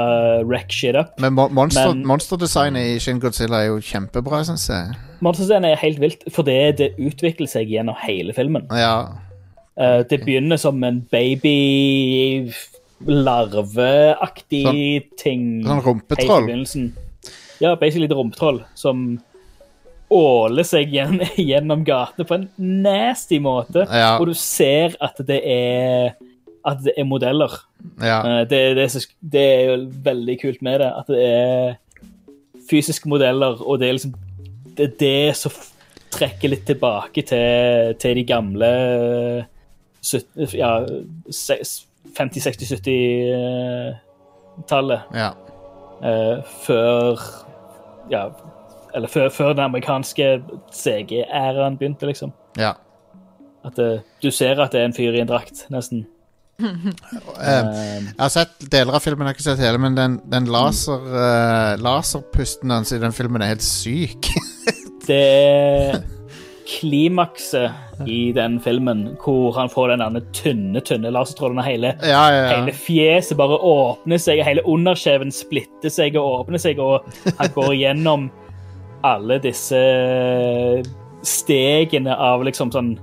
wreck 0.45 0.69
shit 0.71 0.95
up. 0.95 1.15
men 1.19 1.33
mo- 1.33 1.47
monster, 1.49 1.93
monsterdesignet 2.05 2.91
i 2.95 2.99
Shin 2.99 3.19
Godzilla 3.19 3.63
er 3.63 3.71
jo 3.71 3.79
kjempebra, 3.81 4.43
syns 4.45 4.67
jeg. 4.69 4.91
Monsterscenen 5.25 5.71
er 5.71 5.75
helt 5.81 5.99
vilt, 5.99 6.23
fordi 6.29 6.57
det 6.77 6.91
utvikler 7.01 7.49
seg 7.49 7.71
gjennom 7.73 7.97
hele 8.03 8.35
filmen. 8.37 8.67
Ja. 8.69 9.07
Uh, 9.79 10.03
det 10.05 10.21
begynner 10.21 10.59
som 10.61 10.83
en 10.83 11.01
baby 11.11 12.51
larveaktig 13.07 15.09
ting. 15.19 15.61
Sånn 15.65 15.83
rumpetroll. 15.85 16.49
Ja, 17.61 17.75
basically 17.77 18.07
et 18.09 18.15
rumpetroll 18.17 18.63
som 18.75 19.19
åler 20.11 20.65
seg 20.67 20.89
gjen- 20.91 21.21
gjennom 21.51 21.85
gatene 21.87 22.25
på 22.27 22.35
en 22.39 22.47
nasty 22.83 23.39
måte. 23.43 23.85
Ja. 23.87 24.17
Og 24.19 24.27
du 24.31 24.35
ser 24.37 24.95
at 25.01 25.21
det 25.27 25.41
er 25.45 26.13
at 26.67 26.77
det 26.85 26.93
er 26.99 27.05
modeller. 27.09 27.49
Ja. 28.03 28.19
Eh, 28.21 28.43
Det, 28.45 28.59
det, 28.77 28.83
det 29.33 29.41
er 29.41 29.63
jo 29.71 29.77
veldig 30.05 30.35
kult 30.43 30.59
med 30.61 30.79
det. 30.83 30.91
At 30.93 31.07
det 31.09 31.21
er 31.25 31.77
fysiske 32.69 33.09
modeller, 33.09 33.57
og 33.65 33.79
det 33.81 33.87
er 33.89 33.95
liksom 33.97 34.13
Det 34.77 34.85
er 34.85 34.91
det 35.01 35.35
som 35.35 35.51
trekker 36.11 36.49
litt 36.51 36.65
tilbake 36.67 37.23
til, 37.27 37.95
til 37.99 38.15
de 38.19 38.23
gamle 38.27 38.69
ja, 39.41 39.45
se- 40.01 40.25
50-, 40.37 41.05
60-, 41.31 41.85
70-tallet. 42.17 45.01
ja. 45.15 45.31
Uh, 46.01 46.41
før 46.65 47.19
Ja, 48.09 48.23
eller 48.95 49.07
før, 49.07 49.29
før 49.29 49.53
den 49.53 49.63
amerikanske 49.67 50.41
CG-æraen 50.73 51.77
begynte, 51.77 52.05
liksom. 52.09 52.31
ja. 52.57 52.71
At 53.63 53.77
uh, 53.77 53.99
du 54.23 54.31
ser 54.33 54.57
at 54.63 54.71
det 54.73 54.81
er 54.81 54.85
en 54.89 54.93
fyr 54.97 55.13
i 55.13 55.19
en 55.21 55.27
drakt, 55.29 55.67
nesten. 55.69 56.07
Eh, 56.61 56.67
Jeg 57.41 58.19
har 58.19 58.29
sett 58.29 58.51
deler 58.71 58.93
av 58.97 59.01
filmen, 59.01 59.25
jeg 59.25 59.31
har 59.31 59.35
ikke 59.37 59.45
sett 59.47 59.61
hele, 59.63 59.77
men 59.81 59.95
den, 59.97 60.17
den 60.29 60.45
laser, 60.51 60.99
eh, 61.09 61.73
laserpusten 61.81 62.69
hans 62.73 62.91
i 62.93 62.99
den 63.01 63.13
filmen 63.15 63.41
er 63.41 63.49
helt 63.55 63.65
syk. 63.65 64.29
det 65.07 65.21
er 65.21 66.01
klimakset 66.71 68.07
i 68.07 68.31
den 68.35 68.57
filmen 68.63 69.03
hvor 69.21 69.55
han 69.57 69.69
får 69.71 69.91
den 69.91 70.03
derne 70.03 70.21
tynne, 70.35 70.81
tynne 70.85 71.11
laserstrålen, 71.13 71.59
og 71.59 71.67
hele, 71.67 71.93
ja, 71.99 72.23
ja, 72.33 72.47
hele 72.53 72.75
fjeset 72.75 73.37
bare 73.39 73.59
åpner 73.59 74.21
seg, 74.21 74.43
hele 74.45 74.63
underskjeven 74.69 75.33
splitter 75.35 75.91
seg 75.91 76.17
og 76.19 76.41
åpner 76.41 76.61
seg, 76.61 76.79
og 76.79 77.07
han 77.37 77.53
går 77.55 77.73
gjennom 77.75 78.29
alle 79.07 79.39
disse 79.41 79.79
stegene 81.25 82.15
av 82.17 82.43
liksom 82.45 82.71
sånn 82.73 82.95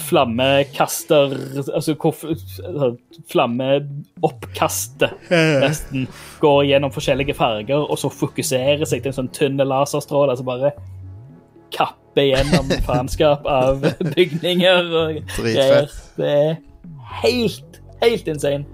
flammekaster 0.00 1.32
Altså 1.74 1.96
hvor 1.98 2.14
flammeoppkastet 3.30 5.30
nesten 5.30 6.06
går 6.42 6.62
gjennom 6.68 6.94
forskjellige 6.94 7.36
farger, 7.38 7.84
og 7.84 7.98
så 7.98 8.12
fokuserer 8.12 8.86
seg 8.86 9.02
til 9.02 9.12
en 9.12 9.18
sånn 9.22 9.34
tynn 9.34 9.60
laserstråle 9.60 10.36
Altså 10.36 10.46
bare 10.46 10.74
kapper 12.10 12.22
gjennom 12.26 12.70
faenskap 12.86 13.46
av 13.46 13.80
bygninger 14.16 14.90
og 14.96 15.20
greier. 15.36 15.88
Det 16.16 16.28
er 16.30 16.56
helt, 17.22 17.80
helt 18.02 18.28
insane. 18.28 18.64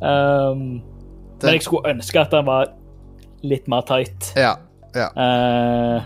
Um, 0.00 0.82
Det- 1.40 1.46
men 1.46 1.54
jeg 1.54 1.62
skulle 1.62 1.88
ønske 1.94 2.20
at 2.20 2.30
den 2.30 2.44
var 2.46 2.66
litt 3.42 3.66
mer 3.68 3.80
tight. 3.82 4.32
Ja, 4.36 4.54
ja. 4.94 5.08
Uh, 5.16 6.02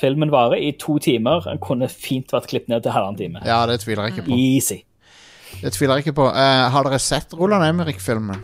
filmen 0.00 0.30
varer 0.30 0.56
i 0.60 0.72
to 0.72 0.98
timer. 0.98 1.40
Den 1.46 1.58
kunne 1.58 1.88
fint 1.88 2.30
vært 2.32 2.46
klippet 2.50 2.68
ned 2.68 2.82
til 2.82 2.92
halvannen 2.92 3.16
time. 3.18 3.40
ja, 3.46 3.64
det 3.66 3.80
tviler 3.80 4.04
jeg 4.04 4.12
ikke 4.18 4.26
på. 4.28 4.36
Easy. 4.36 4.82
Det 5.62 5.72
tviler 5.72 5.96
jeg 5.96 6.06
ikke 6.06 6.16
på. 6.16 6.26
Uh, 6.28 6.68
har 6.70 6.82
dere 6.84 6.98
sett 6.98 7.32
Roland 7.32 7.64
Emmerich-filmen? 7.64 8.36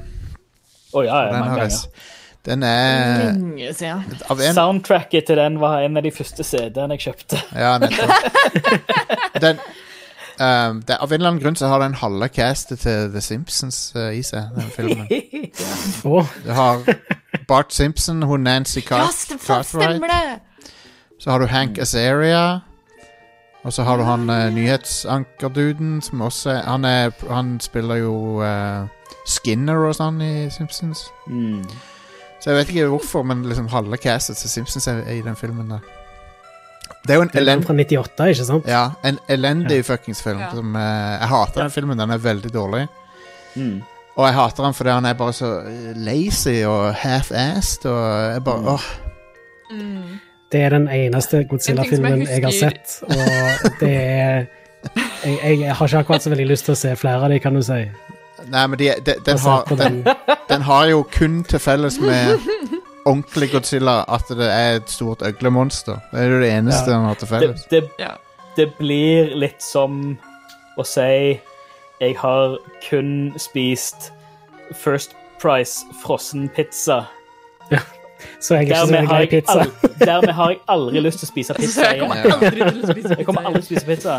Å 0.95 1.05
ja, 1.05 1.21
ja, 1.27 1.33
Den, 1.33 1.41
mange 1.41 1.57
ganger. 1.61 2.17
Den 2.47 2.63
er 2.63 3.33
Lenge 3.33 3.75
siden. 3.75 4.05
en 4.31 4.55
Soundtracket 4.55 5.27
til 5.27 5.37
den 5.37 5.61
var 5.61 5.85
en 5.85 5.97
av 5.97 6.03
de 6.03 6.11
første 6.11 6.45
CD-ene 6.45 6.97
jeg 6.97 7.11
kjøpte. 7.11 7.41
Ja, 7.53 7.77
nettopp. 7.79 8.11
Den 9.45 9.61
um, 10.41 10.83
det, 10.83 10.97
Av 10.97 11.13
en 11.13 11.21
eller 11.21 11.29
annen 11.29 11.43
grunn 11.43 11.57
så 11.57 11.69
har 11.69 11.81
den 11.81 11.95
halve 12.01 12.29
castet 12.29 12.81
til 12.85 13.13
The 13.13 13.21
Simpsons 13.21 13.93
uh, 13.97 14.09
i 14.17 14.23
seg, 14.25 14.49
den 14.57 14.73
filmen. 14.73 15.07
oh. 16.09 16.27
Du 16.45 16.51
har 16.57 16.81
Bart 17.49 17.73
Simpson, 17.73 18.23
hun 18.23 18.45
Nancy 18.49 18.81
Cart 18.81 19.37
Cartwright. 19.47 20.41
Så 21.21 21.31
har 21.31 21.39
du 21.39 21.47
Hank 21.47 21.79
Azaria. 21.79 22.61
Og 23.63 23.73
så 23.73 23.85
har 23.85 23.97
du 23.97 24.03
han 24.09 24.31
uh, 24.31 24.49
nyhetsankerduden 24.55 26.01
som 26.03 26.21
også 26.21 26.51
er 26.51 26.63
han, 26.65 26.85
er 26.85 27.11
han 27.29 27.59
spiller 27.61 28.01
jo 28.01 28.41
uh, 28.41 28.89
Skinner 29.29 29.91
og 29.91 29.97
sånn 29.99 30.23
i 30.25 30.35
Simpsons. 30.53 31.05
Mm. 31.29 31.65
Så 32.41 32.51
jeg 32.51 32.57
vet 32.57 32.73
ikke 32.73 32.89
hvorfor, 32.89 33.25
men 33.27 33.43
liksom 33.49 33.69
halve 33.69 33.99
castet 34.01 34.37
til 34.41 34.51
Simpsons 34.51 34.89
er, 34.89 35.03
i 35.13 35.21
den 35.25 35.37
filmen 35.37 35.69
der. 35.75 35.85
Det 37.07 37.15
er 37.15 37.21
jo 37.21 37.23
en 37.27 37.31
elendig 37.37 37.67
fra 37.67 37.75
98, 37.77 38.29
ikke 38.33 38.47
sant? 38.49 38.67
Ja, 38.69 38.83
en 39.05 39.19
elendig 39.29 39.85
fuckings 39.85 40.23
film. 40.25 40.41
Ja. 40.41 40.51
Som, 40.57 40.75
uh, 40.75 40.83
jeg 41.21 41.29
hater 41.29 41.63
den 41.63 41.71
filmen. 41.71 41.99
Den 42.01 42.11
er 42.11 42.19
veldig 42.21 42.53
dårlig. 42.55 42.87
Mm. 43.55 43.83
Og 44.17 44.27
jeg 44.27 44.35
hater 44.37 44.65
den 44.67 44.75
fordi 44.75 44.91
han 44.91 45.07
er 45.09 45.15
bare 45.17 45.33
så 45.33 45.53
eh, 45.69 45.93
lazy 45.97 46.59
og 46.69 46.91
half-assed. 46.95 47.87
Og 47.89 48.33
jeg 48.35 48.45
bare, 48.45 48.61
Mm. 48.61 48.69
åh 48.75 48.91
Mm. 49.71 50.19
Det 50.53 50.61
er 50.61 50.73
den 50.75 50.89
eneste 50.89 51.45
Godzilla-filmen 51.45 52.25
jeg 52.25 52.41
jeg 52.41 52.43
har 52.43 52.51
sett, 52.51 53.03
og 53.07 53.77
det 53.81 53.91
er 53.97 54.47
jeg, 55.25 55.61
jeg 55.61 55.75
har 55.77 55.87
ikke 55.87 55.99
akkurat 55.99 56.25
så 56.25 56.33
veldig 56.33 56.47
lyst 56.49 56.67
til 56.67 56.75
å 56.75 56.81
se 56.81 56.97
flere 56.99 57.23
av 57.23 57.31
dem, 57.31 57.39
kan 57.39 57.55
du 57.55 57.63
si. 57.63 57.85
Nei, 58.49 58.67
men 58.67 58.79
de, 58.79 58.89
de, 59.07 59.15
den, 59.27 59.39
har, 59.39 59.65
den, 59.77 60.01
den 60.49 60.63
har 60.63 60.87
jo 60.87 61.03
kun 61.19 61.43
til 61.45 61.59
felles 61.59 61.99
med 62.01 62.39
ordentlig 63.05 63.51
Godzilla 63.53 64.05
at 64.09 64.29
det 64.29 64.49
er 64.53 64.77
et 64.81 64.91
stort 64.91 65.23
øglemonster. 65.27 65.99
Det 66.13 66.21
er 66.21 66.33
jo 66.35 66.41
det 66.41 66.51
eneste 66.53 66.91
Ja. 66.91 66.97
den 66.97 67.05
har 67.05 67.15
til 67.21 67.29
felles. 67.29 67.65
det, 67.71 67.83
det, 67.99 68.09
det 68.57 68.69
blir 68.79 69.35
litt 69.37 69.63
som 69.63 70.19
å 70.79 70.85
si 70.87 71.41
jeg 72.01 72.17
har 72.17 72.57
kun 72.89 73.33
spist 73.39 74.13
First 74.75 75.13
Price 75.43 75.85
frossen 76.05 76.49
pizza. 76.57 77.03
Så 78.41 78.55
jeg 78.55 78.61
er 78.61 78.67
ikke 78.67 78.81
så 78.81 78.93
veldig 78.93 79.09
har, 79.09 79.17
glad 79.17 79.23
i 79.23 79.41
pizza. 79.41 79.59
aldri, 79.61 80.07
dermed 80.07 80.35
har 80.41 80.51
jeg 80.51 80.61
aldri 80.75 81.03
lyst 81.07 81.19
til 81.23 81.27
å 81.27 81.31
spise 81.31 81.55
pizza 81.61 81.87
jeg 81.91 82.01
kommer 82.01 82.17
igjen. 82.21 82.33
aldri 82.33 82.61
til 82.61 82.81
å 82.81 82.93
spise 82.95 83.17
Jeg 83.19 83.27
kommer 83.29 83.49
aldri 83.51 83.63
til 83.63 83.67
å 83.67 83.71
spise 83.71 83.87
pizza. 83.91 84.17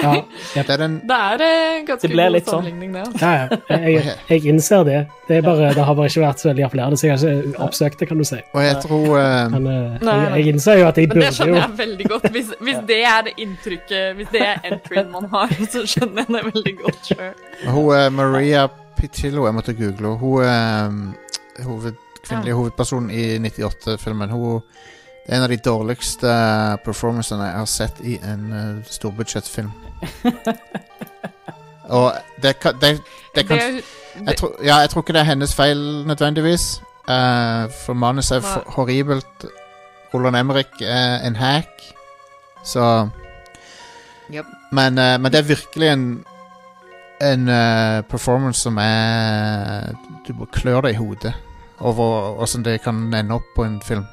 Ja, 0.00 0.14
Det 0.54 0.74
er 0.76 0.84
en 0.86 0.96
Det 1.08 1.18
er 1.30 1.44
eh, 1.46 1.84
ganske 1.88 2.08
Det 2.08 2.16
god 2.16 2.38
sånn. 2.40 2.50
sammenligning, 2.50 2.92
det. 2.94 3.04
ja, 3.20 3.32
ja. 3.40 3.78
Jeg, 3.80 4.16
jeg 4.30 4.46
innser 4.54 4.84
det. 4.88 5.00
Det, 5.28 5.36
er 5.36 5.42
bare, 5.46 5.70
det 5.74 5.84
har 5.86 5.94
bare 5.94 6.10
ikke 6.10 6.24
vært 6.24 6.42
så 6.42 6.48
veldig 6.50 6.64
appellerende, 6.66 6.98
så 6.98 7.06
jeg 7.06 7.16
har 7.16 7.36
ikke 7.40 7.62
oppsøkt 7.66 8.00
det, 8.00 8.08
kan 8.10 8.18
du 8.18 8.24
si. 8.26 8.40
Og 8.54 8.64
jeg 8.64 8.76
tror 8.82 9.06
uh... 9.14 9.50
Men 9.54 9.66
eh, 9.70 10.02
jeg, 10.02 10.30
jeg 10.34 10.54
innser 10.54 10.80
jo 10.80 10.88
at 10.88 10.98
jeg 10.98 11.08
burde 11.12 11.20
jo 11.20 11.26
det 11.28 11.36
skjønner 11.38 11.60
jeg 11.60 11.78
veldig 11.78 12.08
godt. 12.10 12.28
Hvis, 12.34 12.52
hvis 12.66 12.80
det 12.90 13.00
er 13.06 13.24
det 13.28 13.34
inntrykket, 13.44 14.14
hvis 14.18 14.30
det 14.34 14.42
er 14.48 14.60
entryen 14.72 15.10
man 15.14 15.28
har, 15.32 15.54
så 15.70 15.84
skjønner 15.86 16.24
jeg 16.26 16.34
det 16.34 16.44
veldig 16.50 16.74
godt 16.82 17.10
sjøl. 17.12 17.34
Hun 17.70 17.90
er 17.94 18.10
Maria 18.10 18.66
Pitillo, 18.98 19.46
jeg 19.46 19.54
måtte 19.56 19.72
google 19.78 20.16
henne. 20.16 20.18
Hun 20.20 20.42
er 20.44 21.64
hovedkarakteren 21.64 22.06
kvinnelige 22.30 22.54
hovedpersonen 22.54 23.10
i 23.10 23.38
98-filmen. 23.38 24.30
Hun 24.30 24.62
Det 25.26 25.34
er 25.34 25.36
en 25.36 25.42
av 25.42 25.48
de 25.52 25.56
dårligste 25.56 26.26
performancene 26.84 27.44
jeg 27.44 27.58
har 27.58 27.66
sett 27.68 27.98
i 28.00 28.16
en 28.24 28.52
uh, 28.52 28.84
storbudsjettfilm. 28.90 29.70
Og 31.98 32.12
det 32.42 32.58
kan, 32.58 32.74
det, 32.80 33.00
det 33.34 33.46
kan 33.46 33.58
Det, 33.58 33.84
jeg, 34.26 34.36
tror, 34.36 34.54
ja, 34.64 34.76
jeg 34.76 34.90
tror 34.90 35.02
ikke 35.02 35.12
det 35.12 35.20
er 35.20 35.28
hennes 35.28 35.54
feil 35.54 35.78
nødvendigvis. 36.06 36.82
Uh, 37.08 37.68
for 37.84 37.92
manuset 37.92 38.36
er 38.36 38.40
for 38.40 38.64
horribelt. 38.66 39.46
Roland 40.14 40.36
Emrik 40.36 40.80
er 40.80 41.26
en 41.26 41.36
hack. 41.36 41.94
Så 42.64 43.08
Yep. 44.34 44.44
men, 44.72 44.98
uh, 44.98 45.20
men 45.20 45.32
det 45.32 45.38
er 45.38 45.42
virkelig 45.42 45.88
en 45.88 46.24
En 47.20 47.48
uh, 47.48 48.02
performance 48.10 48.60
som 48.60 48.78
er 48.78 49.92
Du 50.28 50.44
klør 50.52 50.80
deg 50.80 50.90
i 50.90 50.96
hodet 50.96 51.34
over 51.80 52.40
åssen 52.42 52.64
det 52.66 52.78
kan 52.84 53.08
ende 53.14 53.36
opp 53.36 53.46
på 53.56 53.64
en 53.64 53.80
film. 53.84 54.06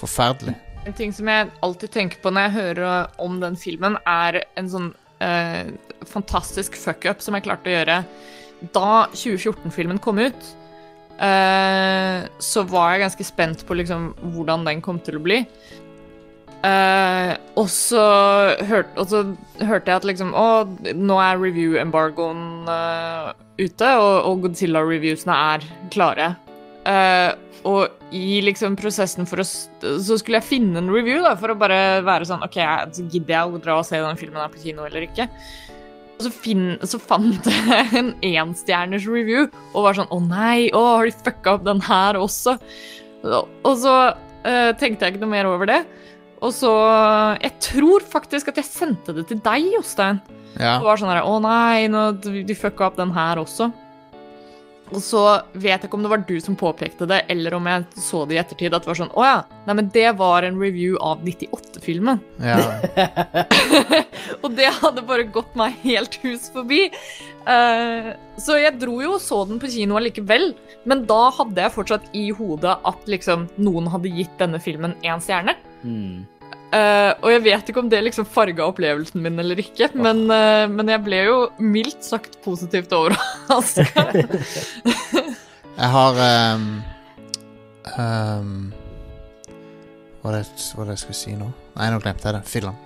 Forferdelig. 0.00 0.56
En 0.86 0.94
ting 0.94 1.12
som 1.14 1.28
jeg 1.28 1.50
alltid 1.66 1.92
tenker 1.94 2.20
på 2.22 2.30
når 2.30 2.46
jeg 2.46 2.56
hører 2.60 3.22
om 3.22 3.40
den 3.42 3.56
filmen, 3.58 3.96
er 4.06 4.42
en 4.58 4.68
sånn 4.70 4.92
eh, 5.24 5.72
fantastisk 6.06 6.76
fuck-up 6.78 7.24
som 7.24 7.34
jeg 7.34 7.46
klarte 7.48 7.72
å 7.72 7.76
gjøre 7.78 8.02
da 8.72 8.92
2014-filmen 9.12 9.98
kom 10.02 10.20
ut. 10.22 10.52
eh, 11.18 12.28
så 12.38 12.62
var 12.68 12.92
jeg 12.92 13.04
ganske 13.06 13.24
spent 13.24 13.66
på 13.66 13.74
liksom 13.74 14.12
hvordan 14.34 14.66
den 14.68 14.82
kom 14.84 15.00
til 15.00 15.16
å 15.18 15.24
bli. 15.24 15.42
Eh, 16.66 17.32
og, 17.54 17.68
så 17.70 18.02
hørte, 18.68 18.96
og 18.96 19.10
så 19.10 19.66
hørte 19.68 19.90
jeg 19.90 20.00
at 20.00 20.06
liksom 20.08 20.32
Å, 20.34 20.64
nå 20.96 21.18
er 21.20 21.38
review-embargoen 21.38 22.35
ute, 23.60 23.90
og, 24.00 24.14
og 24.28 24.46
Godzilla-reviewsene 24.46 25.36
er 25.54 25.66
klare. 25.94 26.32
Uh, 26.86 27.34
og 27.66 28.14
i 28.14 28.38
liksom 28.46 28.76
prosessen 28.78 29.26
for 29.26 29.42
å 29.42 29.44
Så 29.46 30.18
skulle 30.20 30.38
jeg 30.38 30.46
finne 30.46 30.78
en 30.78 30.90
review, 30.92 31.18
da, 31.24 31.34
for 31.38 31.50
å 31.50 31.58
bare 31.58 32.02
være 32.06 32.28
sånn 32.28 32.44
OK, 32.46 32.58
gidder 33.00 33.32
jeg 33.32 33.54
å 33.56 33.62
dra 33.62 33.80
og 33.80 33.88
se 33.88 33.98
den 34.02 34.20
filmen 34.20 34.38
her 34.38 34.52
på 34.52 34.62
kino 34.62 34.86
eller 34.86 35.08
ikke? 35.08 35.26
Og 36.16 36.28
så, 36.28 36.30
finn, 36.32 36.68
så 36.86 37.00
fant 37.02 37.48
jeg 37.50 37.88
en 37.98 38.14
enstjerners 38.24 39.08
review 39.10 39.48
og 39.74 39.82
var 39.84 39.98
sånn 39.98 40.12
Å 40.14 40.20
nei, 40.24 40.68
å, 40.72 40.84
har 40.94 41.10
de 41.10 41.16
fucka 41.26 41.56
opp 41.58 41.66
den 41.66 41.82
her 41.84 42.20
også? 42.20 42.56
Og, 43.26 43.50
og 43.66 43.74
så 43.82 43.96
uh, 44.14 44.70
tenkte 44.78 45.04
jeg 45.04 45.16
ikke 45.16 45.24
noe 45.26 45.34
mer 45.34 45.50
over 45.50 45.68
det. 45.68 45.82
Og 46.44 46.52
så 46.54 46.70
Jeg 47.42 47.52
tror 47.64 48.04
faktisk 48.06 48.52
at 48.52 48.60
jeg 48.62 48.68
sendte 48.68 49.16
det 49.16 49.26
til 49.30 49.42
deg, 49.44 49.72
Jostein. 49.74 50.22
Ja. 50.56 50.76
Det 50.80 50.86
var 50.88 51.00
sånn 51.00 51.12
her, 51.12 51.24
å 51.26 51.40
nei, 51.44 51.88
nå, 51.92 52.08
de 52.22 52.56
fucka 52.56 52.88
opp 52.88 53.00
den 53.00 53.14
her 53.16 53.40
også. 53.42 53.70
Og 54.94 55.02
så 55.02 55.20
vet 55.58 55.80
jeg 55.80 55.88
ikke 55.88 55.98
om 55.98 56.04
det 56.04 56.10
var 56.12 56.22
du 56.28 56.36
som 56.42 56.56
påpekte 56.58 57.08
det, 57.10 57.24
eller 57.32 57.56
om 57.56 57.64
jeg 57.66 57.86
så 57.98 58.22
det 58.28 58.36
i 58.36 58.38
ettertid, 58.38 58.74
at 58.74 58.84
det 58.84 58.90
var 58.90 58.98
sånn, 59.00 59.10
å 59.18 59.24
ja, 59.26 59.38
nei, 59.66 59.74
men 59.80 59.88
det 59.94 60.06
var 60.20 60.46
en 60.46 60.60
review 60.60 60.94
av 61.02 61.24
98-filmen. 61.26 62.22
ja. 62.44 62.60
Og 64.44 64.52
det 64.58 64.68
hadde 64.78 65.04
bare 65.06 65.26
gått 65.30 65.54
meg 65.58 65.74
helt 65.82 66.16
hus 66.22 66.46
forbi. 66.54 66.86
Uh, 67.46 68.12
så 68.42 68.58
jeg 68.58 68.78
dro 68.80 68.96
jo 69.02 69.16
og 69.16 69.22
så 69.22 69.42
den 69.48 69.60
på 69.62 69.70
kino 69.70 69.98
allikevel, 69.98 70.52
men 70.86 71.04
da 71.08 71.28
hadde 71.34 71.62
jeg 71.62 71.74
fortsatt 71.74 72.08
i 72.16 72.28
hodet 72.34 72.74
at 72.86 73.10
liksom 73.10 73.46
noen 73.58 73.90
hadde 73.90 74.12
gitt 74.14 74.34
denne 74.40 74.60
filmen 74.62 74.96
én 75.06 75.22
stjerne. 75.22 75.56
Mm. 75.82 76.26
Eh, 76.74 77.12
og 77.22 77.30
jeg 77.30 77.42
vet 77.44 77.68
ikke 77.70 77.82
om 77.84 77.90
det 77.90 78.00
liksom 78.02 78.26
farga 78.26 78.64
opplevelsen 78.66 79.22
min 79.22 79.38
eller 79.38 79.60
ikke, 79.62 79.86
men, 79.94 80.24
uh, 80.26 80.66
men 80.70 80.90
jeg 80.90 81.02
ble 81.06 81.20
jo 81.28 81.36
mildt 81.62 82.02
sagt 82.04 82.40
positivt 82.44 82.94
overraska. 82.96 83.86
Jeg 85.76 85.92
har 85.92 86.18
um, 86.56 86.62
um, 88.00 88.52
hva, 90.22 90.30
er 90.30 90.38
det, 90.38 90.62
hva 90.72 90.86
er 90.86 90.88
det 90.88 90.94
jeg 90.94 91.02
skulle 91.02 91.18
si 91.18 91.34
nå? 91.36 91.50
Nei, 91.74 91.90
nå 91.92 91.98
glemte 92.00 92.24
jeg 92.24 92.32
det. 92.38 92.40
Fillen. 92.48 92.78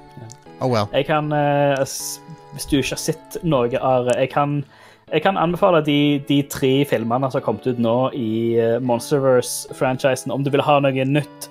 Oh 0.59 0.67
well. 0.67 0.89
Jeg 0.91 1.07
kan, 1.07 1.31
uh, 1.31 1.79
hvis 1.79 2.67
du 2.67 2.81
ikke 2.81 2.97
har 2.97 3.03
sett 3.05 3.39
noe 3.47 3.71
av 3.79 4.11
jeg 4.17 4.33
kan, 4.35 4.59
jeg 5.07 5.23
kan 5.23 5.39
anbefale 5.39 5.85
de, 5.87 6.19
de 6.27 6.41
tre 6.51 6.73
filmene 6.91 7.31
som 7.31 7.39
har 7.39 7.47
kommet 7.47 7.71
ut 7.71 7.79
nå 7.79 7.95
i 8.19 8.59
Monsterverse-franchisen. 8.83 10.35
Om 10.35 10.43
du 10.43 10.51
vil 10.51 10.67
ha 10.67 10.81
noe 10.83 11.07
nytt, 11.15 11.47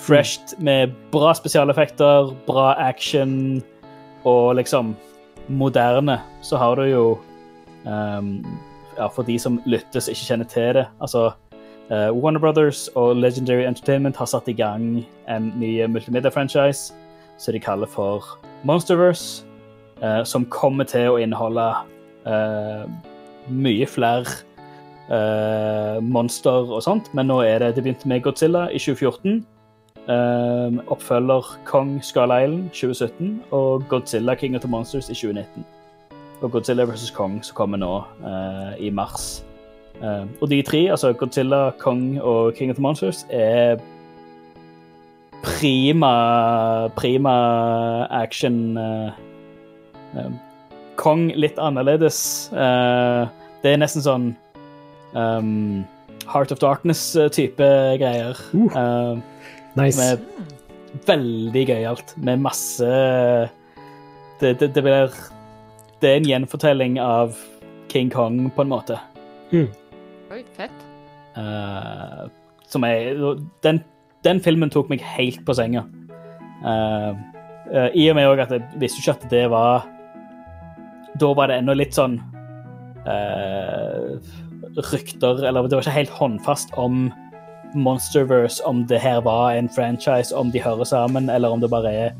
fresht, 0.00 0.54
med 0.58 0.94
bra 1.12 1.34
spesialeffekter, 1.36 2.32
bra 2.46 2.72
action 2.78 3.62
og 4.24 4.56
liksom 4.56 4.94
moderne, 5.48 6.20
så 6.42 6.56
har 6.56 6.76
du 6.76 6.82
jo 6.82 7.04
um, 7.84 8.46
ja, 8.96 9.06
For 9.08 9.22
de 9.22 9.38
som 9.38 9.60
lyttes 9.66 10.08
ikke 10.08 10.26
kjenner 10.26 10.48
til 10.50 10.74
det 10.76 10.86
altså 11.00 11.30
uh, 11.90 12.10
Warner 12.14 12.40
Brothers 12.40 12.88
og 12.94 13.16
Legendary 13.16 13.64
Entertainment 13.66 14.16
har 14.16 14.28
satt 14.30 14.48
i 14.48 14.56
gang 14.56 15.04
en 15.28 15.52
ny 15.56 15.86
multimedia-franchise 15.86 16.92
som 17.40 17.56
de 17.56 17.60
kaller 17.60 17.88
for 17.88 18.24
Monsterverse, 18.68 19.44
uh, 20.04 20.22
som 20.24 20.44
kommer 20.52 20.84
til 20.84 21.14
å 21.14 21.18
inneholde 21.18 21.70
uh, 22.26 22.84
mye 23.48 23.86
flere 23.86 24.28
monster 26.06 26.68
og 26.70 26.84
sånt, 26.86 27.08
men 27.18 27.26
nå 27.26 27.40
er 27.42 27.58
det 27.58 27.72
Det 27.74 27.82
begynte 27.82 28.06
med 28.06 28.20
Godzilla 28.22 28.68
i 28.70 28.78
2014. 28.78 29.40
eh, 30.08 30.78
oppfølger 30.86 31.58
Kong 31.64 31.98
Skull 32.04 32.32
Island 32.42 32.70
2017 32.70 33.42
og 33.50 33.84
Godzilla 33.88 34.34
King 34.34 34.56
of 34.56 34.60
the 34.60 34.70
Monsters 34.70 35.10
i 35.10 35.14
2019. 35.14 35.66
Og 36.40 36.50
Godzilla 36.50 36.84
vs. 36.84 37.10
Kong 37.10 37.44
som 37.44 37.54
kommer 37.54 37.76
nå 37.76 37.94
uh, 38.24 38.72
i 38.80 38.88
mars. 38.90 39.44
Uh, 40.00 40.24
og 40.40 40.48
de 40.48 40.62
tre, 40.62 40.86
altså 40.90 41.12
Godzilla, 41.12 41.70
Kong 41.78 42.20
og 42.20 42.54
King 42.54 42.70
of 42.70 42.76
the 42.76 42.82
Monsters, 42.82 43.26
er 43.30 43.76
prima 45.42 46.88
prima 46.96 47.34
action 48.10 48.78
uh, 48.78 49.10
um, 50.16 50.38
Kong 51.00 51.30
litt 51.36 51.56
annerledes. 51.58 52.50
Eh, 52.52 53.28
det 53.62 53.72
er 53.72 53.78
nesten 53.80 54.04
sånn 54.04 54.26
um, 55.16 55.80
Heart 56.28 56.52
of 56.52 56.60
Darkness-type 56.60 57.68
greier. 58.02 58.36
Uh. 58.52 59.16
Nice. 59.78 59.98
med 59.98 60.18
veldig 61.06 61.64
gøyalt. 61.68 62.14
Med 62.18 62.42
masse 62.42 62.90
det, 64.40 64.54
det, 64.60 64.72
det 64.74 64.82
blir 64.82 65.14
Det 66.00 66.08
er 66.08 66.16
en 66.16 66.28
gjenfortelling 66.28 66.98
av 67.02 67.36
King 67.92 68.10
Kong, 68.10 68.50
på 68.54 68.64
en 68.64 68.70
måte. 68.70 68.96
Oi, 69.52 70.42
fett. 70.56 70.84
Uh, 71.36 72.30
som 72.70 72.84
er 72.86 73.18
den, 73.64 73.82
den 74.24 74.40
filmen 74.42 74.70
tok 74.72 74.88
meg 74.90 75.02
helt 75.04 75.42
på 75.46 75.56
senga. 75.58 75.84
Uh, 76.64 77.12
uh, 77.68 77.88
I 77.92 78.08
og 78.10 78.16
med 78.16 78.42
at 78.46 78.54
jeg 78.54 78.80
visste 78.80 79.02
ikke 79.02 79.16
at 79.18 79.30
det 79.32 79.44
var 79.52 79.86
Da 81.20 81.32
var 81.36 81.50
det 81.50 81.60
ennå 81.60 81.74
litt 81.76 81.96
sånn 81.96 82.18
eh, 83.08 84.18
rykter 84.90 85.40
Eller 85.48 85.66
det 85.66 85.76
var 85.76 85.84
ikke 85.84 85.96
helt 85.96 86.12
håndfast 86.18 86.74
om 86.80 87.08
Monsterverse, 87.74 88.62
om 88.66 88.84
det 88.86 89.00
her 89.00 89.20
var 89.20 89.52
en 89.52 89.68
franchise, 89.68 90.36
om 90.36 90.50
de 90.50 90.62
hører 90.62 90.84
sammen, 90.84 91.30
eller 91.30 91.48
om 91.48 91.60
det 91.60 91.70
bare 91.70 91.92
er 91.92 92.10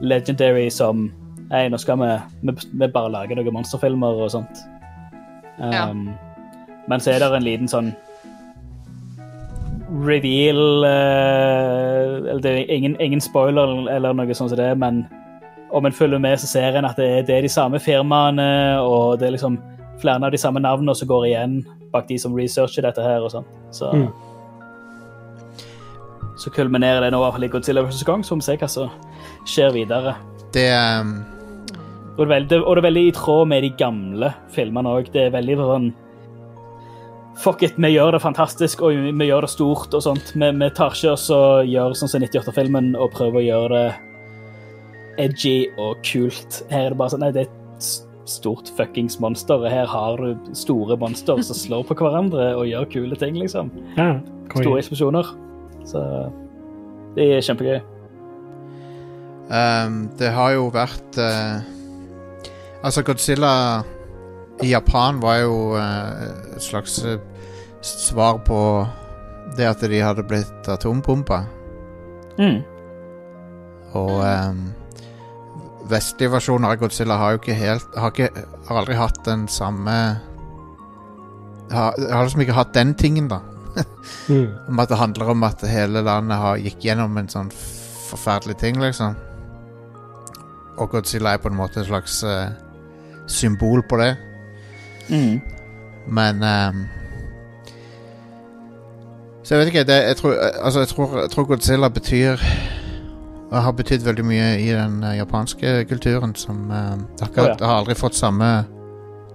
Legendary 0.00 0.68
som 0.70 1.12
Hei, 1.52 1.68
nå 1.70 1.78
skal 1.78 2.00
vi, 2.00 2.06
vi, 2.42 2.52
vi 2.72 2.86
bare 2.90 3.10
lage 3.14 3.36
noen 3.38 3.54
monsterfilmer 3.54 4.18
og 4.18 4.32
sånt. 4.32 4.64
Ja. 5.60 5.84
Um, 5.90 6.08
men 6.90 7.00
så 7.00 7.12
er 7.12 7.22
det 7.22 7.28
en 7.36 7.46
liten 7.46 7.70
sånn 7.70 7.92
reveal 10.02 10.82
uh, 10.84 12.18
Eller 12.18 12.42
det 12.42 12.50
er 12.50 12.74
ingen, 12.74 12.96
ingen 13.00 13.22
spoiler 13.22 13.86
eller 13.94 14.12
noe 14.12 14.34
sånt 14.34 14.50
som 14.50 14.58
det, 14.58 14.72
men 14.78 15.04
om 15.70 15.86
en 15.86 15.94
følger 15.94 16.18
med, 16.18 16.38
så 16.38 16.50
ser 16.50 16.76
en 16.78 16.86
at 16.86 16.98
det 16.98 17.06
er, 17.06 17.22
det 17.26 17.34
er 17.36 17.46
de 17.46 17.50
samme 17.50 17.78
firmaene, 17.82 18.78
og 18.82 19.18
det 19.20 19.28
er 19.28 19.34
liksom 19.34 19.58
flere 20.00 20.26
av 20.26 20.34
de 20.34 20.38
samme 20.38 20.60
navnene 20.62 20.94
som 20.94 21.08
går 21.08 21.26
igjen 21.30 21.56
bak 21.92 22.06
de 22.08 22.18
som 22.18 22.34
researcher 22.36 22.86
dette 22.86 23.02
her 23.02 23.24
og 23.24 23.32
sånn. 23.34 23.46
Så 23.74 23.90
Mm. 23.94 24.08
Så 26.36 26.52
kulminerer 26.52 27.00
det 27.04 27.12
nå 27.14 27.22
i 27.24 27.48
Godzilla 27.48 27.82
vs. 27.86 28.04
Kong, 28.04 28.24
så 28.24 28.36
vi 28.36 28.44
se 28.44 28.56
hva 28.60 28.68
som 28.68 28.90
skjer 29.48 29.72
videre. 29.76 30.16
Det 30.52 30.68
um... 30.76 31.18
Og 32.16 32.24
det, 32.24 32.26
er 32.26 32.32
veldig, 32.32 32.58
og 32.64 32.76
det 32.76 32.80
er 32.80 32.86
veldig 32.86 33.04
i 33.04 33.12
tråd 33.12 33.48
med 33.50 33.64
de 33.64 33.70
gamle 33.76 34.32
filmene 34.54 34.92
òg. 34.96 35.08
Det 35.12 35.26
er 35.26 35.34
veldig 35.34 35.56
sånn 35.60 35.94
Fuck 37.36 37.66
it, 37.66 37.74
vi 37.76 37.90
gjør 37.92 38.14
det 38.14 38.22
fantastisk 38.24 38.80
og 38.80 38.94
vi, 38.96 39.10
vi 39.12 39.26
gjør 39.28 39.44
det 39.44 39.50
stort 39.52 39.92
og 39.92 40.00
sånt. 40.00 40.30
Vi, 40.32 40.48
vi 40.56 40.68
tar 40.72 40.94
ikke 40.96 41.12
oss 41.12 41.26
og 41.34 41.68
gjør 41.68 41.92
sånn 41.98 42.08
som 42.08 42.24
98-filmen 42.24 42.94
og 42.96 43.10
prøver 43.12 43.42
å 43.42 43.44
gjøre 43.44 43.80
det 43.82 45.26
edgy 45.26 45.66
og 45.76 46.00
kult. 46.04 46.62
Her 46.72 46.86
er 46.86 46.94
det 46.94 47.00
bare 47.00 47.12
sånn 47.12 47.24
Nei, 47.26 47.32
det 47.36 47.44
er 47.44 47.50
et 47.50 47.90
stort 48.26 48.70
fuckings 48.78 49.20
monster. 49.20 49.60
og 49.60 49.68
Her 49.70 49.88
har 49.92 50.20
du 50.20 50.52
store 50.56 50.96
monster 51.00 51.40
som 51.44 51.58
slår 51.58 51.84
på 51.88 51.98
hverandre 52.00 52.54
og 52.56 52.68
gjør 52.70 52.88
kule 52.96 53.20
ting, 53.20 53.36
liksom. 53.40 53.68
Ja, 53.98 54.14
Store 54.54 54.80
eksplosjoner. 54.80 55.34
Så 55.86 56.02
det 57.16 57.28
er 57.30 57.44
kjempegøy. 57.44 57.78
Um, 59.46 60.08
Det 60.18 60.32
har 60.34 60.56
jo 60.56 60.66
vært 60.74 61.18
uh, 61.22 61.62
Altså, 62.82 63.02
Godzilla 63.06 63.82
i 64.62 64.72
Japan 64.72 65.20
var 65.22 65.36
jo 65.44 65.76
uh, 65.78 66.56
et 66.56 66.62
slags 66.62 66.98
uh, 67.04 67.18
svar 67.80 68.40
på 68.46 68.58
det 69.56 69.68
at 69.68 69.84
de 69.86 70.00
hadde 70.02 70.24
blitt 70.26 70.68
atombomba. 70.68 71.44
Mm. 72.38 72.60
Og 73.94 74.18
um, 74.18 74.64
vestlige 75.90 76.32
versjoner 76.34 76.74
av 76.74 76.80
Godzilla 76.82 77.16
har 77.20 77.34
jo 77.34 77.40
ikke 77.40 77.54
helt 77.56 77.94
Har, 77.96 78.10
ikke, 78.12 78.44
har 78.68 78.80
aldri 78.82 78.98
hatt 78.98 79.22
den 79.24 79.46
samme 79.48 79.94
har, 81.70 81.94
har 81.96 82.26
liksom 82.26 82.42
ikke 82.44 82.58
hatt 82.58 82.74
den 82.74 82.94
tingen, 82.94 83.30
da. 83.30 83.40
Mm. 84.28 84.50
Om 84.68 84.80
at 84.82 84.90
det 84.90 84.98
handler 84.98 85.28
om 85.30 85.44
at 85.46 85.60
hele 85.70 86.02
landet 86.02 86.38
har 86.40 86.58
gikk 86.58 86.84
gjennom 86.88 87.18
en 87.20 87.28
sånn 87.30 87.50
forferdelig 88.10 88.56
ting, 88.58 88.80
liksom. 88.82 89.14
Og 90.76 90.90
Godzilla 90.90 91.34
er 91.34 91.42
på 91.42 91.50
en 91.50 91.58
måte 91.58 91.80
et 91.80 91.88
slags 91.88 92.18
uh, 92.26 92.50
symbol 93.30 93.82
på 93.88 94.00
det. 94.00 94.16
Mm. 95.08 95.40
Men 96.06 96.42
um, 96.42 96.84
Så 99.42 99.54
jeg 99.54 99.58
vet 99.60 99.72
ikke. 99.72 99.86
Det, 99.86 100.00
jeg, 100.08 100.16
tror, 100.16 100.34
altså, 100.62 100.80
jeg, 100.80 100.88
tror, 100.88 101.18
jeg 101.20 101.30
tror 101.30 101.44
Godzilla 101.44 101.88
betyr 101.88 102.46
og 103.46 103.62
har 103.62 103.72
betydd 103.78 104.02
veldig 104.02 104.24
mye 104.26 104.46
i 104.58 104.72
den 104.74 105.02
uh, 105.04 105.14
japanske 105.16 105.84
kulturen 105.88 106.34
som 106.34 106.66
uh, 106.70 106.96
det, 106.98 107.20
har 107.20 107.30
ikke, 107.30 107.42
ja. 107.42 107.54
det 107.58 107.66
har 107.66 107.78
aldri 107.78 107.94
fått 107.94 108.18
samme 108.18 108.50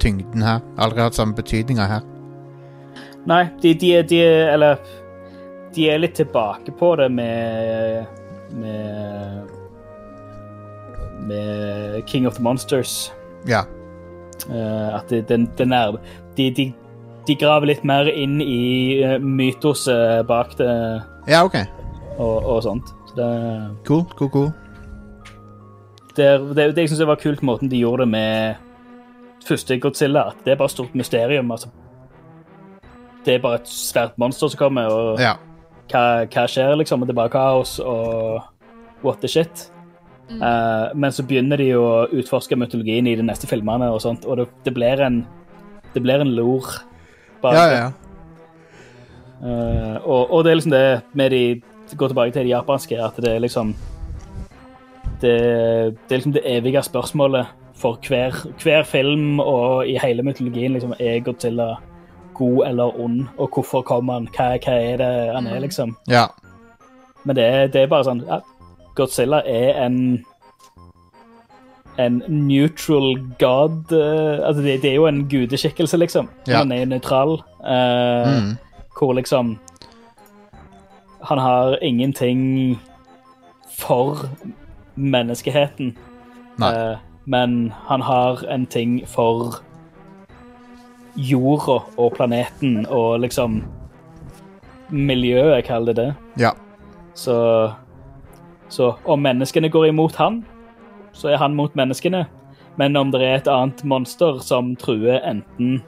tyngden 0.02 0.44
her. 0.44 0.60
Aldri 0.78 1.06
hatt 1.06 1.16
samme 1.16 1.38
betydninga 1.38 1.88
her. 1.88 2.11
Nei, 3.30 3.44
de, 3.62 3.74
de, 3.78 3.92
er- 4.00 4.08
de 4.10 4.18
er 4.26 4.54
Eller 4.56 4.80
de 5.76 5.86
er 5.90 6.00
litt 6.02 6.16
tilbake 6.18 6.72
på 6.80 6.96
det 7.00 7.12
med 7.14 8.06
Med 8.58 9.48
Med 11.28 12.02
King 12.10 12.26
of 12.28 12.36
the 12.36 12.44
Monsters. 12.44 13.12
Ja. 13.48 13.62
Uh, 14.50 14.96
at 14.98 15.10
det, 15.10 15.28
den, 15.30 15.46
den 15.58 15.74
er 15.74 15.92
de, 16.38 16.48
de, 16.58 16.66
de 17.28 17.36
graver 17.38 17.70
litt 17.70 17.84
mer 17.86 18.10
inn 18.10 18.40
i 18.42 19.04
uh, 19.06 19.20
mytoset 19.22 20.26
bak 20.28 20.56
det 20.58 20.72
ja, 21.30 21.44
OK. 21.46 21.60
og, 22.18 22.42
og 22.56 22.64
sånt. 22.66 22.90
Så 23.12 23.20
det, 23.20 23.28
Cool, 23.86 24.02
cool, 24.18 24.32
cool. 24.34 24.50
det, 26.18 26.32
det, 26.58 26.72
det 26.76 26.88
jeg 26.88 26.94
syns 26.96 27.06
var 27.06 27.22
kult, 27.22 27.44
måten 27.46 27.70
de 27.70 27.84
gjorde 27.84 28.08
det 28.08 28.12
med 28.16 28.66
første 29.46 29.78
Godzilla. 29.84 30.26
At 30.34 30.42
det 30.46 30.56
er 30.56 30.60
bare 30.64 30.72
et 30.72 30.78
stort 30.80 30.98
mysterium. 30.98 31.52
Altså. 31.54 31.70
Det 33.26 33.36
er 33.36 33.44
bare 33.44 33.60
et 33.62 33.70
svært 33.70 34.18
monster 34.18 34.50
som 34.50 34.58
kommer, 34.58 34.88
og 34.90 35.20
Ja. 35.20 35.36
hva, 35.92 36.26
hva 36.26 36.48
skjer, 36.48 36.76
liksom? 36.78 37.02
Og 37.02 37.08
det 37.08 37.14
er 37.14 37.22
bare 37.22 37.30
kaos 37.30 37.80
og 37.80 38.42
what 39.04 39.22
the 39.22 39.28
shit. 39.28 39.70
Eh, 40.32 40.88
men 40.96 41.12
så 41.12 41.24
begynner 41.28 41.58
de 41.58 41.72
å 41.76 42.08
utforske 42.10 42.56
mytologien 42.56 43.08
i 43.08 43.16
de 43.16 43.24
neste 43.24 43.48
filmene, 43.48 43.92
og 43.92 44.00
sånt, 44.02 44.26
og 44.26 44.38
det, 44.38 44.48
det 44.66 44.74
blir 44.74 45.02
en 45.02 45.26
det 45.94 46.02
blir 46.02 46.22
en 46.24 46.32
lor. 46.36 46.64
Bare. 47.42 47.54
Ja, 47.54 47.66
ja, 47.68 47.78
ja. 47.82 47.92
Eh, 49.44 49.98
og, 50.06 50.32
og 50.32 50.44
det 50.46 50.52
er 50.52 50.56
liksom 50.60 50.72
det 50.72 51.02
med 51.14 51.32
de 51.32 51.62
Gå 51.92 52.08
tilbake 52.08 52.32
til 52.32 52.46
de 52.46 52.54
japanske, 52.54 52.96
at 53.04 53.18
det 53.20 53.34
er 53.36 53.40
liksom 53.44 53.74
Det, 55.20 55.32
det 56.08 56.14
er 56.14 56.18
liksom 56.22 56.32
det 56.38 56.44
evige 56.48 56.80
spørsmålet 56.88 57.46
for 57.76 57.98
hver, 58.08 58.32
hver 58.64 58.84
film 58.86 59.40
og 59.42 59.88
i 59.90 59.98
hele 60.00 60.24
mytologien. 60.24 60.72
liksom 60.74 60.94
Er 61.00 61.20
Godzilla 61.20 61.76
god 62.42 62.66
eller 62.68 63.00
ond, 63.06 63.22
og 63.38 63.50
hvorfor 63.56 63.82
kommer 63.88 64.18
han? 64.20 64.28
Hva, 64.36 64.50
hva 64.66 64.76
er 64.92 64.98
det 65.02 65.12
han 65.36 65.48
er, 65.48 65.60
liksom? 65.64 65.96
ja. 66.10 66.26
Men 67.24 67.36
det, 67.38 67.44
er- 67.46 67.68
det 67.70 67.82
er 67.84 67.90
bare 67.92 68.04
sånn 68.08 68.24
ja, 68.26 68.40
Godzilla 68.98 69.44
er 69.46 69.76
en 69.86 69.98
en 72.00 72.22
neutral 72.48 73.18
god 73.40 73.92
uh, 73.94 74.40
Altså, 74.48 74.62
det, 74.66 74.78
det 74.82 74.90
er 74.92 74.96
jo 74.96 75.06
en 75.10 75.20
gudeskikkelse, 75.30 75.98
liksom. 76.02 76.30
Ja. 76.48 76.58
Han 76.64 76.72
er 76.72 76.86
nøytral. 76.90 77.38
Uh, 77.62 78.32
Mm. 78.32 78.56
Hvor 78.98 79.14
liksom 79.14 79.58
Han 81.30 81.38
har 81.38 81.78
ingenting 81.82 82.80
for 83.78 84.18
menneskeheten. 84.96 85.94
Nei. 86.60 86.72
eh, 86.74 86.98
men 87.26 87.72
han 87.88 88.02
har 88.02 88.42
en 88.50 88.66
ting 88.66 89.04
for 89.08 89.56
jorda 91.16 91.82
og 91.98 92.18
planeten 92.18 92.86
og 92.88 93.22
liksom 93.26 93.62
Miljøet, 94.92 95.64
kaller 95.64 95.96
det 95.96 96.04
det. 96.04 96.42
Ja. 96.42 96.50
Så, 97.16 97.34
så 98.68 98.90
om 99.08 99.22
menneskene 99.24 99.70
går 99.72 99.86
imot 99.88 100.18
han, 100.20 100.42
så 101.16 101.32
er 101.32 101.40
han 101.40 101.56
mot 101.56 101.72
menneskene. 101.80 102.26
Men 102.76 103.00
om 103.00 103.12
det 103.14 103.22
er 103.24 103.38
et 103.38 103.48
annet 103.48 103.86
monster 103.88 104.42
som 104.44 104.74
truer 104.76 105.22
enten 105.24 105.80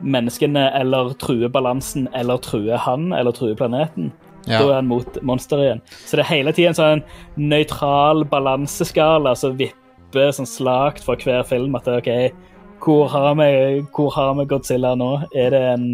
menneskene, 0.00 0.68
eller 0.78 1.12
truer 1.20 1.50
balansen, 1.52 2.08
eller 2.14 2.38
truer 2.38 2.78
han, 2.80 3.10
eller 3.12 3.34
truer 3.36 3.58
planeten, 3.58 4.12
da 4.46 4.60
er 4.62 4.78
han 4.78 4.88
mot 4.88 5.18
monsteret 5.26 5.66
igjen. 5.66 5.82
Så 6.06 6.16
det 6.16 6.24
er 6.24 6.32
hele 6.32 6.54
tiden 6.56 6.72
en 6.72 6.78
sånn 6.78 7.50
nøytral 7.50 8.24
balanseskala 8.30 9.34
som 9.36 9.58
vipper 9.58 10.32
sånn 10.34 10.48
slakt 10.48 11.04
for 11.04 11.20
hver 11.20 11.44
film. 11.46 11.76
At 11.76 11.86
det 11.86 11.98
er 11.98 12.00
OK, 12.00 12.46
hvor 12.84 13.08
har 13.08 13.34
vi, 13.34 13.80
hvor 13.94 14.10
har 14.14 14.34
vi 14.38 14.46
Godzilla 14.50 14.94
nå? 14.98 15.10
Er 15.36 15.50
det 15.54 15.62
en 15.74 15.88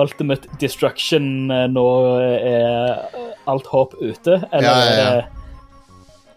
ultimate 0.00 0.48
destruction 0.60 1.50
eh, 1.50 1.66
nå 1.70 1.84
er 2.20 3.04
alt 3.50 3.68
håp 3.70 3.94
ute? 4.00 4.40
Eller, 4.52 4.68
Ja, 4.68 4.78
ja, 4.78 4.96
ja. 4.96 5.10
Er 5.10 5.20
det, 5.20 5.24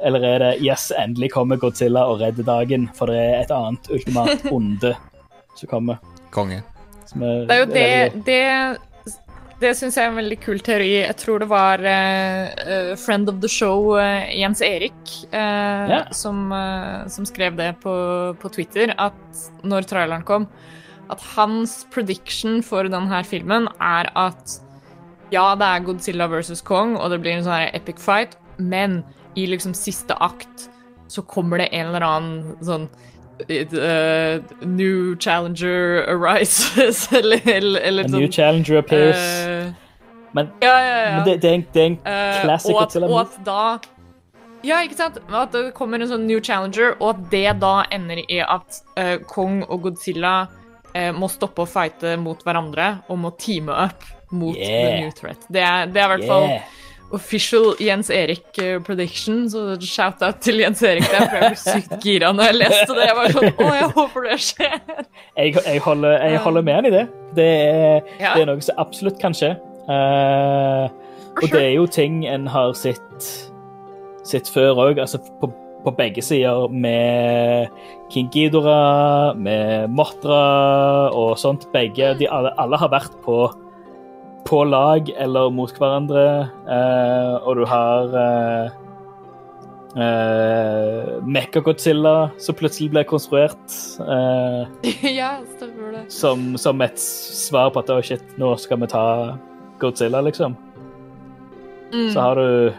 eller 0.03 0.25
er 0.27 0.39
det 0.43 0.51
yes, 0.59 0.91
endelig 0.99 1.31
kommer 1.31 1.55
Godzilla 1.55 2.05
og 2.11 2.19
redder 2.21 2.43
dagen, 2.43 2.89
for 2.95 3.07
det 3.11 3.19
er 3.21 3.41
et 3.41 3.53
annet 3.55 3.87
ultimat 3.93 4.43
onde 4.55 4.95
som 5.55 5.69
kommer. 5.71 6.01
Konge. 6.33 6.61
Som 7.07 7.23
er, 7.23 7.45
Det 7.47 7.55
er 7.55 7.59
jo 7.61 7.69
det 7.71 8.25
Det, 8.25 8.41
det 9.63 9.71
syns 9.79 9.97
jeg 9.97 10.05
er 10.05 10.11
en 10.11 10.19
veldig 10.19 10.37
kul 10.43 10.59
teori. 10.63 10.91
Jeg 10.99 11.15
tror 11.21 11.43
det 11.43 11.49
var 11.51 11.81
eh, 11.87 12.93
friend 12.99 13.31
of 13.31 13.39
the 13.43 13.49
show 13.51 13.93
uh, 13.95 14.27
Jens 14.29 14.61
Erik 14.65 15.15
uh, 15.31 15.87
yeah. 15.89 16.11
som, 16.15 16.51
som 17.11 17.27
skrev 17.27 17.57
det 17.59 17.71
på, 17.83 17.93
på 18.39 18.53
Twitter, 18.53 18.93
at 18.99 19.47
når 19.63 19.87
traileren 19.89 20.27
kom, 20.27 20.47
at 21.11 21.23
hans 21.33 21.81
prediction 21.93 22.61
for 22.65 22.87
denne 22.91 23.23
filmen 23.27 23.67
er 23.79 24.11
at 24.19 24.59
ja, 25.33 25.53
det 25.57 25.65
er 25.65 25.85
Godzilla 25.87 26.27
versus 26.29 26.61
Kong, 26.61 26.97
og 26.99 27.09
det 27.09 27.21
blir 27.23 27.37
en 27.37 27.47
sånn 27.47 27.71
epic 27.73 28.01
fight, 28.01 28.37
men 28.61 29.01
i 29.39 29.47
liksom 29.49 29.73
siste 29.77 30.15
akt 30.21 30.67
så 31.09 31.23
kommer 31.29 31.61
det 31.61 31.71
en 31.73 31.89
eller 31.89 32.05
annen 32.05 32.53
sånn 32.65 32.87
eh, 33.49 34.41
New 34.61 35.15
challenger 35.19 36.05
arises, 36.07 37.11
eller, 37.11 37.41
eller, 37.57 37.81
eller 37.81 38.03
A 38.03 38.07
new 38.07 38.27
challenger 38.31 38.77
appears. 38.77 39.15
Uh, 39.17 39.73
men 40.31 40.49
ja, 40.61 40.81
ja, 40.81 40.97
ja. 40.97 41.15
men 41.17 41.25
det, 41.25 41.41
det, 41.41 41.49
er 41.49 41.53
en, 41.53 41.65
det 41.73 41.81
er 41.81 41.85
en 41.85 41.99
Eh, 42.05 42.41
classic 42.41 42.73
og, 42.75 42.81
at, 42.81 42.87
Godzilla 42.87 43.07
og 43.07 43.19
at 43.19 43.35
da 43.45 43.63
Ja, 44.63 44.79
ikke 44.81 44.95
sant? 44.95 45.19
At 45.29 45.53
det 45.53 45.73
kommer 45.77 45.99
en 45.99 46.09
sånn 46.09 46.25
new 46.25 46.39
challenger, 46.39 46.95
og 46.99 47.09
at 47.09 47.23
det 47.33 47.49
da 47.61 47.73
ender 47.91 48.23
i 48.23 48.39
at 48.41 48.79
eh, 48.97 49.17
Kong 49.27 49.61
og 49.67 49.89
Godzilla 49.89 50.47
eh, 50.95 51.11
må 51.13 51.27
stoppe 51.29 51.65
å 51.65 51.69
fighte 51.69 52.15
mot 52.17 52.39
hverandre 52.47 53.03
og 53.11 53.19
må 53.25 53.33
teame 53.37 53.75
up 53.75 54.07
mot 54.31 54.55
the 54.55 55.03
new 55.03 55.11
threat. 55.13 55.43
Det 55.51 55.61
er, 55.61 55.91
det 55.91 56.01
er 56.01 56.07
i 56.07 56.15
hvert 56.15 56.31
fall 56.31 56.47
Yeah. 56.47 56.71
Official 57.13 57.75
Jens 57.83 58.09
Erik 58.13 58.57
eh, 58.61 58.79
prediction, 58.83 59.43
så 59.51 59.75
shout-out 59.79 60.39
til 60.43 60.59
Jens 60.63 60.81
Erik 60.85 61.05
der, 61.11 61.27
for 61.29 61.37
jeg 61.37 61.53
ble 61.53 61.61
sykt 61.61 61.93
gira 62.03 62.31
når 62.33 62.49
jeg 62.49 62.57
leste 62.59 62.97
det. 62.97 63.05
Jeg 63.09 63.17
var 63.19 63.35
sånn 63.35 63.49
Å, 63.53 63.69
jeg 63.77 63.89
håper 63.97 64.27
det 64.29 64.37
skjer. 64.47 64.75
Jeg, 65.37 65.55
jeg, 65.59 65.81
holder, 65.85 66.17
jeg 66.25 66.41
holder 66.47 66.65
med 66.67 66.79
han 66.79 66.89
i 66.89 66.93
det. 66.97 67.05
Det 67.37 67.47
er, 67.49 68.11
Ja. 68.19 68.33
det 68.35 68.43
er 68.43 68.49
noe 68.51 68.65
som 68.65 68.81
absolutt 68.81 69.19
kan 69.21 69.35
skje. 69.37 69.53
Uh, 69.87 70.87
og 71.41 71.49
det 71.51 71.59
er 71.63 71.73
jo 71.75 71.85
ting 71.89 72.21
en 72.29 72.45
har 72.47 72.73
sett, 72.77 73.27
sett 74.25 74.49
før 74.53 74.77
òg, 74.87 75.01
altså 75.01 75.19
på, 75.41 75.49
på 75.83 75.93
begge 75.97 76.21
sider, 76.23 76.69
med 76.71 77.73
King 78.13 78.29
Ghidorah, 78.33 79.33
med 79.35 79.89
Mothra 79.91 81.09
og 81.11 81.33
sånt. 81.41 81.65
Begge, 81.73 82.13
de, 82.21 82.29
alle, 82.29 82.53
alle 82.61 82.79
har 82.79 82.91
vært 82.93 83.17
på, 83.25 83.41
på 84.45 84.63
lag 84.67 85.09
eller 85.17 85.51
mot 85.53 85.71
hverandre, 85.77 86.25
eh, 86.69 87.35
og 87.43 87.59
du 87.59 87.65
har 87.69 88.15
eh, 88.21 88.79
eh 89.93 91.11
Mekka-Godzilla 91.23 92.31
som 92.41 92.57
plutselig 92.57 92.91
ble 92.91 93.03
konstruert. 93.07 93.77
eh, 94.01 94.89
ja, 95.19 95.37
stemmer 95.55 95.91
det. 95.97 96.05
som, 96.11 96.57
som 96.57 96.81
et 96.81 96.99
svar 96.99 97.71
på 97.71 97.83
at 97.83 97.89
oh 97.93 98.01
shit, 98.01 98.23
nå 98.37 98.55
skal 98.57 98.81
vi 98.83 98.87
ta 98.87 99.05
Godzilla, 99.79 100.21
liksom. 100.21 100.55
Mm. 101.93 102.09
Så 102.09 102.19
har 102.19 102.35
du 102.35 102.73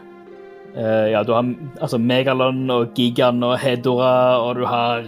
eh, 0.75 1.07
Ja, 1.13 1.23
du 1.23 1.33
har 1.33 1.47
altså 1.81 1.99
Megalon 1.99 2.71
og 2.71 2.95
Gigan 2.95 3.43
og 3.43 3.59
Hedora, 3.59 4.41
og 4.43 4.57
du 4.59 4.67
har 4.67 5.07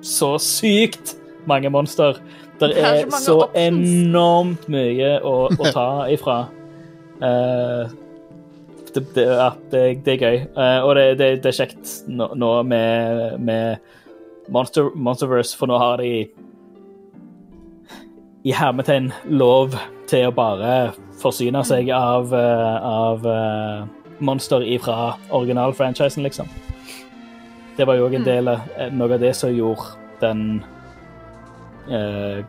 så 0.00 0.36
sykt 0.40 1.16
mange 1.48 1.70
monster. 1.72 2.20
Det 2.60 2.76
er 2.76 3.06
er 3.06 3.10
så 3.10 3.38
options. 3.46 3.88
enormt 3.88 4.68
mye 4.68 5.14
å, 5.24 5.34
å 5.48 5.72
ta 5.72 5.86
ifra. 6.14 6.36
Uh, 7.20 7.88
det, 8.94 9.04
det, 9.14 9.26
det, 9.70 9.82
det 10.04 10.14
er 10.14 10.20
gøy. 10.24 10.38
Uh, 10.56 10.80
og 10.84 10.94
det, 10.98 11.06
det, 11.20 11.30
det 11.44 11.52
er 11.52 11.58
kjekt 11.62 11.94
nå, 12.10 12.32
nå 12.36 12.52
med, 12.68 13.38
med 13.40 14.50
Monster, 14.50 14.90
Monsterverse, 14.94 15.56
for 15.56 15.70
nå 15.70 15.78
har 15.80 16.02
de 16.02 16.26
i 18.44 18.52
hermetegn 18.56 19.10
lov 19.28 19.76
til 20.10 20.26
å 20.28 20.34
bare 20.34 20.74
forsyne 21.20 21.60
seg 21.68 21.90
av, 21.92 22.32
eh, 22.32 22.86
av 22.88 23.26
monster 24.24 24.64
ifra 24.64 25.12
originalfranchisen, 25.28 26.24
liksom. 26.24 26.48
Det 27.76 27.86
var 27.86 27.98
jo 27.98 28.08
òg 28.08 28.16
en 28.16 28.24
del 28.24 28.48
av 28.48 28.64
noe 28.96 29.12
av 29.12 29.20
det 29.20 29.34
som 29.36 29.52
gjorde 29.52 29.92
den 30.24 30.64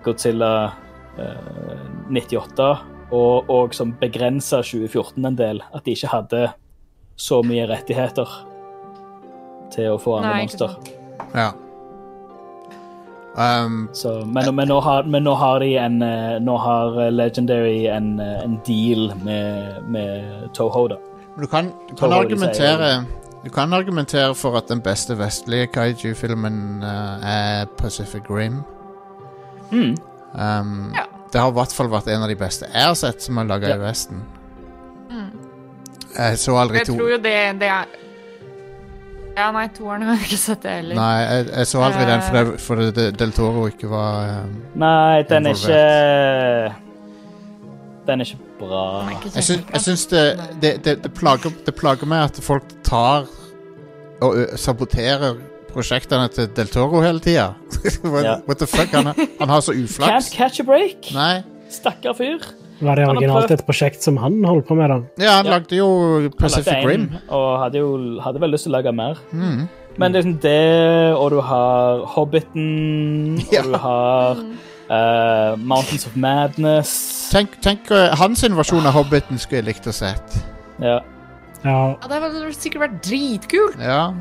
Godzilla 0.04 0.72
eh, 1.20 1.86
98, 2.10 2.70
og, 3.12 3.50
og 3.52 3.76
som 3.76 3.96
begrensa 4.00 4.62
2014 4.64 5.26
en 5.28 5.38
del, 5.40 5.64
at 5.74 5.86
de 5.86 5.96
ikke 5.96 6.12
hadde 6.12 6.46
så 7.20 7.42
mye 7.46 7.68
rettigheter 7.70 8.40
til 9.72 9.94
å 9.94 10.00
få 10.02 10.20
andre 10.20 10.32
Nei, 10.32 10.46
monster. 10.46 10.80
Ja. 11.36 11.52
Um, 13.32 13.86
Så, 13.96 14.26
men, 14.28 14.50
men, 14.56 14.68
nå 14.68 14.82
har, 14.84 15.06
men 15.08 15.24
nå 15.24 15.38
har 15.40 15.62
de 15.64 15.70
en 15.80 16.02
eh, 16.04 16.34
Nå 16.44 16.58
har 16.60 16.98
eh, 17.00 17.14
Legendary 17.16 17.86
en, 17.88 18.18
eh, 18.20 18.42
en 18.44 18.58
deal 18.68 19.14
med, 19.24 19.78
med 19.88 20.50
Toho, 20.52 20.82
da. 20.92 20.98
men 21.38 21.46
du 21.46 21.48
kan, 21.48 21.70
du 21.88 21.96
kan 21.96 22.12
argumentere 22.12 22.90
Du 23.46 23.50
kan 23.50 23.72
argumentere 23.74 24.36
for 24.36 24.60
at 24.60 24.68
den 24.68 24.84
beste 24.84 25.16
vestlige 25.16 25.70
kaiju-filmen 25.72 26.84
uh, 26.84 27.24
er 27.24 27.72
Pacific 27.80 28.28
Rim. 28.30 28.60
Mm. 29.72 29.96
Um, 30.34 30.94
Ja. 30.96 31.06
Det 31.32 31.40
har 31.40 31.48
i 31.48 31.56
hvert 31.56 31.72
fall 31.74 31.88
vært 31.88 32.08
en 32.12 32.24
av 32.26 32.28
de 32.28 32.36
beste 32.36 32.68
jeg 32.68 32.84
har 32.84 32.96
sett 33.00 33.22
som 33.24 33.38
er 33.40 33.46
laga 33.48 33.70
Ja. 33.70 33.76
i 33.76 33.80
Vesten. 33.80 34.22
Mm. 35.10 35.30
Jeg 36.18 36.38
så 36.40 36.56
aldri 36.60 36.78
Jeg 36.82 36.88
to 36.88 36.96
tror 36.98 37.10
jo 37.14 37.18
det, 37.24 37.60
det 37.60 37.68
er 37.72 37.86
Ja, 39.38 39.46
nei, 39.56 39.68
toeren 39.72 40.02
har 40.04 40.16
jeg 40.20 40.26
ikke 40.28 40.38
sett, 40.38 40.62
det 40.66 40.72
heller. 40.72 40.96
Nei, 40.96 41.22
jeg, 41.24 41.46
jeg 41.56 41.68
så 41.68 41.80
aldri 41.88 42.06
den 42.10 42.22
fordi, 42.22 42.58
for, 42.60 42.76
det- 42.92 43.18
Del 43.18 43.32
Toro 43.32 43.68
ikke 43.72 43.88
var 43.90 44.42
um, 44.44 44.58
Nei, 44.76 45.22
den 45.30 45.48
er 45.48 45.56
ikke 45.56 46.76
Den 48.08 48.22
er 48.22 48.26
ikke 48.26 48.40
bra. 48.60 48.84
Er 49.06 49.10
ikke 49.16 49.32
Jeg 49.36 49.44
syns, 49.44 49.64
jeg 49.74 49.82
syns 49.86 50.06
det, 50.12 50.26
det, 50.62 50.74
det, 50.86 50.98
det, 51.04 51.14
plager, 51.14 51.52
det 51.66 51.76
plager 51.76 52.06
meg 52.12 52.24
at 52.28 52.42
folk 52.44 52.64
tar 52.84 53.26
og 54.22 54.36
ø, 54.38 54.44
saboterer 54.58 55.40
prosjektene 55.74 56.30
til 56.34 56.48
Del 56.56 56.68
Toro 56.72 57.02
hele 57.04 57.20
tida. 57.24 57.50
what, 58.04 58.24
Ja. 58.26 58.36
what 58.48 58.60
the 58.60 58.68
fuck? 58.68 58.92
Han, 58.96 59.12
han 59.40 59.50
har 59.50 59.62
så 59.62 59.74
uflaks. 59.74 60.30
Can't 60.32 60.36
catch 60.38 60.60
a 60.60 60.64
break! 60.68 61.12
Nei. 61.16 61.44
Stakkar 61.72 62.14
fyr. 62.18 62.40
Var 62.82 62.96
det 62.98 63.04
Han 63.06 63.12
har 63.12 63.16
originalt 63.16 63.46
prøvd- 63.46 63.60
et 63.60 63.66
prosjekt 63.68 64.02
som 64.04 64.18
han 64.18 64.40
holdt 64.44 64.66
på 64.68 64.76
med, 64.76 64.90
da? 64.90 64.96
Ja, 65.24 65.36
han 65.38 65.46
Ja. 65.46 65.52
lagde 65.60 65.78
jo 65.78 66.30
Pacific 66.40 66.74
lagde 66.74 66.88
Rim. 66.90 67.10
Og 67.30 67.60
hadde 67.62 67.78
jo 67.84 68.20
hadde 68.26 68.42
vel 68.42 68.50
lyst 68.56 68.66
til 68.66 68.74
å 68.74 68.78
lage 68.80 68.92
mer. 68.96 69.20
Mm. 69.32 69.68
Men 70.00 70.12
det 70.14 70.20
er 70.20 70.24
liksom 70.24 70.40
det, 70.42 71.16
og 71.20 71.30
du 71.32 71.42
har 71.42 72.06
Hobbiten, 72.16 73.40
og 73.60 73.64
du 73.72 73.78
har 73.78 74.38
eh, 74.90 75.56
Mountains 75.58 76.08
of 76.08 76.16
Madness. 76.16 77.30
Tenk, 77.32 77.60
tenk 77.62 77.92
ø, 77.92 78.08
hans 78.20 78.42
versjon 78.44 78.86
av 78.88 78.94
Hobbiten 78.98 79.38
skulle 79.40 79.62
jeg 79.62 79.70
likt 79.76 79.88
å 79.88 79.94
sett. 79.96 80.40
Ja. 80.82 81.00
Ja, 81.64 81.96
Ja, 82.02 82.08
det 82.10 82.18
hadde 82.24 82.54
sikkert 82.58 82.82
vært 82.88 83.02
dritkult. 83.06 83.78
Ja. 83.80 84.14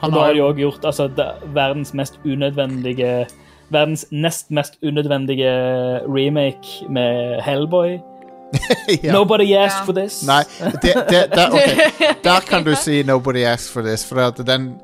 Han 0.00 0.12
har 0.12 0.32
jo 0.34 0.48
òg 0.52 0.56
gjort 0.62 0.84
altså, 0.84 1.08
verdens 1.54 1.94
mest 1.94 2.18
unødvendige 2.24 3.26
Verdens 3.70 4.06
nest 4.10 4.50
mest 4.50 4.78
unødvendige 4.82 5.50
remake 6.08 6.86
med 6.88 7.40
Hellboy. 7.44 7.98
ja. 9.04 9.12
Nobody 9.12 9.52
asked 9.52 9.80
Ja. 9.80 9.84
for 9.84 9.92
this. 9.92 10.22
Nei, 10.26 10.42
det, 10.82 10.94
det, 11.10 11.24
der, 11.34 11.48
okay. 11.52 11.90
Der 12.24 12.40
kan 12.48 12.64
du 12.64 12.74
si 12.74 13.02
'nobody 13.02 13.44
asked 13.44 13.72
for 13.72 13.82
this', 13.82 14.08
for 14.08 14.16
at 14.20 14.40
den 14.46 14.80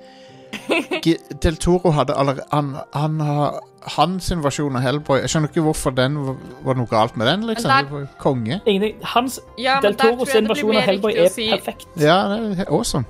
Del 1.42 1.56
Toro 1.56 1.90
hadde 1.90 2.12
allerede 2.16 2.42
han, 2.52 2.76
han 2.94 3.20
har 3.20 3.58
Hans 3.96 4.30
versjon 4.42 4.76
av 4.76 4.82
Hellboy 4.82 5.18
Jeg 5.20 5.28
skjønner 5.30 5.48
ikke 5.52 5.60
hvorfor 5.60 5.90
den 5.90 6.14
var, 6.26 6.36
var 6.64 6.74
noe 6.78 6.86
galt 6.88 7.16
med 7.16 7.26
den, 7.26 7.42
liksom. 7.46 7.68
Der- 7.70 7.90
var 7.90 8.06
konge. 8.18 8.60
Ingenting. 8.66 8.94
Hans 9.02 9.40
Ja, 9.58 9.78
Del 9.82 9.94
Toro 9.96 10.24
sin 10.24 10.48
versjon 10.48 10.76
av 10.76 10.82
Hellboy 10.82 11.12
er 11.16 11.28
si- 11.28 11.50
perfekt. 11.50 11.86
Ja, 12.00 12.16
det 12.28 12.58
er 12.58 12.72
awesome. 12.72 13.04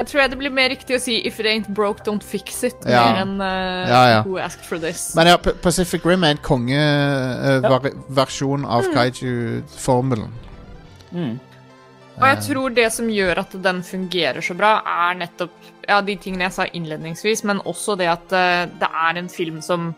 Jeg 0.00 0.08
tror 0.08 0.22
jeg 0.22 0.30
det 0.32 0.38
blir 0.40 0.52
mer 0.56 0.70
riktig 0.72 0.96
å 0.96 1.00
si 1.02 1.18
'if 1.20 1.36
it 1.42 1.46
ain't 1.46 1.66
broke, 1.76 2.00
don't 2.06 2.24
fix 2.24 2.62
it', 2.64 2.86
Ja. 2.88 3.12
mer 3.12 3.22
enn 3.22 3.40
uh, 3.40 3.88
Ja, 3.88 4.06
ja. 4.08 4.22
'who 4.22 4.38
asked 4.40 4.64
for 4.64 4.78
this'. 4.78 5.14
Men 5.14 5.26
ja, 5.26 5.36
Pacific 5.36 6.06
Rim 6.06 6.24
er 6.24 6.30
en 6.30 6.38
kongeversjon 6.38 8.64
av 8.64 8.84
kaiju-formelen. 8.94 10.30
Mm. 11.12 11.38
Og 12.20 12.28
jeg 12.28 12.38
tror 12.48 12.68
det 12.74 12.92
som 12.92 13.08
gjør 13.08 13.38
at 13.38 13.62
den 13.62 13.82
fungerer 13.82 14.40
så 14.40 14.54
bra, 14.56 14.82
er 14.86 15.14
nettopp 15.18 15.50
ja, 15.88 16.00
de 16.00 16.16
tingene 16.16 16.42
jeg 16.48 16.52
sa 16.52 16.64
innledningsvis, 16.72 17.44
men 17.44 17.60
også 17.60 17.96
det 17.98 18.08
at 18.08 18.32
uh, 18.32 18.66
det 18.80 18.88
er 18.88 19.16
en 19.18 19.28
film 19.28 19.60
som 19.60 19.94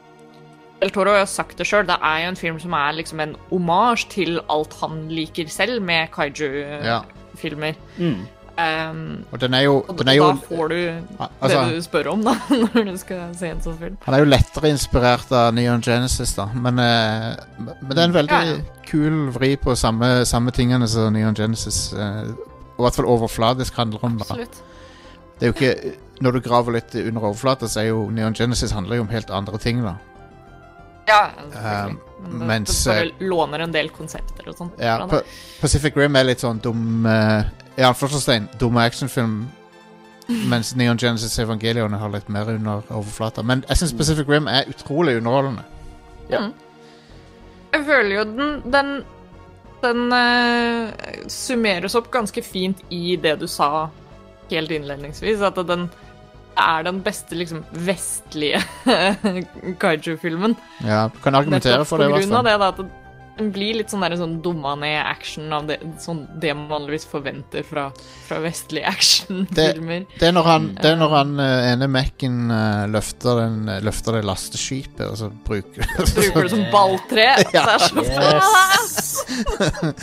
Del 0.80 0.90
Toro 0.90 1.10
har 1.14 1.26
sagt 1.30 1.58
det 1.58 1.66
sjøl, 1.66 1.86
det 1.86 1.96
er 2.02 2.18
jo 2.24 2.28
en 2.32 2.36
film 2.36 2.58
som 2.58 2.72
er 2.74 2.92
liksom 2.92 3.20
en 3.20 3.36
omasj 3.54 4.08
til 4.10 4.40
alt 4.50 4.74
han 4.80 5.08
liker 5.14 5.46
selv 5.46 5.82
med 5.82 6.10
kaiju-filmer. 6.10 7.74
Mm. 7.98 8.26
Um, 8.52 9.24
Og 9.32 9.40
den 9.40 9.54
er 9.56 9.62
jo, 9.64 9.78
den 9.96 10.08
er 10.12 10.16
jo 10.18 10.26
da 10.28 10.34
får 10.44 10.68
du 10.68 10.74
altså, 11.40 11.60
det 11.70 11.76
du 11.78 11.84
spør 11.86 12.10
om, 12.12 12.20
da, 12.26 12.34
når 12.74 12.84
du 12.90 12.96
skal 13.00 13.22
se 13.38 13.48
en 13.48 13.62
sånn 13.64 13.78
film. 13.80 13.94
Han 14.04 14.14
er 14.18 14.20
jo 14.20 14.28
lettere 14.28 14.68
inspirert 14.74 15.32
av 15.32 15.54
Neon 15.56 15.80
Genesis, 15.82 16.34
da. 16.36 16.44
Men, 16.52 16.76
uh, 16.76 17.32
men 17.80 17.94
det 17.94 17.96
er 18.02 18.04
en 18.10 18.16
veldig 18.18 18.40
Ja, 18.42 18.56
ja. 18.58 18.82
kul 18.90 19.16
vri 19.32 19.54
på 19.56 19.72
samme, 19.78 20.10
samme 20.28 20.52
tingene 20.52 20.88
som 20.88 21.12
Neon 21.16 21.34
Genesis 21.38 21.92
Uh, 21.96 22.28
I 22.76 22.82
hvert 22.84 22.96
fall 23.00 23.08
overfladisk 23.08 23.76
handler 23.80 24.04
om. 24.04 24.18
da. 24.20 24.26
Absolutt. 24.28 24.62
Det 25.40 25.46
er 25.48 25.52
jo 25.52 25.56
ikke 25.56 25.96
Når 26.22 26.32
du 26.36 26.40
graver 26.44 26.72
litt 26.76 26.94
under 26.94 27.24
overflata, 27.32 27.66
så 27.68 27.80
er 27.82 27.88
jo 27.88 28.04
Neon 28.14 28.34
Genesis 28.36 28.70
handler 28.76 28.96
jo 29.00 29.02
om 29.08 29.08
helt 29.10 29.30
andre 29.30 29.58
ting, 29.58 29.80
da. 29.82 29.96
Ja. 31.06 31.30
Um, 31.38 31.98
Men 32.22 32.46
mens, 32.46 32.84
det 32.84 32.90
bare 32.90 33.28
låner 33.28 33.64
en 33.64 33.72
del 33.74 33.90
konsepter 33.90 34.48
og 34.52 34.58
sånn. 34.58 34.70
Ja, 34.78 35.00
Pa. 35.10 35.22
Pacific 35.60 35.96
Rim 35.98 36.16
er 36.16 36.28
litt 36.28 36.44
sånn 36.44 36.60
dum 36.62 37.06
uh, 37.08 37.42
I 37.76 37.86
anførselstegn 37.88 38.48
dum 38.60 38.78
actionfilm. 38.78 39.40
Mens 40.52 40.74
Neon 40.78 41.00
Genesis 41.02 41.34
Evangelion 41.42 41.96
har 41.98 42.12
litt 42.12 42.28
mer 42.30 42.50
under 42.52 42.84
overflata. 42.94 43.42
Men 43.42 43.64
jeg 43.68 43.82
syns 43.82 43.96
Pacific 43.98 44.30
Rim 44.30 44.46
er 44.50 44.70
utrolig 44.70 45.16
underholdende. 45.18 45.64
Ja. 46.30 46.46
Mm. 46.46 46.52
Jeg 47.72 47.84
føler 47.88 48.14
jo 48.14 48.22
den 48.28 48.72
Den, 48.72 48.88
den 49.82 50.12
uh, 50.12 51.26
summeres 51.32 51.96
opp 51.98 52.12
ganske 52.12 52.44
fint 52.44 52.84
i 52.92 53.16
det 53.16 53.38
du 53.40 53.48
sa 53.50 53.88
helt 54.52 54.70
innledningsvis. 54.70 55.42
At 55.42 55.58
den 55.66 55.88
er 56.58 56.82
den 56.88 56.98
beste 57.04 57.36
liksom 57.38 57.62
vestlige 57.86 58.60
kaiju-filmen. 59.82 60.56
Ja, 60.86 61.06
kan 61.22 61.34
argumentere 61.38 61.84
for 61.88 61.98
det, 62.02 62.10
på 62.12 62.18
grunn 62.20 62.36
av 62.40 62.44
det 62.48 62.58
da, 62.60 62.72
at 62.74 62.82
den 63.38 63.48
blir 63.54 63.78
litt 63.78 63.88
sånn, 63.88 64.02
der, 64.04 64.12
sånn 64.20 64.34
dumma 64.44 64.74
ned 64.76 64.98
action 65.08 65.48
av 65.56 65.64
det, 65.70 65.78
sånn, 66.04 66.26
det 66.42 66.50
man 66.52 66.66
vanligvis 66.68 67.06
forventer 67.08 67.64
fra, 67.64 67.86
fra 68.28 68.42
vestlige 68.44 68.90
actionfilmer. 68.90 70.04
Det 70.20 70.28
er 70.28 70.34
når 70.36 70.48
han, 70.50 70.66
det 70.76 70.90
er 70.92 70.98
når 71.00 71.14
han 71.16 71.32
eh, 71.40 71.70
ene 71.72 71.88
Mac-en 71.88 72.52
eh, 72.52 72.84
løfter, 72.92 73.40
eh, 73.46 73.80
løfter 73.88 74.18
det 74.18 74.22
lasteskipet, 74.28 75.06
og 75.08 75.16
så 75.22 75.30
bruker 75.48 75.80
Bruker 76.12 76.44
det 76.44 76.52
som 76.52 76.64
balltre. 76.74 77.28
Ja. 77.56 77.66
Så 77.80 78.04
er 78.04 78.36
det 78.36 78.40
så 78.44 78.62
Yes. 78.92 79.94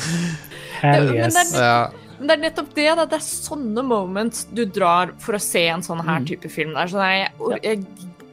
Hell 0.81 1.09
Men 1.11 1.15
yes. 1.25 1.33
det 1.53 1.59
er- 1.59 1.65
ja. 1.69 1.79
Men 2.19 2.27
det 2.27 2.35
er 2.37 2.43
nettopp 2.49 2.73
det. 2.75 2.89
da, 2.99 3.05
Det 3.09 3.17
er 3.21 3.25
sånne 3.25 3.83
moments 3.87 4.45
du 4.51 4.65
drar 4.65 5.13
for 5.23 5.37
å 5.39 5.41
se 5.41 5.65
en 5.71 5.81
sånn 5.85 6.03
her 6.05 6.25
type 6.27 6.49
film. 6.51 6.73
Der. 6.75 6.87
Så 6.91 6.99
jeg, 6.99 7.31
jeg 7.63 7.83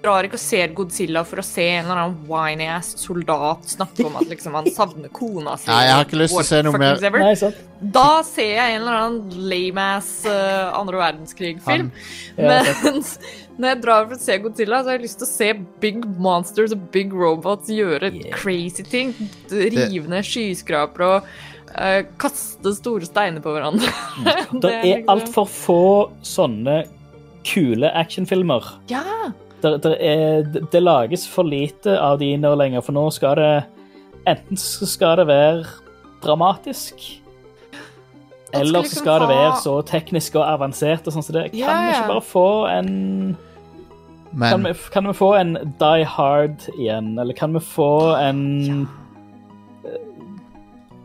drar 0.07 0.27
ikke 0.29 0.37
og 0.39 0.43
ser 0.43 0.69
Godzilla 0.77 1.23
for 1.27 1.41
å 1.41 1.45
se 1.47 1.65
en 1.79 1.87
eller 1.89 1.99
annen 2.05 2.19
whiny-ass 2.29 2.93
soldat 3.01 3.65
snakke 3.73 4.05
om 4.07 4.19
at 4.21 4.29
liksom, 4.31 4.55
han 4.55 4.69
savner 4.71 5.11
kona 5.11 5.57
si. 5.59 5.67
Nei, 5.71 5.81
jeg 5.89 5.95
har 5.97 6.05
ikke 6.05 6.21
lyst 6.21 6.37
til 6.37 6.43
å 6.45 6.47
se 6.51 6.61
noe 6.67 6.79
mer- 6.83 7.01
ever. 7.09 7.25
Nei, 7.25 7.33
sant? 7.41 7.63
Da 7.97 8.05
ser 8.27 8.53
jeg 8.55 8.77
en 8.77 8.85
eller 8.85 8.99
annen 9.01 9.49
lame-ass 9.51 10.11
uh, 10.31 10.71
andre 10.79 11.01
verdenskrig-film. 11.01 11.91
Ja, 12.39 12.61
Mens 12.85 13.17
når 13.59 13.69
jeg 13.73 13.83
drar 13.87 14.07
for 14.07 14.15
å 14.19 14.23
se 14.29 14.39
Godzilla, 14.45 14.79
så 14.85 14.93
har 14.93 14.99
jeg 15.01 15.07
lyst 15.09 15.19
til 15.23 15.27
å 15.27 15.33
se 15.33 15.51
big 15.83 16.07
monsters 16.23 16.77
og 16.77 16.87
big 16.95 17.13
robots 17.17 17.73
gjøre 17.73 18.13
Yeah. 18.15 18.31
crazy 18.39 18.83
ting. 18.87 19.11
Rive 19.51 20.07
ned 20.13 20.25
skyskrapere 20.29 21.11
og 21.19 21.29
eh, 21.75 22.05
kaste 22.21 22.73
store 22.77 23.09
steiner 23.09 23.43
på 23.45 23.55
hverandre. 23.57 23.91
Det 24.63 24.73
er 24.73 24.85
liksom- 24.85 25.11
altfor 25.15 25.49
få 25.51 25.81
sånne 26.23 26.85
kule 27.47 27.91
actionfilmer. 27.95 28.65
Ja! 28.93 29.33
Det, 29.63 29.83
det, 29.83 29.95
er, 30.05 30.43
det, 30.71 30.83
lages 30.83 31.25
for 31.27 31.47
lite 31.49 31.97
av 31.99 32.19
de 32.21 32.35
nå 32.37 32.53
lenger, 32.59 32.85
for 32.85 32.93
nå 32.93 33.07
skal 33.15 33.39
det 33.41 33.55
Enten 34.27 34.59
så 34.59 34.87
skal 34.91 35.21
det 35.21 35.29
være 35.29 35.65
dramatisk, 36.25 36.99
eller 38.53 38.83
så 38.83 38.99
skal 38.99 39.21
det 39.23 39.29
være 39.31 39.53
så 39.63 39.75
teknisk 39.87 40.35
og 40.35 40.43
avansert 40.49 41.07
og 41.07 41.15
sånn 41.15 41.23
som 41.23 41.37
det. 41.37 41.45
Kan 41.53 41.61
Ja, 41.61 41.77
vi 41.85 41.93
ikke 41.95 42.09
bare 42.11 42.25
få 42.27 42.47
en 42.73 42.91
kan 44.37 44.67
vi, 44.67 44.73
kan 44.93 45.07
vi 45.07 45.15
få 45.17 45.29
en 45.39 45.55
Die 45.81 46.05
Hard 46.05 46.67
igjen, 46.75 47.15
eller 47.23 47.39
kan 47.39 47.55
vi 47.55 47.63
få 47.63 47.91
en 48.19 48.43
eh, 48.83 48.97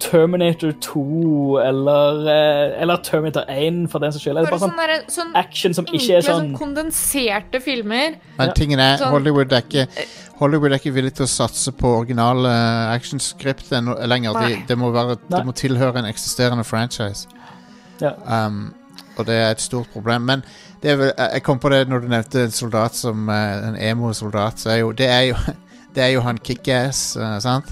Terminator 0.01 0.71
2, 0.81 1.59
eller, 1.61 2.27
eh, 2.31 2.81
eller 2.81 2.97
Terminator 3.05 3.45
1, 3.47 3.87
for 3.91 3.99
den 3.99 4.13
saks 4.13 4.23
skyld. 4.25 4.39
Bare 4.39 4.49
bare 4.49 4.59
sånn 4.63 4.73
sånne, 4.73 4.87
der, 4.89 5.05
sånn 5.13 5.35
action 5.37 5.77
som 5.77 5.85
ikke 5.85 6.17
er 6.17 6.25
sånn 6.25 6.39
sånn 6.47 6.55
kondenserte 6.57 7.61
filmer. 7.61 8.17
Men 8.39 8.53
tingen 8.57 8.81
er, 8.81 8.97
Sånn- 8.97 9.13
Hollywood 9.13 9.53
er 9.53 9.61
ikke 9.61 9.87
Hollywood 10.41 10.73
er 10.73 10.79
ikke 10.81 10.95
villig 10.95 11.13
til 11.13 11.27
å 11.27 11.29
satse 11.29 11.71
på 11.77 11.91
originale 11.99 12.49
uh, 12.49 12.95
actionskript 12.95 13.69
lenger. 14.09 14.33
De, 14.41 14.57
det, 14.67 14.77
må 14.77 14.89
være, 14.91 15.19
det 15.29 15.45
må 15.45 15.53
tilhøre 15.53 16.01
en 16.01 16.09
eksisterende 16.09 16.65
franchise. 16.65 17.27
Ja. 18.01 18.15
Um, 18.25 18.73
og 19.19 19.27
det 19.27 19.35
er 19.37 19.51
et 19.51 19.61
stort 19.61 19.91
problem. 19.93 20.25
Men 20.25 20.41
det 20.81 20.95
er 20.95 20.97
vel, 20.97 21.11
jeg 21.13 21.43
kom 21.45 21.61
på 21.61 21.69
det 21.69 21.83
når 21.91 22.01
du 22.01 22.09
nevnte 22.09 22.47
en 22.47 22.55
soldat 22.55 22.97
som 22.97 23.29
eh, 23.29 23.67
en 23.69 23.77
emo-soldat. 23.77 24.57
Så 24.63 24.79
det, 24.97 25.11
det 25.95 26.03
er 26.07 26.13
jo 26.15 26.25
han 26.25 26.41
Kickass, 26.41 27.11
uh, 27.21 27.37
sant? 27.43 27.69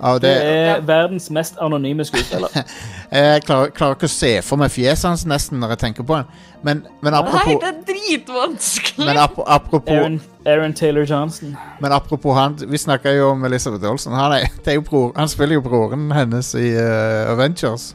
Og 0.00 0.20
Det 0.22 0.30
det, 0.30 0.44
er 0.44 0.80
verdens 0.80 1.30
mest 1.30 1.56
anonyme 1.60 2.04
skuespiller. 2.04 2.48
jeg 3.12 3.42
klarer, 3.44 3.70
klarer 3.76 3.94
ikke 3.98 4.08
å 4.08 4.12
se 4.12 4.30
for 4.42 4.56
meg 4.60 4.72
fjeset 4.72 5.08
hans 5.10 5.26
nesten 5.28 5.60
når 5.60 5.74
jeg 5.74 5.78
tenker 5.84 6.06
på 6.08 6.16
han. 6.16 6.30
Men, 6.64 6.82
men 7.00 7.12
Nei, 7.12 7.54
det 7.60 7.68
er 7.68 7.78
dritvanskelig! 7.88 9.06
men 9.06 9.16
ap 9.20 9.38
apropos, 9.46 9.92
Aaron, 9.92 10.20
Aaron 10.46 10.72
Taylor 10.76 11.04
Johnson. 11.08 11.56
men 11.80 11.92
apropos 11.92 12.34
han 12.36 12.56
Vi 12.68 12.78
snakka 12.78 13.12
jo 13.16 13.30
om 13.30 13.44
Elizabeth 13.44 13.84
Olsen. 13.90 14.12
Han, 14.12 14.32
er, 14.32 14.48
det 14.64 14.74
er 14.74 14.80
jo 14.80 14.84
bror, 14.88 15.12
han 15.16 15.28
spiller 15.28 15.54
jo 15.56 15.64
broren 15.64 16.10
hennes 16.12 16.54
i 16.54 16.72
uh, 16.76 17.32
Avengers. 17.32 17.94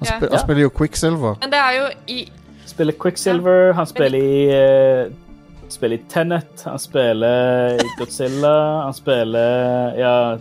Han, 0.00 0.08
Ja. 0.08 0.18
han 0.30 0.38
spiller 0.40 0.62
jo 0.62 0.70
Quicksilver. 0.76 1.36
Men 1.40 1.50
det 1.52 1.58
er 1.58 1.72
jo 1.78 1.86
i 2.06 2.32
Spiller 2.66 2.92
Quicksilver, 3.02 3.72
han 3.72 3.86
spiller 3.86 4.18
i 4.18 5.12
eh, 5.66 5.72
Spiller 5.74 5.96
i 5.96 6.04
Tenet, 6.10 6.62
han 6.64 6.78
spiller 6.78 7.76
i 7.76 7.88
Godzilla, 7.98 8.82
han 8.84 8.94
spiller 8.94 9.98
Ja, 9.98 10.38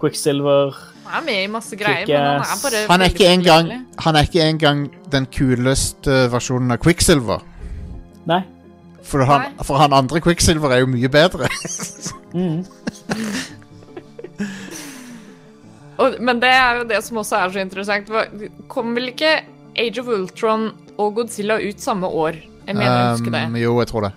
Quicksilver 0.00 0.74
Han 1.06 1.22
er 1.22 1.24
med 1.24 1.42
i 1.44 1.46
masse 1.52 1.76
greier, 1.76 2.06
men 2.08 2.42
han 2.42 2.42
er 2.42 2.62
bare 2.62 2.84
Han 2.90 3.00
er 3.04 3.12
ikke 3.12 3.30
engang. 3.30 3.72
Han 4.04 4.16
er 4.16 4.28
ikke 4.28 4.42
engang 4.48 4.86
den 5.12 5.26
kuleste 5.26 6.30
versjonen 6.32 6.74
av 6.74 6.78
Quicksilver. 6.82 7.44
Nei. 8.26 8.42
For 9.04 9.20
han, 9.28 9.40
Nei. 9.52 9.64
for 9.68 9.76
han 9.78 9.92
andre 9.92 10.20
Quicksilver 10.24 10.72
er 10.72 10.80
jo 10.82 10.88
mye 10.90 11.08
bedre. 11.12 11.48
Mm. 12.34 12.64
Og, 16.02 16.16
men 16.18 16.40
det 16.42 16.50
er 16.50 16.80
jo 16.80 16.86
det 16.88 16.98
som 17.06 17.20
også 17.22 17.38
er 17.38 17.52
så 17.54 17.62
interessant. 17.62 18.10
Kom 18.70 18.96
vel 18.96 19.12
ikke 19.12 19.36
Age 19.78 20.02
of 20.02 20.10
Ultron 20.10 20.68
og 20.98 21.14
Godzilla 21.20 21.60
ut 21.62 21.80
samme 21.82 22.06
år? 22.08 22.40
Jeg 22.66 22.74
mener 22.74 22.90
um, 22.90 22.96
jeg 22.96 23.10
husker 23.12 23.34
det. 23.36 23.62
Jo, 23.62 23.78
jeg 23.78 23.90
tror 23.90 24.08
det. 24.08 24.12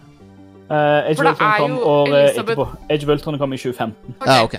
Eh, 0.70 1.10
Age 1.10 1.16
For 1.18 1.26
of 1.26 1.38
det 1.38 1.46
Ultron 1.46 1.52
er 1.54 1.58
kom 1.58 1.78
året 1.80 2.14
Elizabeth- 2.14 2.52
etterpå. 2.52 2.66
Age 2.90 3.04
of 3.34 3.40
kom 3.40 3.54
i 3.54 3.58
2015. 3.58 4.16
Ok, 4.20 4.28
Ja, 4.28 4.44
ok. 4.44 4.52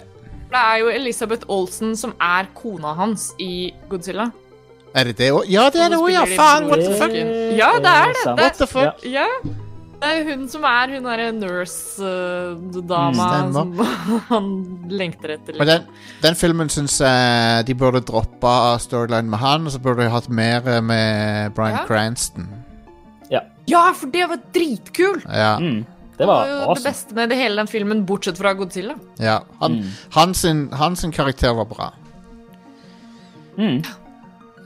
Det 0.48 0.56
er 0.64 0.76
jo 0.80 0.88
Elisabeth 0.88 1.44
Olsen 1.48 1.96
som 1.96 2.14
er 2.20 2.46
kona 2.54 2.94
hans 2.94 3.34
i 3.38 3.72
Godzilla. 3.88 4.30
Er 4.94 5.04
det 5.04 5.16
det 5.18 5.30
òg? 5.32 5.44
Ja, 5.48 5.68
det 5.70 5.80
er 5.84 5.88
det 5.92 5.98
òg, 5.98 6.08
ja! 6.10 6.24
Faen, 6.24 6.66
what 6.70 6.80
the 6.80 6.94
fuck? 6.96 7.12
Ja, 7.12 7.72
det 7.76 7.86
er 7.92 8.06
det. 8.06 8.24
Det- 8.24 8.40
What 8.40 8.54
the 8.56 8.66
fuck? 8.66 9.04
Ja. 9.04 9.10
Ja. 9.20 9.26
Det 10.00 10.06
er 10.14 10.24
hun 10.36 10.48
som 10.48 10.62
er 10.64 10.86
hun 10.94 11.02
derre 11.04 11.32
nurse-dama 11.32 13.28
Mm, 13.46 13.52
som 13.52 13.72
han 14.28 14.88
lengter 14.88 15.34
etter. 15.34 15.58
Men 15.58 15.66
den, 15.66 15.82
Liksom. 15.82 16.22
den 16.22 16.34
filmen 16.34 16.68
syns 16.70 17.00
jeg 17.00 17.66
de 17.66 17.74
burde 17.74 18.00
droppa 18.06 18.78
storyline 18.78 19.28
med 19.28 19.38
han, 19.42 19.66
og 19.66 19.72
så 19.74 19.78
burde 19.82 20.04
de 20.04 20.10
hatt 20.12 20.28
mer 20.30 20.62
eh, 20.68 20.80
med 20.80 21.52
Bryan 21.54 21.78
Ja. 21.80 21.86
Cranston. 21.86 22.48
Ja, 23.68 23.82
for 23.92 24.06
det 24.08 24.24
var 24.30 24.38
dritkult! 24.54 25.26
Ja, 25.28 25.58
Mm. 25.60 25.84
Det 26.18 26.24
Det 26.24 26.26
var 26.26 26.46
jo 26.48 26.54
jo 26.64 26.74
det 26.74 26.82
beste 26.84 27.14
med 27.14 27.28
det 27.30 27.36
hele 27.38 27.56
den 27.56 27.66
filmen, 27.70 28.04
bortsett 28.06 28.38
fra 28.38 28.52
Godzilla. 28.58 28.94
ja. 29.18 29.38
Han, 29.60 29.72
Mm. 29.72 29.84
han, 30.14 30.34
sin, 30.34 30.68
han 30.72 30.96
sin 30.96 31.12
karakter 31.12 31.54
var 31.54 31.64
bra. 31.64 31.92
Mm. 33.58 33.82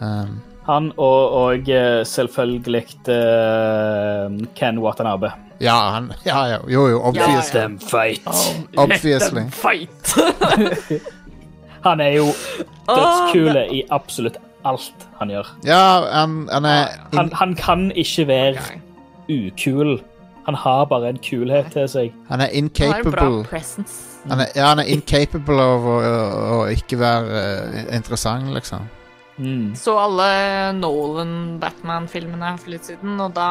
Um, 0.00 0.40
Han 0.66 0.92
og, 0.96 1.30
og 1.32 1.68
eh, 1.68 2.04
selvfølgelig 2.06 2.84
uh, 3.08 4.46
Ken 4.54 4.78
Watanabe. 4.78 5.32
ja, 5.60 5.74
han 5.90 6.12
Ja, 6.26 6.44
ja. 6.46 6.58
Jo, 6.68 6.88
jo, 6.88 7.00
obviously. 7.02 7.34
Let 7.34 7.44
them 7.52 7.78
fight. 7.80 8.28
Obviously. 8.76 9.10
Let 9.12 9.22
them 9.32 9.50
fight! 9.50 10.14
Han 11.82 12.00
er 12.00 12.08
jo 12.14 12.26
dødskule 12.86 13.64
i 13.74 13.82
absolutt 13.90 14.36
alt 14.64 14.92
han 15.18 15.28
gjør. 15.30 15.48
Ja, 15.66 16.04
han, 16.12 16.48
han 16.52 16.64
er 16.64 16.86
Han, 17.16 17.32
han 17.34 17.54
kan 17.58 17.88
ikke 17.98 18.26
være 18.28 18.58
ukul. 19.28 19.96
Han 20.46 20.54
har 20.54 20.84
bare 20.90 21.08
en 21.12 21.18
kulhet 21.22 21.68
til 21.72 21.88
seg. 21.88 22.12
Han 22.28 22.40
er 22.40 22.46
Han 22.50 22.54
incapable. 22.64 23.44
presence. 23.44 23.92
Han 24.28 24.40
er, 24.40 24.46
ja, 24.56 24.66
han 24.72 24.78
er 24.78 24.88
incapable 24.90 25.62
av 25.62 25.86
å, 25.86 25.94
å, 25.98 26.58
å 26.62 26.66
ikke 26.70 26.98
være 26.98 27.42
eh, 27.42 27.96
interessant, 27.96 28.50
liksom. 28.54 28.88
Mm. 29.38 29.72
Så 29.78 29.94
alle 29.98 30.26
Nolan-Batman-filmene 30.78 32.56
for 32.58 32.70
litt 32.74 32.84
siden, 32.90 33.20
og 33.20 33.32
da 33.36 33.48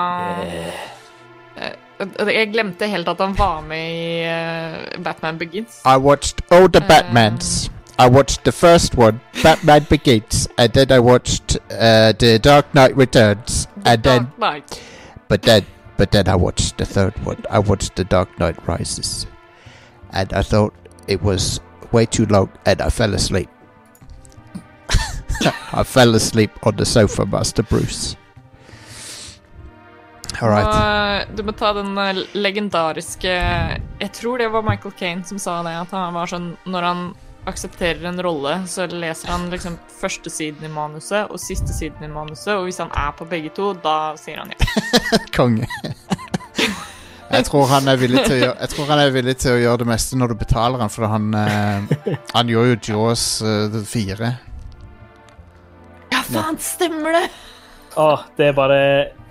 Eh, 1.51 1.75
Jeg 2.31 2.47
glemte 2.53 2.87
helt 2.87 3.07
at 3.11 3.19
han 3.19 3.33
var 3.37 3.59
med 3.67 3.91
i 3.91 4.23
eh, 4.23 5.01
Batman 5.03 5.37
Begins. 5.37 5.81
I 5.85 5.97
watched 5.97 6.41
all 6.49 6.67
the 6.71 6.79
Batmans. 6.81 7.69
I 7.99 8.07
watched 8.09 8.43
the 8.45 8.51
first 8.51 8.95
one, 8.97 9.19
Batman 9.43 9.85
Begins, 9.89 10.47
and 10.57 10.71
then 10.73 10.91
I 10.91 10.99
watched 10.99 11.57
uh, 11.69 12.13
the 12.17 12.39
Dark 12.39 12.73
Knight 12.73 12.95
Returns, 12.97 13.67
and 13.85 14.01
then, 14.03 14.31
Knight. 14.39 14.81
but 15.27 15.41
then, 15.43 15.65
but 16.01 16.09
then 16.09 16.27
I 16.27 16.35
watched 16.35 16.79
the 16.79 16.85
third 16.85 17.13
one. 17.23 17.45
I 17.47 17.59
watched 17.59 17.95
the 17.95 18.03
Dark 18.03 18.39
Knight 18.39 18.57
Rises, 18.67 19.27
and 20.09 20.33
I 20.33 20.41
thought 20.41 20.73
it 21.07 21.21
was 21.21 21.59
way 21.91 22.07
too 22.07 22.25
long, 22.25 22.49
and 22.65 22.81
I 22.81 22.89
fell 22.89 23.13
asleep. 23.13 23.49
I 25.73 25.83
fell 25.83 26.15
asleep 26.15 26.49
on 26.65 26.75
the 26.77 26.87
sofa, 26.87 27.23
Master 27.27 27.61
Bruce. 27.61 28.15
All 30.41 30.49
right. 30.49 31.27
Du 31.35 31.43
må 31.43 31.51
ta 31.53 31.69
den 31.77 31.93
eh, 31.97 32.23
legendariske 32.33 33.29
Jeg 33.99 34.11
tror 34.17 34.41
det 34.41 34.47
var 34.49 34.65
Michael 34.65 34.95
Caine 34.97 35.23
som 35.23 35.37
sa 35.37 35.61
det. 35.61 35.75
At 35.83 35.91
han 35.93 36.15
var 36.17 36.25
sånn 36.31 36.55
Når 36.65 36.87
han 36.87 37.01
aksepterer 37.49 38.05
en 38.05 38.21
rolle, 38.23 38.61
så 38.67 38.85
leser 38.85 39.31
han 39.33 39.47
liksom 39.49 39.77
første 40.01 40.29
siden 40.29 40.67
i 40.67 40.71
manuset 40.71 41.31
og 41.31 41.41
siste 41.41 41.73
siden 41.73 42.05
i 42.05 42.11
manuset, 42.11 42.53
og 42.53 42.67
hvis 42.67 42.81
han 42.83 42.91
er 42.93 43.13
på 43.17 43.25
begge 43.29 43.49
to, 43.55 43.71
da 43.73 44.13
sier 44.19 44.43
han 44.43 44.53
ja. 44.53 44.69
Konge. 45.37 45.67
Jeg 47.31 47.45
tror 47.47 47.69
han 47.71 47.87
er 47.87 47.99
villig 47.99 48.25
til 48.27 48.35
å 48.35 48.39
gjøre, 48.41 48.55
jeg 48.59 48.73
tror 48.73 48.89
han 48.91 49.01
er 49.01 49.13
villig 49.15 49.35
til 49.39 49.55
å 49.55 49.61
gjøre 49.61 49.81
det 49.81 49.89
meste 49.93 50.19
når 50.19 50.33
du 50.33 50.41
betaler 50.41 50.83
han, 50.83 50.91
for 50.91 51.07
han, 51.09 51.29
eh, 51.39 52.17
han 52.35 52.51
gjør 52.51 52.73
jo 52.73 52.79
Jaws 52.89 53.23
uh, 53.45 53.77
4. 53.87 54.33
Ja, 56.11 56.25
faen, 56.27 56.59
stemmer 56.61 57.15
det! 57.15 57.29
Åh, 57.99 58.27
det 58.37 58.51
er 58.51 58.53
bare 58.55 58.75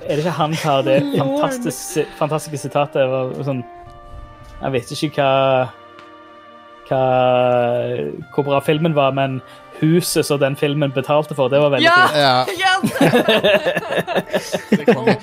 Er 0.04 0.16
det 0.16 0.18
ikke 0.20 0.32
han 0.36 0.54
som 0.56 0.68
har 0.68 0.82
det 0.84 0.98
fantastiske, 1.14 2.02
fantastiske 2.18 2.58
sitatet? 2.61 3.12
Sånn 3.46 3.62
Jeg 4.61 4.74
vet 4.74 4.90
ikke 4.92 5.08
hva 5.16 5.30
hva, 6.91 7.01
hvor 8.34 8.43
bra 8.47 8.59
filmen 8.66 8.95
var, 8.95 9.11
men 9.16 9.41
huset 9.80 10.26
som 10.26 10.38
den 10.43 10.57
filmen 10.61 10.93
betalte 10.93 11.34
for, 11.34 11.49
det 11.49 11.61
var 11.62 11.70
veldig 11.72 11.86
Ja! 11.86 12.45
fint. 12.45 12.61
Ja, 12.61 12.72
oh 14.97 15.07
god, 15.07 15.14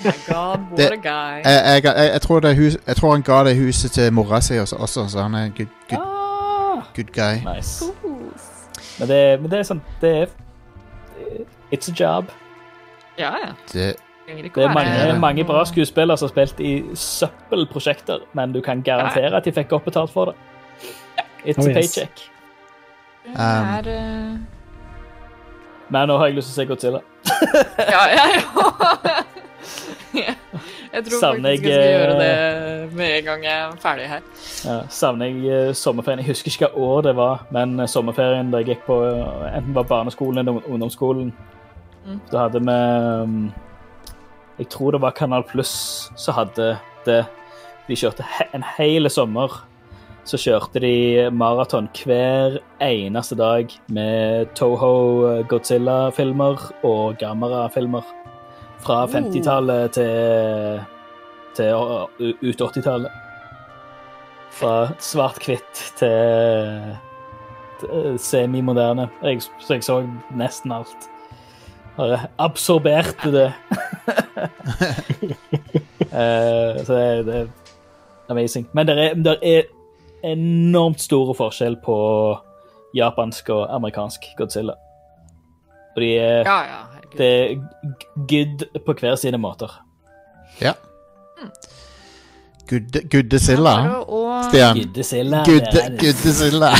Det- 0.77 0.91
jeg, 1.03 1.41
jeg, 1.45 1.83
jeg, 1.83 2.09
jeg, 2.13 2.21
tror 2.21 2.39
det 2.39 2.55
hus, 2.55 2.77
jeg 2.87 2.95
tror 2.95 3.11
han 3.11 3.21
ga 3.21 3.43
det 3.43 3.55
huset 3.57 3.91
til 3.91 4.13
mora 4.13 4.41
si 4.41 4.57
også, 4.59 4.75
også, 4.75 5.07
så 5.09 5.21
han 5.21 5.33
er 5.35 5.43
en 5.43 5.53
good, 5.57 5.67
good, 5.89 5.99
Ah, 5.99 6.81
good 6.95 7.05
guy. 7.13 7.55
nice. 7.55 7.85
Men 8.99 9.07
det, 9.09 9.41
men 9.41 9.51
det 9.51 9.59
er 9.59 9.63
sånn 9.63 9.81
Det 10.01 10.11
er 10.21 10.25
It's 11.73 11.89
a 11.91 11.93
job. 11.99 12.25
Ja, 13.19 13.31
ja. 13.43 13.49
Det, 13.73 13.95
Det 14.55 14.63
er 14.63 14.73
mange, 14.73 15.19
mange 15.19 15.43
bra 15.43 15.65
skuespillere 15.65 16.17
som 16.17 16.25
har 16.29 16.33
spilt 16.33 16.59
i 16.59 16.83
søppelprosjekter, 16.95 18.17
men 18.33 18.53
du 18.53 18.61
kan 18.61 18.81
garantere 18.81 19.37
at 19.37 19.45
de 19.45 19.51
fikk 19.51 19.67
godt 19.69 19.85
betalt 19.85 20.11
for 20.13 20.25
det. 20.25 20.33
It's 21.45 21.57
Oh, 21.59 21.69
a 21.69 21.73
paycheck. 21.73 22.11
Yes. 23.27 23.35
Um, 23.35 23.41
er 23.41 23.87
eh, 23.91 24.37
Men 25.89 26.07
nå 26.09 26.17
har 26.17 26.27
jeg 26.31 26.35
lyst 26.39 26.51
til 26.51 26.55
å 26.55 26.59
se 26.61 26.65
Godzilla. 26.69 27.01
Ja, 27.93 28.03
ja, 28.11 28.25
ja. 30.17 30.33
Jeg 30.93 31.03
tror 31.05 31.19
Savner 31.19 31.51
faktisk 31.51 31.67
jeg 31.67 31.73
skal 31.75 31.91
gjøre 31.91 32.13
eh, 32.13 32.19
det 32.21 32.93
med 32.97 33.11
en 33.17 33.25
gang 33.27 33.43
jeg 33.45 33.57
er 33.65 33.75
ferdig 33.83 34.07
her. 34.09 34.23
Ja, 34.65 34.77
savner 34.89 35.25
jeg 35.29 35.51
eh, 35.67 35.73
sommerferien. 35.77 36.23
Jeg 36.23 36.31
husker 36.31 36.51
ikke 36.53 36.69
hva 36.73 36.87
år 36.87 37.01
det 37.09 37.13
var, 37.19 37.43
men 37.53 37.75
sommerferien 37.91 38.49
da 38.53 38.61
jeg 38.63 38.71
gikk 38.73 38.85
på 38.87 38.97
enten 39.51 39.75
var 39.75 39.87
barneskolen 39.91 40.41
eller 40.43 40.63
ungdomsskolen, 40.67 41.33
Mm. 42.07 42.21
da 42.31 42.45
hadde 42.45 42.59
vi 42.63 42.71
um, 42.71 43.31
Jeg 44.61 44.69
tror 44.71 44.93
det 44.95 45.01
var 45.03 45.11
Kanal 45.11 45.43
Pluss 45.43 45.73
som 46.15 46.37
hadde 46.37 46.77
det. 47.03 47.17
De 47.89 47.95
kjørte 47.99 48.23
en 48.55 48.63
hel 48.77 49.09
sommer. 49.11 49.51
Så 50.27 50.35
kjørte 50.35 50.81
de 50.83 51.29
maraton 51.31 51.85
hver 51.95 52.57
eneste 52.83 53.37
dag 53.39 53.71
med 53.95 54.49
Toho 54.59 54.89
Godzilla-filmer 55.47 56.65
og 56.83 57.15
Gamera-filmer. 57.21 58.03
Fra 58.83 59.05
50-tallet 59.07 59.95
til, 59.95 60.81
til 61.55 61.71
ut 62.43 62.63
80-tallet. 62.65 63.13
Fra 64.57 64.73
svart-hvitt 64.99 65.83
til, 66.01 66.91
til 67.79 68.19
semimoderne. 68.19 69.07
Jeg, 69.23 69.45
jeg 69.69 69.87
så 69.87 70.01
nesten 70.35 70.75
alt. 70.75 71.07
Bare 71.95 72.19
absorberte 72.35 73.31
det. 73.31 73.47
uh, 76.11 76.83
så 76.85 76.99
det, 76.99 77.25
det 77.31 77.41
amazing. 78.27 78.67
Men 78.73 78.87
det 78.87 78.99
er, 78.99 79.13
det 79.23 79.39
er 79.41 79.76
enormt 80.23 81.01
store 81.01 81.35
forskjell 81.37 81.77
på 81.85 81.97
japansk 82.97 83.49
og 83.53 83.75
amerikansk 83.75 84.21
Godzilla. 84.37 84.73
Og 85.95 86.01
de 86.01 86.11
er, 86.17 86.43
Ja, 86.45 86.59
ja, 86.65 86.81
det 87.17 87.27
er 87.27 87.55
good 88.29 88.67
på 88.85 88.93
hver 88.99 89.15
sine 89.15 89.37
måter. 89.37 89.71
Ja. 90.61 90.73
Gudde, 92.67 93.01
Guddesilla. 93.11 94.03
Stian. 94.49 94.75
Guddesilla. 94.75 95.43
Gudde, 95.45 95.83
Guddesilla. 95.99 96.71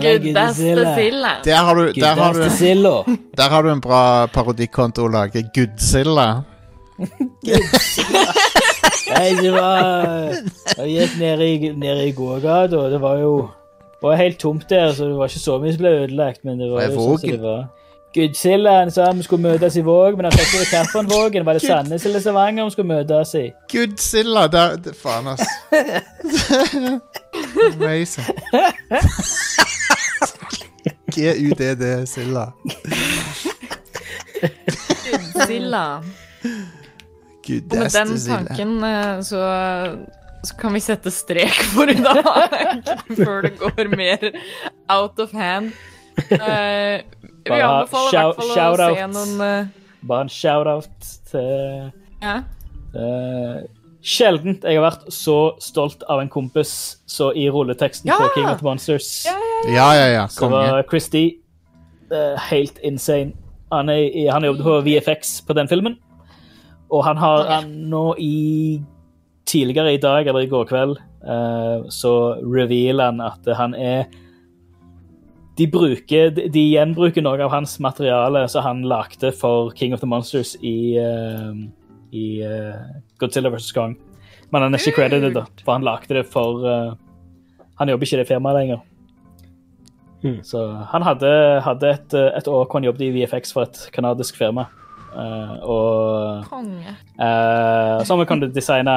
Guddestesilla. 0.00 1.32
Der 1.44 1.56
har 1.56 1.74
du, 1.74 1.92
der 1.92 2.14
har 2.14 2.32
du, 2.32 3.14
der 3.36 3.48
har 3.50 3.62
du 3.62 3.70
en 3.70 3.80
bra 3.80 4.26
parodikonto 4.26 5.04
å 5.04 5.12
lage. 5.12 5.44
Gudsilla. 5.54 6.42
Nei, 9.08 9.28
det 9.40 9.52
var 9.52 10.32
Jeg 10.78 10.88
gikk 10.92 11.18
ned 11.20 11.40
i, 11.46 11.72
ned 11.74 12.02
i 12.06 12.12
gågata, 12.16 12.78
og 12.78 12.90
det 12.92 13.00
var 13.02 13.16
jo 13.22 13.32
det 14.02 14.08
var 14.08 14.16
helt 14.18 14.38
tomt 14.38 14.70
der, 14.70 14.92
så 14.92 15.04
det 15.06 15.14
var 15.14 15.28
ikke 15.30 15.38
så 15.38 15.58
mye 15.62 15.72
som 15.72 15.78
ble 15.84 15.90
ødelagt. 16.00 16.40
Men 16.42 16.58
det 16.58 16.66
var 16.72 16.82
jo 16.88 16.94
sånn 16.96 17.18
som 17.22 17.30
det 17.30 17.42
var. 17.42 17.60
Godzilla 18.12 18.72
han 18.80 18.90
sa 18.92 19.04
vi 19.14 19.22
skulle 19.24 19.52
møtes 19.52 19.76
i 19.78 19.82
Våg, 19.86 20.16
men 20.18 20.24
han 20.26 20.34
fikk 20.34 20.50
ikke 20.58 20.80
hvilken 20.82 21.10
Vågen. 21.12 21.44
Var 21.46 21.52
det 21.56 21.62
Sandnes 21.62 22.06
eller 22.08 22.20
Stavanger 22.20 22.64
vi 22.66 22.70
skulle 22.74 22.90
møtes 22.90 23.30
i? 23.38 23.44
Gudsilla. 23.72 24.42
Der, 24.52 24.68
det, 24.82 24.92
faen, 24.98 25.26
ass. 25.32 25.42
Amazing. 27.70 28.26
G-u-d-d-silla. 31.14 32.44
Godzilla. 35.06 35.84
Og 37.42 37.76
med 37.78 37.94
den 37.94 38.12
tanken 38.22 38.74
eh, 38.86 39.20
så, 39.26 39.42
så 40.44 40.58
kan 40.60 40.74
vi 40.76 40.82
sette 40.84 41.12
strek 41.14 41.62
for 41.74 41.90
i 41.90 41.98
dag, 41.98 42.82
før 43.18 43.46
det 43.48 43.54
går 43.60 43.92
mer 43.96 44.28
out 44.92 45.18
of 45.22 45.34
hand. 45.36 45.72
Uh, 46.28 47.00
vi 47.48 47.58
anbefaler 47.58 48.10
i 48.10 48.16
hvert 48.16 48.40
fall 48.40 48.50
å 48.50 48.56
shout-out. 48.56 48.96
se 48.98 49.06
noen 49.14 49.38
uh... 49.40 49.70
Bare 50.06 50.26
en 50.26 50.32
shout-out 50.32 51.06
til 51.30 51.86
ja. 52.20 52.34
uh, 52.92 53.62
Sjeldent 54.02 54.66
jeg 54.66 54.76
har 54.76 54.84
vært 54.84 55.06
så 55.14 55.36
stolt 55.62 56.02
av 56.10 56.20
en 56.20 56.28
kompis 56.30 56.72
så 57.06 57.30
i 57.38 57.46
rulleteksten 57.48 58.10
Ja! 58.10 58.18
på 58.18 58.32
King 58.34 58.50
of 58.50 58.58
the 58.60 58.66
Monsters. 58.66 59.08
Ja, 59.24 59.38
Ja, 59.70 59.94
ja, 59.94 60.06
ja. 60.10 60.26
Så 60.28 60.48
var 60.50 60.82
Christie 60.90 61.36
eh, 62.10 62.38
helt 62.50 62.78
insane. 62.82 63.32
Han, 63.72 63.88
er, 63.88 64.32
han 64.32 64.44
jobbet 64.44 64.64
på 64.66 64.80
VFX 64.88 65.40
på 65.46 65.54
den 65.56 65.68
filmen. 65.70 65.96
Og 66.92 67.04
han 67.06 67.20
har 67.20 67.48
han 67.50 67.70
nå 67.92 68.06
i 68.20 68.82
Tidligere 69.48 69.96
i 69.96 70.00
dag 70.00 70.28
eller 70.30 70.44
i 70.44 70.48
går 70.48 70.68
kveld 70.70 70.92
eh, 71.26 71.88
så 71.90 72.12
revealer 72.40 73.10
han 73.10 73.18
at 73.20 73.48
han 73.58 73.74
er 73.74 74.04
de, 75.58 75.66
bruker, 75.68 76.30
de 76.30 76.62
gjenbruker 76.62 77.24
noe 77.26 77.42
av 77.42 77.50
hans 77.52 77.74
materiale 77.82 78.44
som 78.48 78.62
han 78.64 78.84
lagde 78.88 79.32
for 79.34 79.74
King 79.76 79.96
of 79.96 80.00
the 80.00 80.08
Monsters 80.08 80.54
i, 80.62 80.94
eh, 80.96 81.50
i 82.14 82.26
eh, 82.46 82.78
Godzilla 83.20 83.50
vs. 83.52 83.72
Kong. 83.74 83.96
Men 84.54 84.64
han 84.64 84.78
er 84.78 84.80
ikke 84.80 85.02
credited, 85.02 85.34
da, 85.34 85.42
for 85.66 85.74
han 85.74 85.84
lagde 85.84 86.14
det 86.14 86.24
for 86.30 86.62
Han 87.80 87.88
jobber 87.88 88.06
ikke 88.06 88.16
i 88.16 88.20
det 88.22 88.28
firmaet 88.30 88.58
lenger. 88.60 88.80
Så 90.46 90.62
han 90.92 91.02
hadde, 91.02 91.34
hadde 91.66 91.90
et, 91.96 92.14
et 92.14 92.48
år 92.48 92.62
hvor 92.62 92.78
han 92.78 92.86
jobbet 92.86 93.08
i 93.08 93.12
VFX 93.16 93.52
for 93.56 93.66
et 93.66 93.88
kanadisk 93.92 94.38
firma. 94.38 94.68
Eh, 95.12 95.56
og 95.68 96.44
Konge. 96.48 96.94
uh, 97.20 98.00
så 98.04 98.16
vi 98.16 98.24
kunne 98.28 98.48
designe 98.58 98.94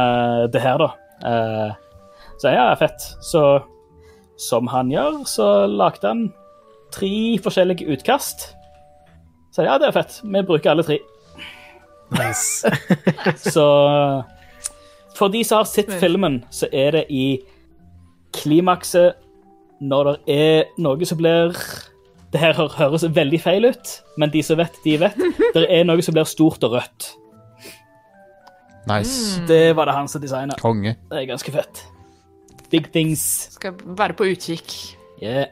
det 0.53 0.61
her, 0.63 0.79
da. 0.79 0.91
Uh, 1.25 1.73
så 2.39 2.53
ja, 2.53 2.69
fett. 2.79 3.01
Så 3.23 3.43
som 4.37 4.67
han 4.67 4.91
gjør, 4.91 5.23
så 5.27 5.47
lagde 5.71 6.07
han 6.07 6.25
tre 6.95 7.39
forskjellige 7.43 7.87
utkast. 7.91 8.49
Så 9.55 9.63
ja, 9.63 9.77
det 9.79 9.87
er 9.87 9.95
fett. 9.95 10.19
Vi 10.23 10.43
bruker 10.43 10.73
alle 10.73 10.83
tre. 10.83 10.99
Nice. 12.11 12.67
Så 13.53 13.63
for 15.15 15.31
de 15.31 15.43
som 15.47 15.61
har 15.61 15.69
sett 15.69 15.91
filmen, 15.95 16.41
så 16.51 16.67
er 16.73 16.91
det 16.91 17.05
i 17.09 17.39
klimakset 18.35 19.15
når 19.79 20.09
det 20.09 20.35
er 20.35 20.81
noe 20.83 21.07
som 21.07 21.19
blir 21.19 21.55
Det 22.35 22.41
her 22.41 22.57
høres 22.75 23.05
veldig 23.15 23.37
feil 23.39 23.69
ut, 23.69 23.91
men 24.19 24.31
de 24.33 24.41
som 24.43 24.59
vet, 24.59 24.75
de 24.83 24.97
vet. 24.99 25.13
Det 25.55 25.61
er 25.71 25.85
noe 25.87 26.03
som 26.03 26.15
blir 26.17 26.27
stort 26.27 26.65
og 26.67 26.73
rødt. 26.75 27.13
Nice. 28.89 29.39
Det 29.47 29.75
var 29.77 29.87
det 29.87 29.95
han 29.95 30.09
som 30.11 30.21
designa. 30.21 30.57
Konge. 30.59 30.97
Det 31.09 31.21
er 31.21 31.29
ganske 31.29 31.53
fett. 31.55 31.85
Big 32.73 32.89
things. 32.91 33.23
Skal 33.55 33.79
være 33.85 34.17
på 34.19 34.27
utkikk. 34.33 34.75
Yeah. 35.23 35.47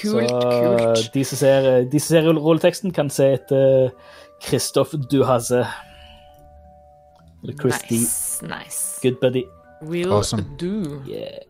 Kult, 0.00 0.30
så 0.30 0.40
kult. 0.40 1.10
de 1.12 1.24
som 1.28 1.42
ser, 1.42 1.68
de 1.92 2.00
som 2.00 2.14
ser 2.14 2.32
rolleteksten, 2.32 2.94
kan 2.96 3.12
se 3.12 3.28
etter 3.36 3.90
Kristoff 4.40 4.96
Duhaze. 5.12 5.66
Eller 7.42 7.60
Chris 7.60 7.82
Nice, 7.90 8.46
nice. 8.48 8.80
Good 9.02 9.20
buddy. 9.20 9.44
Will 9.82 10.12
Awesome. 10.12 10.44
do. 10.60 11.02
Yeah. 11.08 11.44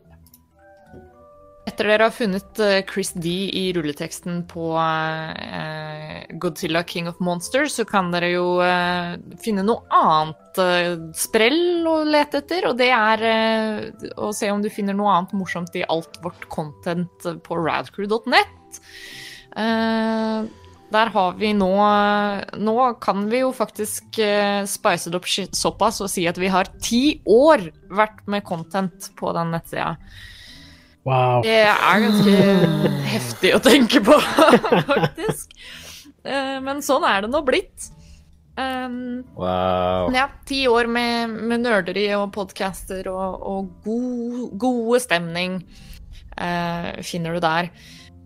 Etter 1.70 1.86
dere 1.86 2.08
har 2.08 2.14
funnet 2.14 2.58
eh, 2.62 2.80
Chris 2.88 3.12
D 3.14 3.30
i 3.54 3.68
rulleteksten 3.76 4.42
på 4.50 4.72
eh, 4.80 6.24
Godzilla 6.42 6.82
King 6.86 7.10
of 7.10 7.20
Monsters, 7.22 7.76
så 7.78 7.84
kan 7.86 8.10
dere 8.10 8.32
jo 8.32 8.46
eh, 8.64 9.14
finne 9.42 9.62
noe 9.66 9.84
annet 9.94 10.60
sprell 11.14 11.86
å 11.86 12.00
lete 12.08 12.40
etter, 12.40 12.66
og 12.66 12.78
det 12.80 12.88
er 12.90 13.22
å 14.18 14.32
se 14.34 14.48
om 14.50 14.64
du 14.64 14.66
finner 14.72 14.96
noe 14.98 15.12
annet 15.14 15.34
morsomt 15.38 15.76
i 15.78 15.84
alt 15.86 16.18
vårt 16.24 16.48
content 16.50 17.28
på 17.46 17.58
radcrew.net. 17.60 18.80
Der 20.90 21.12
har 21.14 21.38
vi 21.38 21.52
nå 21.54 21.70
Nå 22.66 22.74
kan 23.02 23.22
vi 23.30 23.44
jo 23.44 23.52
faktisk 23.54 24.18
spice 24.74 25.12
det 25.14 25.20
opp 25.20 25.30
såpass 25.30 26.02
og 26.02 26.10
si 26.10 26.26
at 26.26 26.38
vi 26.42 26.50
har 26.50 26.72
ti 26.82 27.20
år 27.30 27.68
vært 27.94 28.26
med 28.26 28.44
content 28.48 29.12
på 29.20 29.30
den 29.38 29.54
nettsida. 29.54 29.94
Wow. 31.08 31.40
Det 31.46 31.62
er 31.64 32.02
ganske 32.04 32.34
heftig 33.08 33.54
å 33.56 33.60
tenke 33.64 34.02
på, 34.04 34.18
faktisk. 34.90 35.54
Eh, 36.24 36.58
Men 36.60 36.82
sånn 36.84 37.06
er 37.08 37.24
det 37.24 37.30
nå 37.32 37.40
blitt. 37.46 37.88
Um, 38.60 39.22
Wow. 39.38 40.10
ja, 40.12 40.26
ti 40.44 40.66
år 40.68 40.90
med, 40.90 41.32
med 41.48 41.62
nerderi 41.64 42.10
og 42.18 42.26
podcaster 42.34 43.06
og, 43.08 43.38
og 43.40 43.70
god, 43.86 44.42
gode 44.60 45.00
stemning 45.00 45.54
uh, 46.36 46.90
finner 47.06 47.38
du 47.38 47.40
der. 47.46 47.70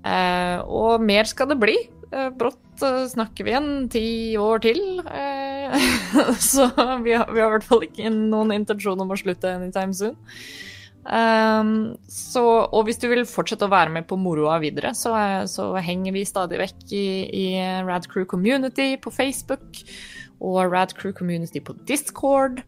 Uh, 0.03 0.59
og 0.67 1.05
mer 1.07 1.29
skal 1.31 1.53
det 1.53 1.61
bli. 1.63 1.77
Uh, 2.11 2.33
brått 2.35 2.59
snakker 2.83 3.47
vi 3.47 3.53
igjen 3.55 3.71
ti 3.93 4.07
år 4.41 4.59
til. 4.65 4.81
Eh, 5.07 5.75
så 6.43 6.67
vi 7.05 7.15
har, 7.15 7.31
vi 7.31 7.39
har 7.39 7.53
i 7.53 7.55
hvert 7.55 7.67
fall 7.69 7.85
ikke 7.87 8.11
noen 8.11 8.51
intensjon 8.57 8.99
om 9.05 9.15
å 9.15 9.19
slutte 9.21 9.55
anytime 9.55 9.95
soon. 9.95 10.17
Um, 11.05 11.97
så, 12.09 12.43
og 12.65 12.87
hvis 12.89 13.01
du 13.03 13.11
vil 13.11 13.27
fortsette 13.29 13.67
å 13.67 13.73
være 13.73 13.93
med 13.93 14.07
på 14.09 14.17
moroa 14.17 14.57
videre, 14.63 14.95
så, 14.97 15.13
eh, 15.19 15.45
så 15.51 15.75
henger 15.85 16.17
vi 16.17 16.25
stadig 16.25 16.61
vekk 16.63 16.85
i, 16.97 17.07
i 17.29 17.47
Radcrew 17.85 18.25
Community 18.29 18.95
på 18.97 19.13
Facebook 19.13 19.83
og 20.45 20.73
Radcrew 20.73 21.13
Community 21.17 21.61
på 21.65 21.77
Discord. 21.89 22.63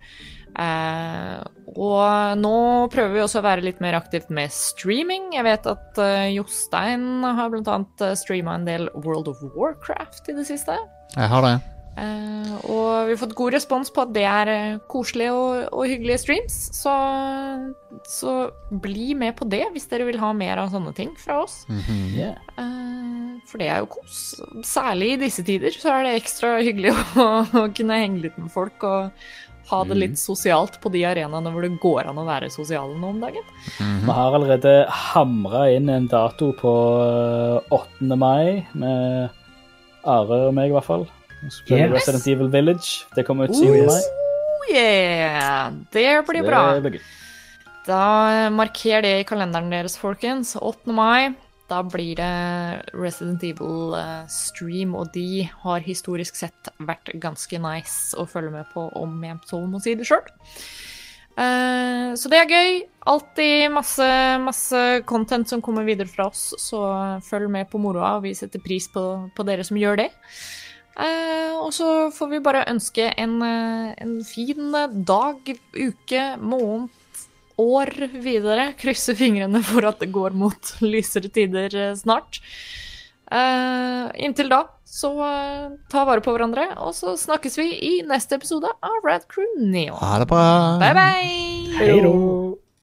Uh, 0.56 1.44
og 1.76 2.38
nå 2.40 2.56
prøver 2.88 3.12
vi 3.12 3.20
også 3.20 3.42
å 3.42 3.44
være 3.44 3.66
litt 3.66 3.82
mer 3.84 3.98
aktivt 3.98 4.30
med 4.32 4.52
streaming. 4.54 5.34
Jeg 5.36 5.44
vet 5.44 5.68
at 5.68 6.00
uh, 6.00 6.24
Jostein 6.32 7.24
har 7.24 7.52
annet 7.52 8.04
uh, 8.04 8.16
streama 8.16 8.56
en 8.56 8.68
del 8.68 8.88
World 8.96 9.28
of 9.32 9.44
Warcraft 9.56 10.32
i 10.32 10.38
det 10.40 10.48
siste. 10.48 10.78
Jeg 11.16 11.32
har 11.32 11.44
det. 11.44 11.56
Eh, 11.96 12.52
og 12.68 13.08
vi 13.08 13.14
har 13.14 13.20
fått 13.20 13.36
god 13.38 13.54
respons 13.56 13.90
på 13.94 14.02
at 14.04 14.12
det 14.12 14.26
er 14.28 14.50
eh, 14.52 14.78
koselige 14.92 15.32
og, 15.32 15.62
og 15.72 15.88
hyggelige 15.88 16.20
streams. 16.20 16.58
Så, 16.76 16.92
så 18.10 18.36
bli 18.84 19.14
med 19.18 19.36
på 19.38 19.48
det 19.48 19.64
hvis 19.72 19.88
dere 19.90 20.08
vil 20.08 20.20
ha 20.20 20.32
mer 20.36 20.60
av 20.64 20.74
sånne 20.74 20.92
ting 20.96 21.14
fra 21.20 21.40
oss. 21.46 21.62
Mhm. 21.72 22.04
Yeah. 22.16 22.36
Eh, 22.60 23.40
for 23.46 23.62
det 23.62 23.70
er 23.70 23.82
jo 23.84 23.90
kos. 23.96 24.20
Særlig 24.66 25.14
i 25.14 25.18
disse 25.26 25.44
tider 25.46 25.74
så 25.76 25.92
er 25.94 26.06
det 26.06 26.14
ekstra 26.20 26.56
hyggelig 26.60 26.92
å, 27.22 27.26
å 27.46 27.66
kunne 27.76 28.00
henge 28.02 28.24
litt 28.26 28.38
med 28.40 28.52
folk 28.52 28.84
og 28.86 29.12
ha 29.66 29.80
det 29.82 29.96
litt 29.98 30.18
sosialt 30.20 30.76
på 30.82 30.92
de 30.94 31.00
arenaene 31.08 31.50
hvor 31.50 31.64
det 31.64 31.72
går 31.82 32.06
an 32.06 32.20
å 32.22 32.26
være 32.26 32.52
sosial 32.54 32.92
nå 33.00 33.08
om 33.14 33.22
dagen. 33.24 33.42
Vi 33.80 34.14
har 34.14 34.36
allerede 34.36 34.74
hamra 35.10 35.64
inn 35.74 35.90
en 35.90 36.06
dato 36.10 36.52
på 36.60 36.74
eh, 37.02 37.74
8. 37.74 38.14
mai 38.14 38.62
med 38.78 39.32
Are 40.06 40.44
og 40.46 40.54
meg, 40.54 40.70
i 40.70 40.76
hvert 40.76 40.86
fall. 40.86 41.08
Yes. 41.46 41.92
Resident 41.94 42.26
Evil 42.26 42.48
Village. 42.52 43.06
Det 43.14 43.24
kommer 43.26 43.48
ut 43.48 43.56
7. 43.56 43.64
yes. 43.64 43.86
mai. 43.86 44.02
Oh 44.56 44.74
yeah! 44.74 45.72
Det 45.92 46.26
blir 46.26 46.42
Det 46.42 46.48
bra. 46.48 46.80
blir. 46.80 47.00
Da 47.86 48.50
marker 48.50 49.02
det 49.02 49.20
i 49.20 49.24
kalenderen 49.24 49.70
deres, 49.70 49.96
folkens. 49.98 50.56
8. 50.56 50.90
mai. 50.92 51.34
Da 51.70 51.82
blir 51.82 52.14
det 52.18 52.92
Resident 52.94 53.42
Evil 53.42 53.94
eh, 53.98 54.26
stream, 54.30 54.94
og 54.94 55.12
de 55.14 55.48
har 55.64 55.80
historisk 55.82 56.36
sett 56.38 56.68
vært 56.78 57.10
ganske 57.22 57.58
nice 57.58 58.14
å 58.18 58.26
følge 58.26 58.52
med 58.54 58.68
på, 58.74 58.86
om 58.94 59.16
jeg 59.26 59.38
så 59.50 59.62
må 59.66 59.80
si 59.82 59.94
det 59.98 60.06
sjøl. 60.06 60.22
så 62.16 62.30
det 62.32 62.38
er 62.38 62.48
gøy. 62.48 62.76
Alltid 63.06 63.70
masse, 63.74 64.06
masse 64.42 64.82
content 65.06 65.46
som 65.50 65.60
kommer 65.62 65.84
videre 65.84 66.08
fra 66.08 66.30
oss, 66.30 66.54
så 66.58 66.80
følg 67.26 67.50
med 67.50 67.68
på 67.70 67.78
moroa, 67.82 68.16
vi 68.22 68.32
setter 68.34 68.62
pris 68.62 68.88
på, 68.88 69.02
på 69.36 69.46
dere 69.46 69.66
som 69.66 69.76
gjør 69.76 70.00
det. 70.04 70.08
Eh, 70.96 71.52
og 71.60 71.74
så 71.76 72.08
får 72.14 72.30
vi 72.30 72.44
bare 72.44 72.64
ønske 72.70 73.10
en, 73.20 73.36
eh, 73.44 73.92
en 74.00 74.16
fin 74.24 74.72
dag, 75.04 75.52
uke, 75.76 76.22
måned, 76.40 76.88
år 77.60 77.92
videre. 78.20 78.72
Krysse 78.80 79.16
fingrene 79.16 79.62
for 79.64 79.86
at 79.88 80.00
det 80.00 80.12
går 80.12 80.36
mot 80.36 80.72
lysere 80.84 81.32
tider 81.32 81.72
eh, 81.74 81.94
snart. 81.96 82.40
Eh, 83.26 84.04
inntil 84.24 84.52
da, 84.52 84.62
så 84.86 85.12
ta 85.92 86.04
vare 86.08 86.22
på 86.24 86.32
hverandre, 86.32 86.68
og 86.80 86.94
så 86.96 87.16
snakkes 87.20 87.58
vi 87.58 87.70
i 87.74 87.94
neste 88.06 88.38
episode 88.38 88.70
av 88.70 89.00
Rad 89.04 89.26
Crew 89.32 89.58
Neo. 89.60 89.98
Ha 90.00 90.20
det 90.22 90.30
bra. 90.30 90.46
Bye, 90.80 90.94
bye! 90.96 91.76
Hei 91.76 91.98
då. 92.00 92.14